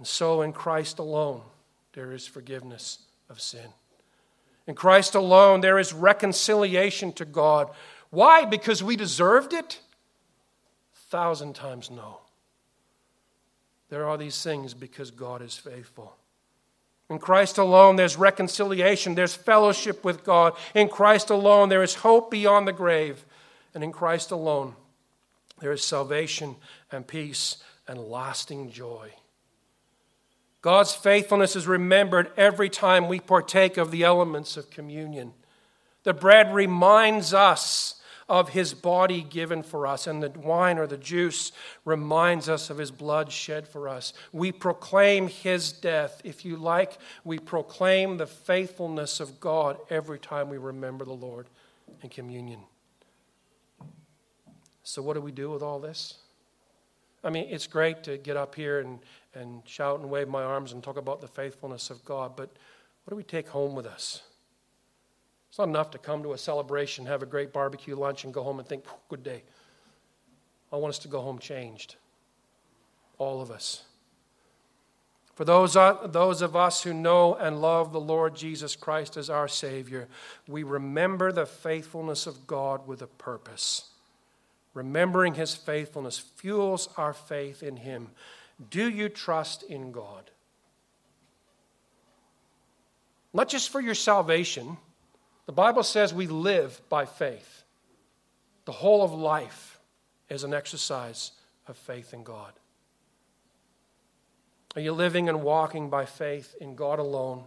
And 0.00 0.06
so 0.06 0.40
in 0.40 0.54
Christ 0.54 0.98
alone 0.98 1.42
there 1.92 2.10
is 2.10 2.26
forgiveness 2.26 3.00
of 3.28 3.38
sin. 3.38 3.68
In 4.66 4.74
Christ 4.74 5.14
alone, 5.14 5.60
there 5.60 5.78
is 5.78 5.92
reconciliation 5.92 7.12
to 7.14 7.26
God. 7.26 7.70
Why? 8.08 8.46
Because 8.46 8.82
we 8.82 8.96
deserved 8.96 9.52
it? 9.52 9.80
A 10.94 11.10
thousand 11.10 11.54
times 11.54 11.90
no. 11.90 12.20
There 13.90 14.08
are 14.08 14.16
these 14.16 14.42
things 14.42 14.72
because 14.72 15.10
God 15.10 15.42
is 15.42 15.58
faithful. 15.58 16.16
In 17.10 17.18
Christ 17.18 17.58
alone, 17.58 17.96
there's 17.96 18.16
reconciliation, 18.16 19.16
there's 19.16 19.34
fellowship 19.34 20.02
with 20.02 20.24
God. 20.24 20.54
In 20.74 20.88
Christ 20.88 21.28
alone, 21.28 21.68
there 21.68 21.82
is 21.82 21.96
hope 21.96 22.30
beyond 22.30 22.66
the 22.66 22.72
grave. 22.72 23.22
And 23.74 23.84
in 23.84 23.92
Christ 23.92 24.30
alone, 24.30 24.76
there 25.58 25.72
is 25.72 25.84
salvation 25.84 26.56
and 26.90 27.06
peace 27.06 27.58
and 27.86 27.98
lasting 27.98 28.70
joy. 28.70 29.10
God's 30.62 30.94
faithfulness 30.94 31.56
is 31.56 31.66
remembered 31.66 32.32
every 32.36 32.68
time 32.68 33.08
we 33.08 33.20
partake 33.20 33.76
of 33.76 33.90
the 33.90 34.04
elements 34.04 34.56
of 34.56 34.70
communion. 34.70 35.32
The 36.02 36.14
bread 36.14 36.54
reminds 36.54 37.32
us 37.32 38.00
of 38.28 38.50
his 38.50 38.74
body 38.74 39.22
given 39.22 39.62
for 39.62 39.86
us, 39.88 40.06
and 40.06 40.22
the 40.22 40.30
wine 40.30 40.78
or 40.78 40.86
the 40.86 40.96
juice 40.96 41.50
reminds 41.84 42.48
us 42.48 42.70
of 42.70 42.78
his 42.78 42.92
blood 42.92 43.32
shed 43.32 43.66
for 43.66 43.88
us. 43.88 44.12
We 44.32 44.52
proclaim 44.52 45.26
his 45.26 45.72
death. 45.72 46.20
If 46.22 46.44
you 46.44 46.56
like, 46.56 46.98
we 47.24 47.40
proclaim 47.40 48.18
the 48.18 48.28
faithfulness 48.28 49.18
of 49.18 49.40
God 49.40 49.78
every 49.90 50.20
time 50.20 50.48
we 50.48 50.58
remember 50.58 51.04
the 51.04 51.12
Lord 51.12 51.48
in 52.02 52.08
communion. 52.08 52.60
So, 54.84 55.02
what 55.02 55.14
do 55.14 55.20
we 55.20 55.32
do 55.32 55.50
with 55.50 55.62
all 55.62 55.80
this? 55.80 56.18
I 57.22 57.30
mean, 57.30 57.48
it's 57.50 57.66
great 57.66 58.04
to 58.04 58.16
get 58.16 58.36
up 58.36 58.54
here 58.54 58.80
and, 58.80 59.00
and 59.34 59.62
shout 59.66 60.00
and 60.00 60.10
wave 60.10 60.28
my 60.28 60.42
arms 60.42 60.72
and 60.72 60.82
talk 60.82 60.96
about 60.96 61.20
the 61.20 61.28
faithfulness 61.28 61.90
of 61.90 62.04
God, 62.04 62.36
but 62.36 62.50
what 63.04 63.10
do 63.10 63.16
we 63.16 63.22
take 63.22 63.48
home 63.48 63.74
with 63.74 63.86
us? 63.86 64.22
It's 65.48 65.58
not 65.58 65.68
enough 65.68 65.90
to 65.92 65.98
come 65.98 66.22
to 66.22 66.32
a 66.32 66.38
celebration, 66.38 67.06
have 67.06 67.22
a 67.22 67.26
great 67.26 67.52
barbecue 67.52 67.96
lunch, 67.96 68.24
and 68.24 68.32
go 68.32 68.42
home 68.42 68.58
and 68.58 68.68
think, 68.68 68.84
good 69.08 69.24
day. 69.24 69.42
I 70.72 70.76
want 70.76 70.90
us 70.90 70.98
to 71.00 71.08
go 71.08 71.20
home 71.20 71.38
changed. 71.38 71.96
All 73.18 73.40
of 73.40 73.50
us. 73.50 73.82
For 75.34 75.44
those, 75.44 75.74
uh, 75.74 76.06
those 76.06 76.42
of 76.42 76.54
us 76.54 76.82
who 76.82 76.92
know 76.92 77.34
and 77.34 77.60
love 77.60 77.92
the 77.92 78.00
Lord 78.00 78.36
Jesus 78.36 78.76
Christ 78.76 79.16
as 79.16 79.30
our 79.30 79.48
Savior, 79.48 80.06
we 80.46 80.62
remember 80.62 81.32
the 81.32 81.46
faithfulness 81.46 82.26
of 82.26 82.46
God 82.46 82.86
with 82.86 83.00
a 83.02 83.06
purpose. 83.06 83.88
Remembering 84.74 85.34
His 85.34 85.54
faithfulness 85.54 86.18
fuels 86.18 86.88
our 86.96 87.12
faith 87.12 87.62
in 87.62 87.78
Him. 87.78 88.10
Do 88.68 88.88
you 88.88 89.08
trust 89.08 89.62
in 89.62 89.92
God? 89.92 90.30
Not 93.32 93.48
just 93.48 93.70
for 93.70 93.80
your 93.80 93.94
salvation. 93.94 94.76
The 95.46 95.52
Bible 95.52 95.82
says 95.82 96.12
we 96.12 96.26
live 96.26 96.80
by 96.88 97.06
faith. 97.06 97.64
The 98.64 98.72
whole 98.72 99.02
of 99.02 99.12
life 99.12 99.80
is 100.28 100.44
an 100.44 100.52
exercise 100.52 101.32
of 101.66 101.76
faith 101.76 102.12
in 102.12 102.22
God. 102.22 102.52
Are 104.76 104.80
you 104.80 104.92
living 104.92 105.28
and 105.28 105.42
walking 105.42 105.90
by 105.90 106.04
faith 106.04 106.54
in 106.60 106.76
God 106.76 106.98
alone, 106.98 107.44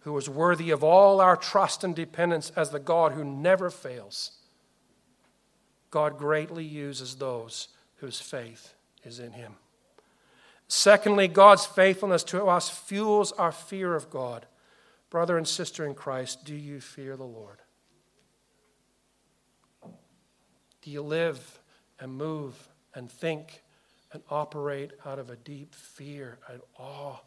who 0.00 0.16
is 0.16 0.28
worthy 0.28 0.70
of 0.70 0.84
all 0.84 1.20
our 1.20 1.36
trust 1.36 1.82
and 1.82 1.96
dependence 1.96 2.52
as 2.54 2.70
the 2.70 2.78
God 2.78 3.12
who 3.12 3.24
never 3.24 3.70
fails? 3.70 4.32
God 5.90 6.18
greatly 6.18 6.64
uses 6.64 7.16
those 7.16 7.68
whose 7.96 8.20
faith 8.20 8.74
is 9.04 9.18
in 9.18 9.32
Him. 9.32 9.56
Secondly, 10.74 11.28
God's 11.28 11.66
faithfulness 11.66 12.24
to 12.24 12.46
us 12.46 12.70
fuels 12.70 13.30
our 13.32 13.52
fear 13.52 13.94
of 13.94 14.08
God. 14.08 14.46
Brother 15.10 15.36
and 15.36 15.46
sister 15.46 15.84
in 15.84 15.94
Christ, 15.94 16.46
do 16.46 16.54
you 16.54 16.80
fear 16.80 17.14
the 17.14 17.24
Lord? 17.24 17.58
Do 20.80 20.90
you 20.90 21.02
live 21.02 21.60
and 22.00 22.10
move 22.10 22.56
and 22.94 23.12
think 23.12 23.62
and 24.14 24.22
operate 24.30 24.92
out 25.04 25.18
of 25.18 25.28
a 25.28 25.36
deep 25.36 25.74
fear 25.74 26.38
and 26.50 26.62
awe 26.78 27.18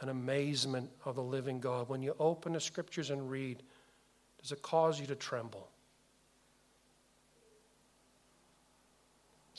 and 0.00 0.10
amazement 0.10 0.90
of 1.04 1.14
the 1.14 1.22
living 1.22 1.60
God? 1.60 1.88
When 1.88 2.02
you 2.02 2.16
open 2.18 2.54
the 2.54 2.60
scriptures 2.60 3.10
and 3.10 3.30
read, 3.30 3.62
does 4.40 4.50
it 4.50 4.60
cause 4.60 4.98
you 4.98 5.06
to 5.06 5.14
tremble? 5.14 5.68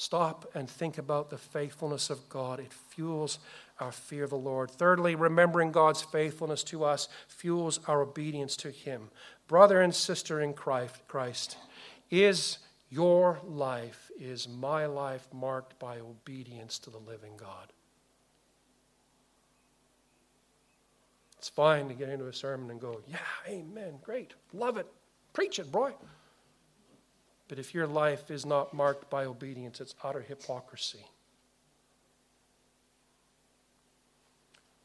Stop 0.04 0.52
and 0.54 0.70
think 0.70 0.98
about 0.98 1.30
the 1.30 1.38
faithfulness 1.38 2.10
of 2.10 2.28
God. 2.28 2.60
It 2.60 2.74
fuels 2.74 3.40
our 3.80 3.94
fear 3.94 4.26
of 4.26 4.32
the 4.32 4.36
Lord. 4.36 4.70
Thirdly, 4.70 5.16
remembering 5.16 5.72
God's 5.72 6.02
faithfulness 6.02 6.62
to 6.66 6.84
us 6.84 7.08
fuels 7.30 7.80
our 7.88 8.02
obedience 8.02 8.58
to 8.58 8.70
Him. 8.70 9.12
Brother 9.48 9.80
and 9.80 9.96
sister 9.96 10.42
in 10.42 10.56
Christ, 10.56 11.56
is 12.12 12.58
your 12.90 13.40
life, 13.46 14.12
is 14.20 14.50
my 14.50 14.88
life 14.88 15.26
marked 15.32 15.80
by 15.80 16.02
obedience 16.02 16.80
to 16.80 16.90
the 16.90 16.98
living 16.98 17.38
God? 17.38 17.72
It's 21.38 21.48
fine 21.48 21.88
to 21.88 21.94
get 21.94 22.10
into 22.10 22.28
a 22.28 22.34
sermon 22.34 22.72
and 22.72 22.82
go, 22.82 23.00
yeah, 23.08 23.20
amen, 23.48 24.00
great, 24.04 24.34
love 24.52 24.76
it, 24.76 24.88
preach 25.32 25.60
it, 25.60 25.72
boy. 25.72 25.94
But 27.48 27.60
if 27.60 27.74
your 27.74 27.88
life 27.88 28.32
is 28.32 28.46
not 28.46 28.74
marked 28.74 29.10
by 29.10 29.26
obedience, 29.26 29.82
it's 29.82 29.96
utter 30.04 30.22
hypocrisy. 30.22 31.06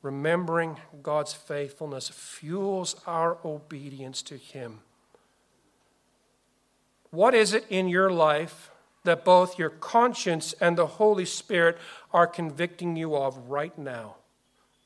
Remembering 0.03 0.79
God's 1.03 1.33
faithfulness 1.33 2.09
fuels 2.09 2.97
our 3.07 3.39
obedience 3.45 4.23
to 4.23 4.37
Him. 4.37 4.81
What 7.11 7.35
is 7.35 7.53
it 7.53 7.65
in 7.69 7.89
your 7.89 8.11
life 8.11 8.71
that 9.05 9.25
both 9.25 9.59
your 9.59 9.71
conscience 9.71 10.53
and 10.61 10.77
the 10.77 10.87
Holy 10.87 11.25
Spirit 11.25 11.79
are 12.13 12.27
convicting 12.27 12.97
you 12.97 13.17
of 13.17 13.49
right 13.49 13.77
now 13.79 14.17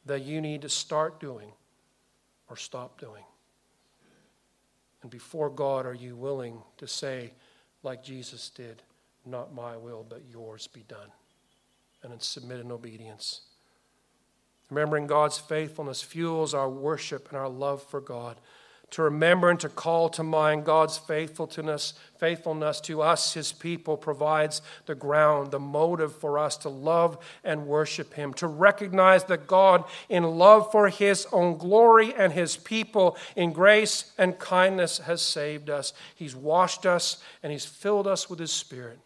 that 0.07 0.23
you 0.23 0.41
need 0.41 0.62
to 0.62 0.68
start 0.68 1.18
doing 1.20 1.53
or 2.49 2.57
stop 2.57 3.01
doing? 3.01 3.25
And 5.03 5.11
before 5.11 5.51
God, 5.51 5.85
are 5.85 5.95
you 5.95 6.14
willing 6.14 6.62
to 6.79 6.87
say, 6.87 7.33
like 7.83 8.03
Jesus 8.03 8.51
did, 8.51 8.83
Not 9.24 9.55
my 9.55 9.76
will, 9.76 10.05
but 10.09 10.22
yours 10.30 10.66
be 10.66 10.85
done? 10.89 11.11
And 12.03 12.12
then 12.12 12.20
submit 12.20 12.61
in 12.61 12.72
obedience. 12.72 13.43
Remembering 14.70 15.07
God's 15.07 15.39
faithfulness 15.39 16.03
fuels 16.03 16.55
our 16.55 16.68
worship 16.68 17.28
and 17.28 17.37
our 17.37 17.49
love 17.49 17.83
for 17.83 18.01
God 18.01 18.39
to 18.93 19.03
remember 19.03 19.49
and 19.49 19.59
to 19.61 19.70
call 19.70 20.11
to 20.11 20.22
mind 20.22 20.66
God's 20.66 20.99
faithfulness, 20.99 21.95
faithfulness 22.18 22.78
to 22.82 23.01
us, 23.01 23.32
his 23.32 23.51
people, 23.51 23.97
provides 23.97 24.61
the 24.84 24.95
ground, 24.95 25.51
the 25.51 25.59
motive 25.59 26.14
for 26.14 26.38
us 26.38 26.59
to 26.59 26.68
love 26.68 27.16
and 27.43 27.66
worship 27.66 28.12
him, 28.12 28.34
to 28.34 28.47
recognize 28.47 29.24
that 29.24 29.47
God, 29.47 29.84
in 30.11 30.24
love 30.24 30.70
for 30.70 30.90
his 30.90 31.26
own 31.32 31.57
glory 31.57 32.14
and 32.14 32.34
his 32.34 32.59
people, 32.59 33.16
in 33.34 33.53
grace 33.53 34.12
and 34.18 34.38
kindness, 34.38 34.99
has 34.99 35.22
saved 35.22 35.70
us. 35.70 35.95
He's 36.14 36.36
washed 36.36 36.84
us 36.84 37.16
and 37.43 37.51
he's 37.51 37.66
filled 37.66 38.07
us 38.07 38.28
with 38.28 38.38
his 38.38 38.53
spirit. 38.53 38.99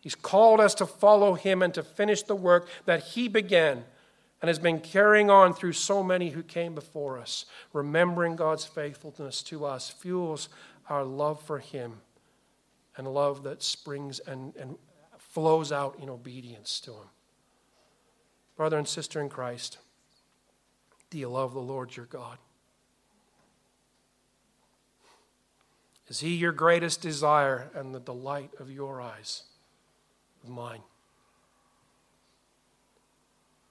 He's 0.00 0.14
called 0.14 0.60
us 0.60 0.74
to 0.76 0.86
follow 0.86 1.34
him 1.34 1.62
and 1.62 1.74
to 1.74 1.82
finish 1.82 2.22
the 2.22 2.36
work 2.36 2.68
that 2.84 3.02
he 3.02 3.26
began 3.26 3.82
and 4.40 4.48
has 4.48 4.58
been 4.58 4.80
carrying 4.80 5.30
on 5.30 5.54
through 5.54 5.72
so 5.72 6.02
many 6.02 6.30
who 6.30 6.42
came 6.42 6.74
before 6.74 7.18
us. 7.18 7.46
Remembering 7.72 8.36
God's 8.36 8.64
faithfulness 8.64 9.42
to 9.44 9.64
us 9.64 9.88
fuels 9.88 10.48
our 10.88 11.04
love 11.04 11.42
for 11.42 11.58
Him 11.58 12.00
and 12.96 13.12
love 13.12 13.42
that 13.44 13.62
springs 13.62 14.18
and, 14.20 14.54
and 14.56 14.76
flows 15.18 15.72
out 15.72 15.98
in 16.00 16.08
obedience 16.08 16.80
to 16.80 16.92
Him. 16.92 17.08
Brother 18.56 18.78
and 18.78 18.88
sister 18.88 19.20
in 19.20 19.28
Christ, 19.28 19.78
do 21.10 21.18
you 21.18 21.28
love 21.28 21.52
the 21.52 21.60
Lord 21.60 21.96
your 21.96 22.06
God? 22.06 22.38
Is 26.08 26.20
He 26.20 26.34
your 26.34 26.52
greatest 26.52 27.00
desire 27.00 27.70
and 27.74 27.94
the 27.94 28.00
delight 28.00 28.50
of 28.60 28.70
your 28.70 29.00
eyes, 29.00 29.42
of 30.44 30.50
mine? 30.50 30.80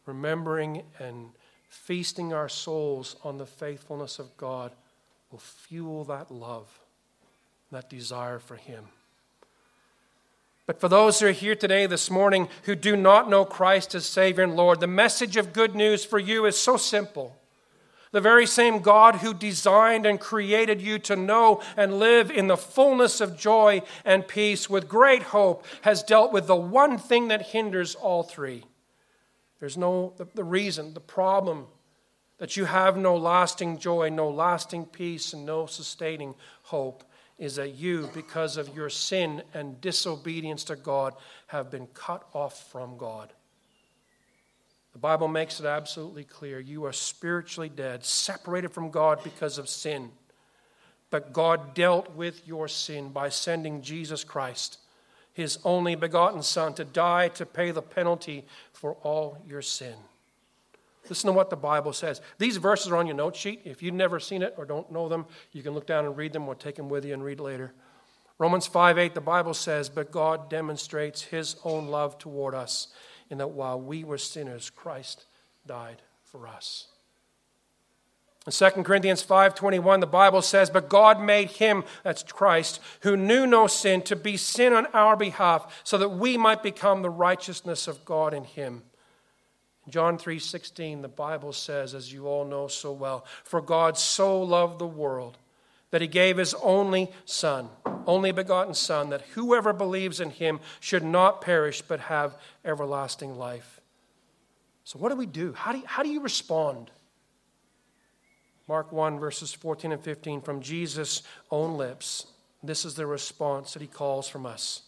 Remembering 0.05 0.83
and 0.99 1.31
feasting 1.69 2.33
our 2.33 2.49
souls 2.49 3.15
on 3.23 3.37
the 3.37 3.45
faithfulness 3.45 4.19
of 4.19 4.35
God 4.37 4.71
will 5.31 5.39
fuel 5.39 6.03
that 6.05 6.31
love, 6.31 6.79
that 7.71 7.89
desire 7.89 8.39
for 8.39 8.55
Him. 8.55 8.85
But 10.65 10.79
for 10.79 10.89
those 10.89 11.19
who 11.19 11.27
are 11.27 11.31
here 11.31 11.55
today, 11.55 11.85
this 11.85 12.09
morning, 12.09 12.49
who 12.63 12.75
do 12.75 12.95
not 12.95 13.29
know 13.29 13.45
Christ 13.45 13.93
as 13.93 14.05
Savior 14.05 14.43
and 14.43 14.55
Lord, 14.55 14.79
the 14.79 14.87
message 14.87 15.37
of 15.37 15.53
good 15.53 15.75
news 15.75 16.03
for 16.03 16.17
you 16.17 16.45
is 16.45 16.57
so 16.57 16.75
simple. 16.77 17.35
The 18.11 18.21
very 18.21 18.47
same 18.47 18.79
God 18.79 19.15
who 19.15 19.33
designed 19.33 20.05
and 20.05 20.19
created 20.19 20.81
you 20.81 20.97
to 20.99 21.15
know 21.15 21.61
and 21.75 21.99
live 21.99 22.31
in 22.31 22.47
the 22.47 22.57
fullness 22.57 23.19
of 23.19 23.37
joy 23.37 23.81
and 24.05 24.27
peace 24.27 24.69
with 24.69 24.87
great 24.87 25.21
hope 25.23 25.65
has 25.81 26.01
dealt 26.01 26.31
with 26.31 26.47
the 26.47 26.55
one 26.55 26.97
thing 26.97 27.27
that 27.27 27.47
hinders 27.47 27.93
all 27.93 28.23
three 28.23 28.63
there's 29.65 29.77
no, 29.79 30.13
the, 30.17 30.27
the 30.35 30.43
reason, 30.43 30.93
the 30.93 30.99
problem 30.99 31.65
that 32.37 32.55
you 32.55 32.65
have 32.65 32.97
no 32.97 33.17
lasting 33.17 33.79
joy, 33.79 34.09
no 34.09 34.29
lasting 34.29 34.85
peace, 34.85 35.33
and 35.33 35.43
no 35.43 35.65
sustaining 35.65 36.35
hope 36.61 37.03
is 37.39 37.55
that 37.55 37.73
you, 37.73 38.07
because 38.13 38.57
of 38.57 38.75
your 38.75 38.91
sin 38.91 39.41
and 39.55 39.81
disobedience 39.81 40.65
to 40.65 40.75
God, 40.75 41.15
have 41.47 41.71
been 41.71 41.87
cut 41.95 42.27
off 42.31 42.71
from 42.71 42.95
God. 42.95 43.33
The 44.93 44.99
Bible 44.99 45.27
makes 45.27 45.59
it 45.59 45.65
absolutely 45.65 46.25
clear. 46.25 46.59
You 46.59 46.85
are 46.85 46.93
spiritually 46.93 47.69
dead, 47.69 48.05
separated 48.05 48.71
from 48.71 48.91
God 48.91 49.23
because 49.23 49.57
of 49.57 49.67
sin. 49.67 50.11
But 51.09 51.33
God 51.33 51.73
dealt 51.73 52.13
with 52.13 52.47
your 52.47 52.67
sin 52.67 53.09
by 53.09 53.29
sending 53.29 53.81
Jesus 53.81 54.23
Christ 54.23 54.77
his 55.35 55.59
only 55.65 55.95
begotten 55.95 56.41
Son 56.41 56.73
to 56.73 56.85
die 56.85 57.27
to 57.27 57.45
pay 57.45 57.71
the 57.71 57.81
penalty 57.81 58.45
for 58.71 58.93
all 59.03 59.37
your 59.45 59.61
sin. 59.61 59.95
Listen 61.09 61.27
to 61.27 61.33
what 61.33 61.49
the 61.49 61.57
Bible 61.57 61.91
says. 61.91 62.21
These 62.37 62.55
verses 62.57 62.87
are 62.87 62.95
on 62.95 63.05
your 63.05 63.17
note 63.17 63.35
sheet. 63.35 63.61
If 63.65 63.83
you've 63.83 63.93
never 63.93 64.19
seen 64.19 64.41
it 64.41 64.55
or 64.57 64.63
don't 64.63 64.91
know 64.93 65.09
them, 65.09 65.25
you 65.51 65.61
can 65.61 65.73
look 65.73 65.85
down 65.85 66.05
and 66.05 66.15
read 66.15 66.31
them 66.31 66.47
or 66.47 66.55
take 66.55 66.75
them 66.75 66.87
with 66.87 67.03
you 67.03 67.13
and 67.13 67.23
read 67.23 67.41
later. 67.41 67.73
Romans 68.39 68.65
5 68.65 68.97
8, 68.97 69.13
the 69.13 69.21
Bible 69.21 69.53
says, 69.53 69.89
But 69.89 70.09
God 70.09 70.49
demonstrates 70.49 71.21
his 71.21 71.57
own 71.65 71.87
love 71.87 72.17
toward 72.17 72.55
us 72.55 72.87
in 73.29 73.37
that 73.39 73.49
while 73.49 73.79
we 73.79 74.05
were 74.05 74.17
sinners, 74.17 74.69
Christ 74.69 75.25
died 75.67 76.01
for 76.23 76.47
us. 76.47 76.87
In 78.45 78.51
2 78.51 78.83
Corinthians 78.83 79.23
5:21 79.23 80.01
the 80.01 80.07
Bible 80.07 80.41
says, 80.41 80.69
"But 80.69 80.87
God 80.87 81.19
made 81.19 81.49
him, 81.51 81.83
that's 82.03 82.21
Christ, 82.21 82.79
who 83.01 83.17
knew 83.17 83.47
no 83.47 83.65
sin 83.65 84.03
to 84.03 84.15
be 84.15 84.37
sin 84.37 84.71
on 84.71 84.85
our 84.87 85.15
behalf, 85.15 85.81
so 85.83 85.97
that 85.97 86.09
we 86.09 86.37
might 86.37 86.61
become 86.61 87.01
the 87.01 87.09
righteousness 87.09 87.87
of 87.87 88.05
God 88.05 88.35
in 88.35 88.43
him." 88.43 88.83
In 89.85 89.91
John 89.91 90.17
3:16 90.19 91.01
the 91.01 91.07
Bible 91.07 91.53
says, 91.53 91.95
as 91.95 92.13
you 92.13 92.27
all 92.27 92.45
know 92.45 92.67
so 92.67 92.91
well, 92.91 93.25
"For 93.43 93.61
God 93.61 93.97
so 93.97 94.39
loved 94.39 94.77
the 94.77 94.85
world 94.85 95.39
that 95.89 96.01
he 96.01 96.07
gave 96.07 96.37
his 96.37 96.53
only 96.55 97.11
son, 97.25 97.69
only 98.05 98.31
begotten 98.31 98.75
son, 98.75 99.09
that 99.09 99.21
whoever 99.33 99.73
believes 99.73 100.19
in 100.19 100.29
him 100.29 100.59
should 100.79 101.03
not 101.03 101.41
perish 101.41 101.81
but 101.81 102.01
have 102.01 102.37
everlasting 102.63 103.39
life." 103.39 103.81
So 104.83 104.99
what 104.99 105.09
do 105.09 105.15
we 105.15 105.25
do? 105.25 105.53
How 105.53 105.71
do 105.71 105.79
you, 105.79 105.87
how 105.87 106.03
do 106.03 106.09
you 106.09 106.21
respond? 106.21 106.91
Mark 108.67 108.91
1, 108.91 109.19
verses 109.19 109.53
14 109.53 109.91
and 109.91 110.01
15, 110.01 110.41
from 110.41 110.61
Jesus' 110.61 111.21
own 111.51 111.77
lips. 111.77 112.27
This 112.63 112.83
is 112.83 112.95
the 112.95 113.05
response 113.05 113.73
that 113.73 113.81
he 113.81 113.87
calls 113.87 114.27
from 114.27 114.45
us. 114.45 114.83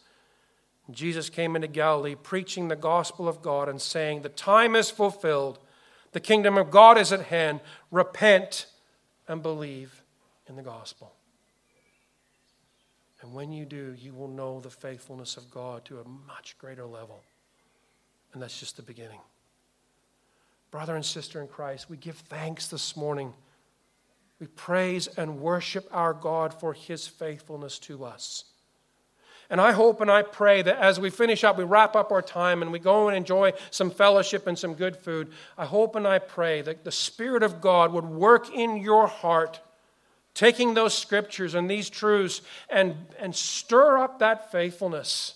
Jesus 0.90 1.30
came 1.30 1.56
into 1.56 1.68
Galilee 1.68 2.16
preaching 2.16 2.68
the 2.68 2.76
gospel 2.76 3.28
of 3.28 3.42
God 3.42 3.70
and 3.70 3.82
saying, 3.82 4.22
The 4.22 4.30
time 4.30 4.76
is 4.76 4.90
fulfilled, 4.90 5.60
the 6.14 6.20
kingdom 6.20 6.58
of 6.58 6.72
God 6.72 6.98
is 6.98 7.12
at 7.12 7.24
hand. 7.24 7.60
Repent 7.92 8.68
and 9.28 9.44
believe 9.44 10.02
in 10.48 10.56
the 10.56 10.64
gospel. 10.64 11.14
And 13.22 13.34
when 13.34 13.52
you 13.52 13.66
do, 13.66 13.96
you 14.00 14.14
will 14.14 14.28
know 14.28 14.60
the 14.60 14.70
faithfulness 14.70 15.38
of 15.38 15.52
God 15.52 15.84
to 15.86 16.00
a 16.00 16.08
much 16.28 16.58
greater 16.58 16.86
level. 16.86 17.22
And 18.34 18.42
that's 18.42 18.60
just 18.60 18.78
the 18.78 18.84
beginning. 18.84 19.20
Brother 20.72 20.96
and 20.96 21.06
sister 21.06 21.42
in 21.42 21.48
Christ, 21.48 21.90
we 21.90 21.98
give 21.98 22.16
thanks 22.16 22.68
this 22.68 22.96
morning 22.96 23.34
we 24.40 24.48
praise 24.48 25.08
and 25.08 25.40
worship 25.40 25.88
our 25.92 26.14
God 26.14 26.54
for 26.54 26.74
his 26.74 27.08
faithfulness 27.08 27.80
to 27.80 28.06
us. 28.06 28.46
And 29.50 29.62
I 29.62 29.72
hope 29.72 30.02
and 30.02 30.12
I 30.12 30.24
pray 30.24 30.62
that 30.62 30.78
as 30.78 31.00
we 31.00 31.10
finish 31.10 31.44
up, 31.44 31.58
we 31.58 31.64
wrap 31.64 31.96
up 31.96 32.12
our 32.12 32.22
time 32.22 32.62
and 32.62 32.72
we 32.72 32.80
go 32.80 33.08
and 33.08 33.16
enjoy 33.16 33.54
some 33.72 33.90
fellowship 33.90 34.46
and 34.46 34.60
some 34.60 34.74
good 34.74 34.98
food. 34.98 35.32
I 35.58 35.66
hope 35.66 35.96
and 35.96 36.06
I 36.06 36.20
pray 36.20 36.62
that 36.62 36.84
the 36.84 36.92
Spirit 36.92 37.44
of 37.44 37.62
God 37.62 37.94
would 37.94 38.06
work 38.06 38.54
in 38.54 38.78
your 38.78 39.08
heart, 39.08 39.62
taking 40.34 40.74
those 40.74 40.94
scriptures 40.94 41.56
and 41.56 41.70
these 41.70 41.90
truths 41.90 42.42
and, 42.70 42.96
and 43.20 43.34
stir 43.34 43.98
up 43.98 44.20
that 44.20 44.52
faithfulness. 44.52 45.36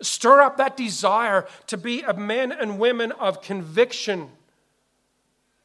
Stir 0.00 0.40
up 0.40 0.56
that 0.56 0.76
desire 0.76 1.46
to 1.66 1.76
be 1.76 2.02
a 2.02 2.14
men 2.14 2.52
and 2.52 2.78
women 2.78 3.12
of 3.12 3.42
conviction 3.42 4.30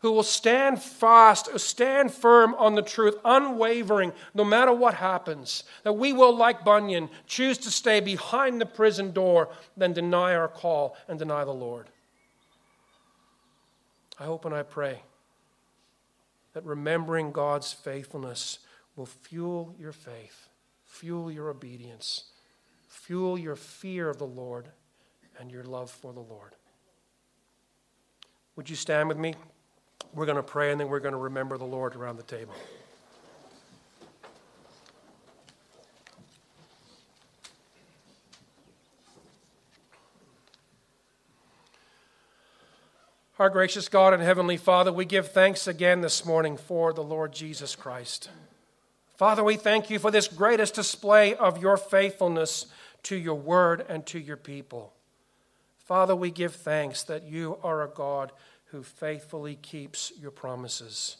who 0.02 0.12
will 0.12 0.24
stand 0.24 0.82
fast, 0.82 1.60
stand 1.60 2.12
firm 2.12 2.56
on 2.56 2.74
the 2.74 2.82
truth, 2.82 3.16
unwavering, 3.24 4.12
no 4.34 4.44
matter 4.44 4.74
what 4.74 4.96
happens. 4.96 5.64
That 5.84 5.94
we 5.94 6.12
will, 6.12 6.36
like 6.36 6.66
Bunyan, 6.66 7.10
choose 7.28 7.58
to 7.60 7.72
stay 7.72 8.00
behind 8.00 8.60
the 8.60 8.66
prison 8.66 9.12
door 9.12 9.50
than 9.78 9.94
deny 9.94 10.34
our 10.34 10.48
call 10.48 10.98
and 11.08 11.20
deny 11.20 11.46
the 11.46 11.54
Lord. 11.54 11.88
I 14.20 14.26
hope 14.26 14.46
and 14.46 14.56
I 14.56 14.64
pray 14.64 15.04
that 16.54 16.66
remembering 16.66 17.32
God's 17.32 17.72
faithfulness 17.72 18.60
will 18.96 19.06
fuel 19.06 19.76
your 19.80 19.94
faith, 19.94 20.50
fuel 20.84 21.32
your 21.32 21.50
obedience, 21.50 22.26
fuel 22.88 23.38
your 23.38 23.56
fear 23.56 24.10
of 24.10 24.18
the 24.18 24.28
Lord 24.28 24.68
and 25.40 25.52
your 25.52 25.64
love 25.64 25.92
for 25.92 26.12
the 26.12 26.20
Lord. 26.20 26.56
Would 28.56 28.70
you 28.70 28.76
stand 28.76 29.08
with 29.08 29.18
me? 29.18 29.36
We're 30.14 30.26
going 30.26 30.36
to 30.36 30.44
pray 30.44 30.72
and 30.72 30.80
then 30.80 30.90
we're 30.90 31.00
going 31.00 31.14
to 31.14 31.18
remember 31.18 31.58
the 31.58 31.66
Lord 31.66 31.96
around 31.96 32.18
the 32.18 32.24
table. 32.24 32.54
Our 43.40 43.50
gracious 43.50 43.88
God 43.88 44.14
and 44.14 44.22
Heavenly 44.22 44.58
Father, 44.58 44.92
we 44.94 45.06
give 45.06 45.32
thanks 45.32 45.66
again 45.66 46.02
this 46.02 46.26
morning 46.26 46.58
for 46.58 46.94
the 46.94 47.02
Lord 47.02 47.32
Jesus 47.32 47.76
Christ. 47.76 48.30
Father, 49.16 49.44
we 49.44 49.56
thank 49.56 49.90
you 49.90 49.98
for 49.98 50.12
this 50.12 50.28
greatest 50.28 50.76
display 50.76 51.34
of 51.36 51.60
your 51.60 51.78
faithfulness 51.78 52.66
to 53.04 53.16
your 53.16 53.36
word 53.36 53.86
and 53.88 54.06
to 54.08 54.20
your 54.20 54.38
people. 54.38 54.94
Father, 55.78 56.16
we 56.16 56.32
give 56.32 56.54
thanks 56.54 57.02
that 57.04 57.24
you 57.24 57.58
are 57.64 57.82
a 57.82 57.88
God 57.88 58.32
who 58.72 58.84
faithfully 58.84 59.56
keeps 59.56 60.12
your 60.20 60.32
promises. 60.32 61.18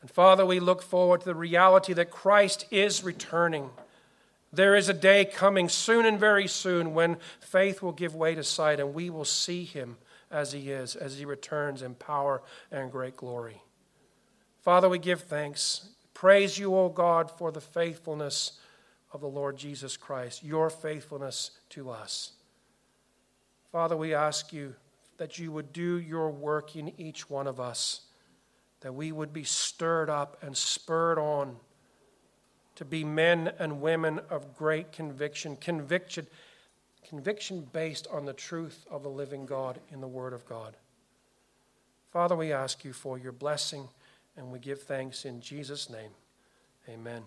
And 0.00 0.10
Father, 0.10 0.44
we 0.44 0.60
look 0.60 0.82
forward 0.82 1.20
to 1.20 1.26
the 1.26 1.34
reality 1.34 1.92
that 1.92 2.10
Christ 2.10 2.66
is 2.70 3.04
returning. 3.04 3.70
There 4.52 4.74
is 4.74 4.88
a 4.88 4.94
day 4.94 5.24
coming 5.24 5.68
soon 5.68 6.06
and 6.06 6.18
very 6.18 6.48
soon 6.48 6.94
when 6.94 7.18
faith 7.38 7.82
will 7.82 7.92
give 7.92 8.14
way 8.14 8.34
to 8.34 8.42
sight 8.42 8.80
and 8.80 8.94
we 8.94 9.10
will 9.10 9.24
see 9.24 9.64
him 9.64 9.98
as 10.30 10.52
he 10.52 10.70
is, 10.70 10.96
as 10.96 11.18
he 11.18 11.24
returns 11.24 11.82
in 11.82 11.94
power 11.94 12.42
and 12.70 12.90
great 12.90 13.16
glory. 13.16 13.62
Father, 14.60 14.88
we 14.88 14.98
give 14.98 15.22
thanks. 15.22 15.88
Praise 16.14 16.58
you, 16.58 16.74
O 16.74 16.88
God, 16.88 17.30
for 17.30 17.52
the 17.52 17.60
faithfulness 17.60 18.52
of 19.12 19.20
the 19.20 19.28
Lord 19.28 19.56
Jesus 19.56 19.96
Christ, 19.96 20.42
your 20.44 20.70
faithfulness 20.70 21.52
to 21.70 21.90
us. 21.90 22.32
Father, 23.72 23.96
we 23.96 24.14
ask 24.14 24.52
you 24.52 24.74
that 25.20 25.38
you 25.38 25.52
would 25.52 25.70
do 25.70 26.00
your 26.00 26.30
work 26.30 26.76
in 26.76 26.98
each 26.98 27.28
one 27.28 27.46
of 27.46 27.60
us, 27.60 28.00
that 28.80 28.94
we 28.94 29.12
would 29.12 29.34
be 29.34 29.44
stirred 29.44 30.08
up 30.08 30.38
and 30.42 30.56
spurred 30.56 31.18
on 31.18 31.56
to 32.74 32.86
be 32.86 33.04
men 33.04 33.52
and 33.58 33.82
women 33.82 34.18
of 34.30 34.56
great 34.56 34.92
conviction, 34.92 35.56
conviction 35.56 36.26
conviction 37.06 37.68
based 37.72 38.06
on 38.10 38.24
the 38.24 38.32
truth 38.32 38.86
of 38.90 39.02
the 39.02 39.10
living 39.10 39.44
God 39.44 39.78
in 39.92 40.00
the 40.00 40.08
Word 40.08 40.32
of 40.32 40.46
God. 40.46 40.74
Father, 42.10 42.34
we 42.34 42.50
ask 42.50 42.82
you 42.82 42.94
for 42.94 43.18
your 43.18 43.32
blessing 43.32 43.88
and 44.38 44.50
we 44.50 44.58
give 44.58 44.84
thanks 44.84 45.26
in 45.26 45.42
Jesus' 45.42 45.90
name. 45.90 46.12
Amen. 46.88 47.24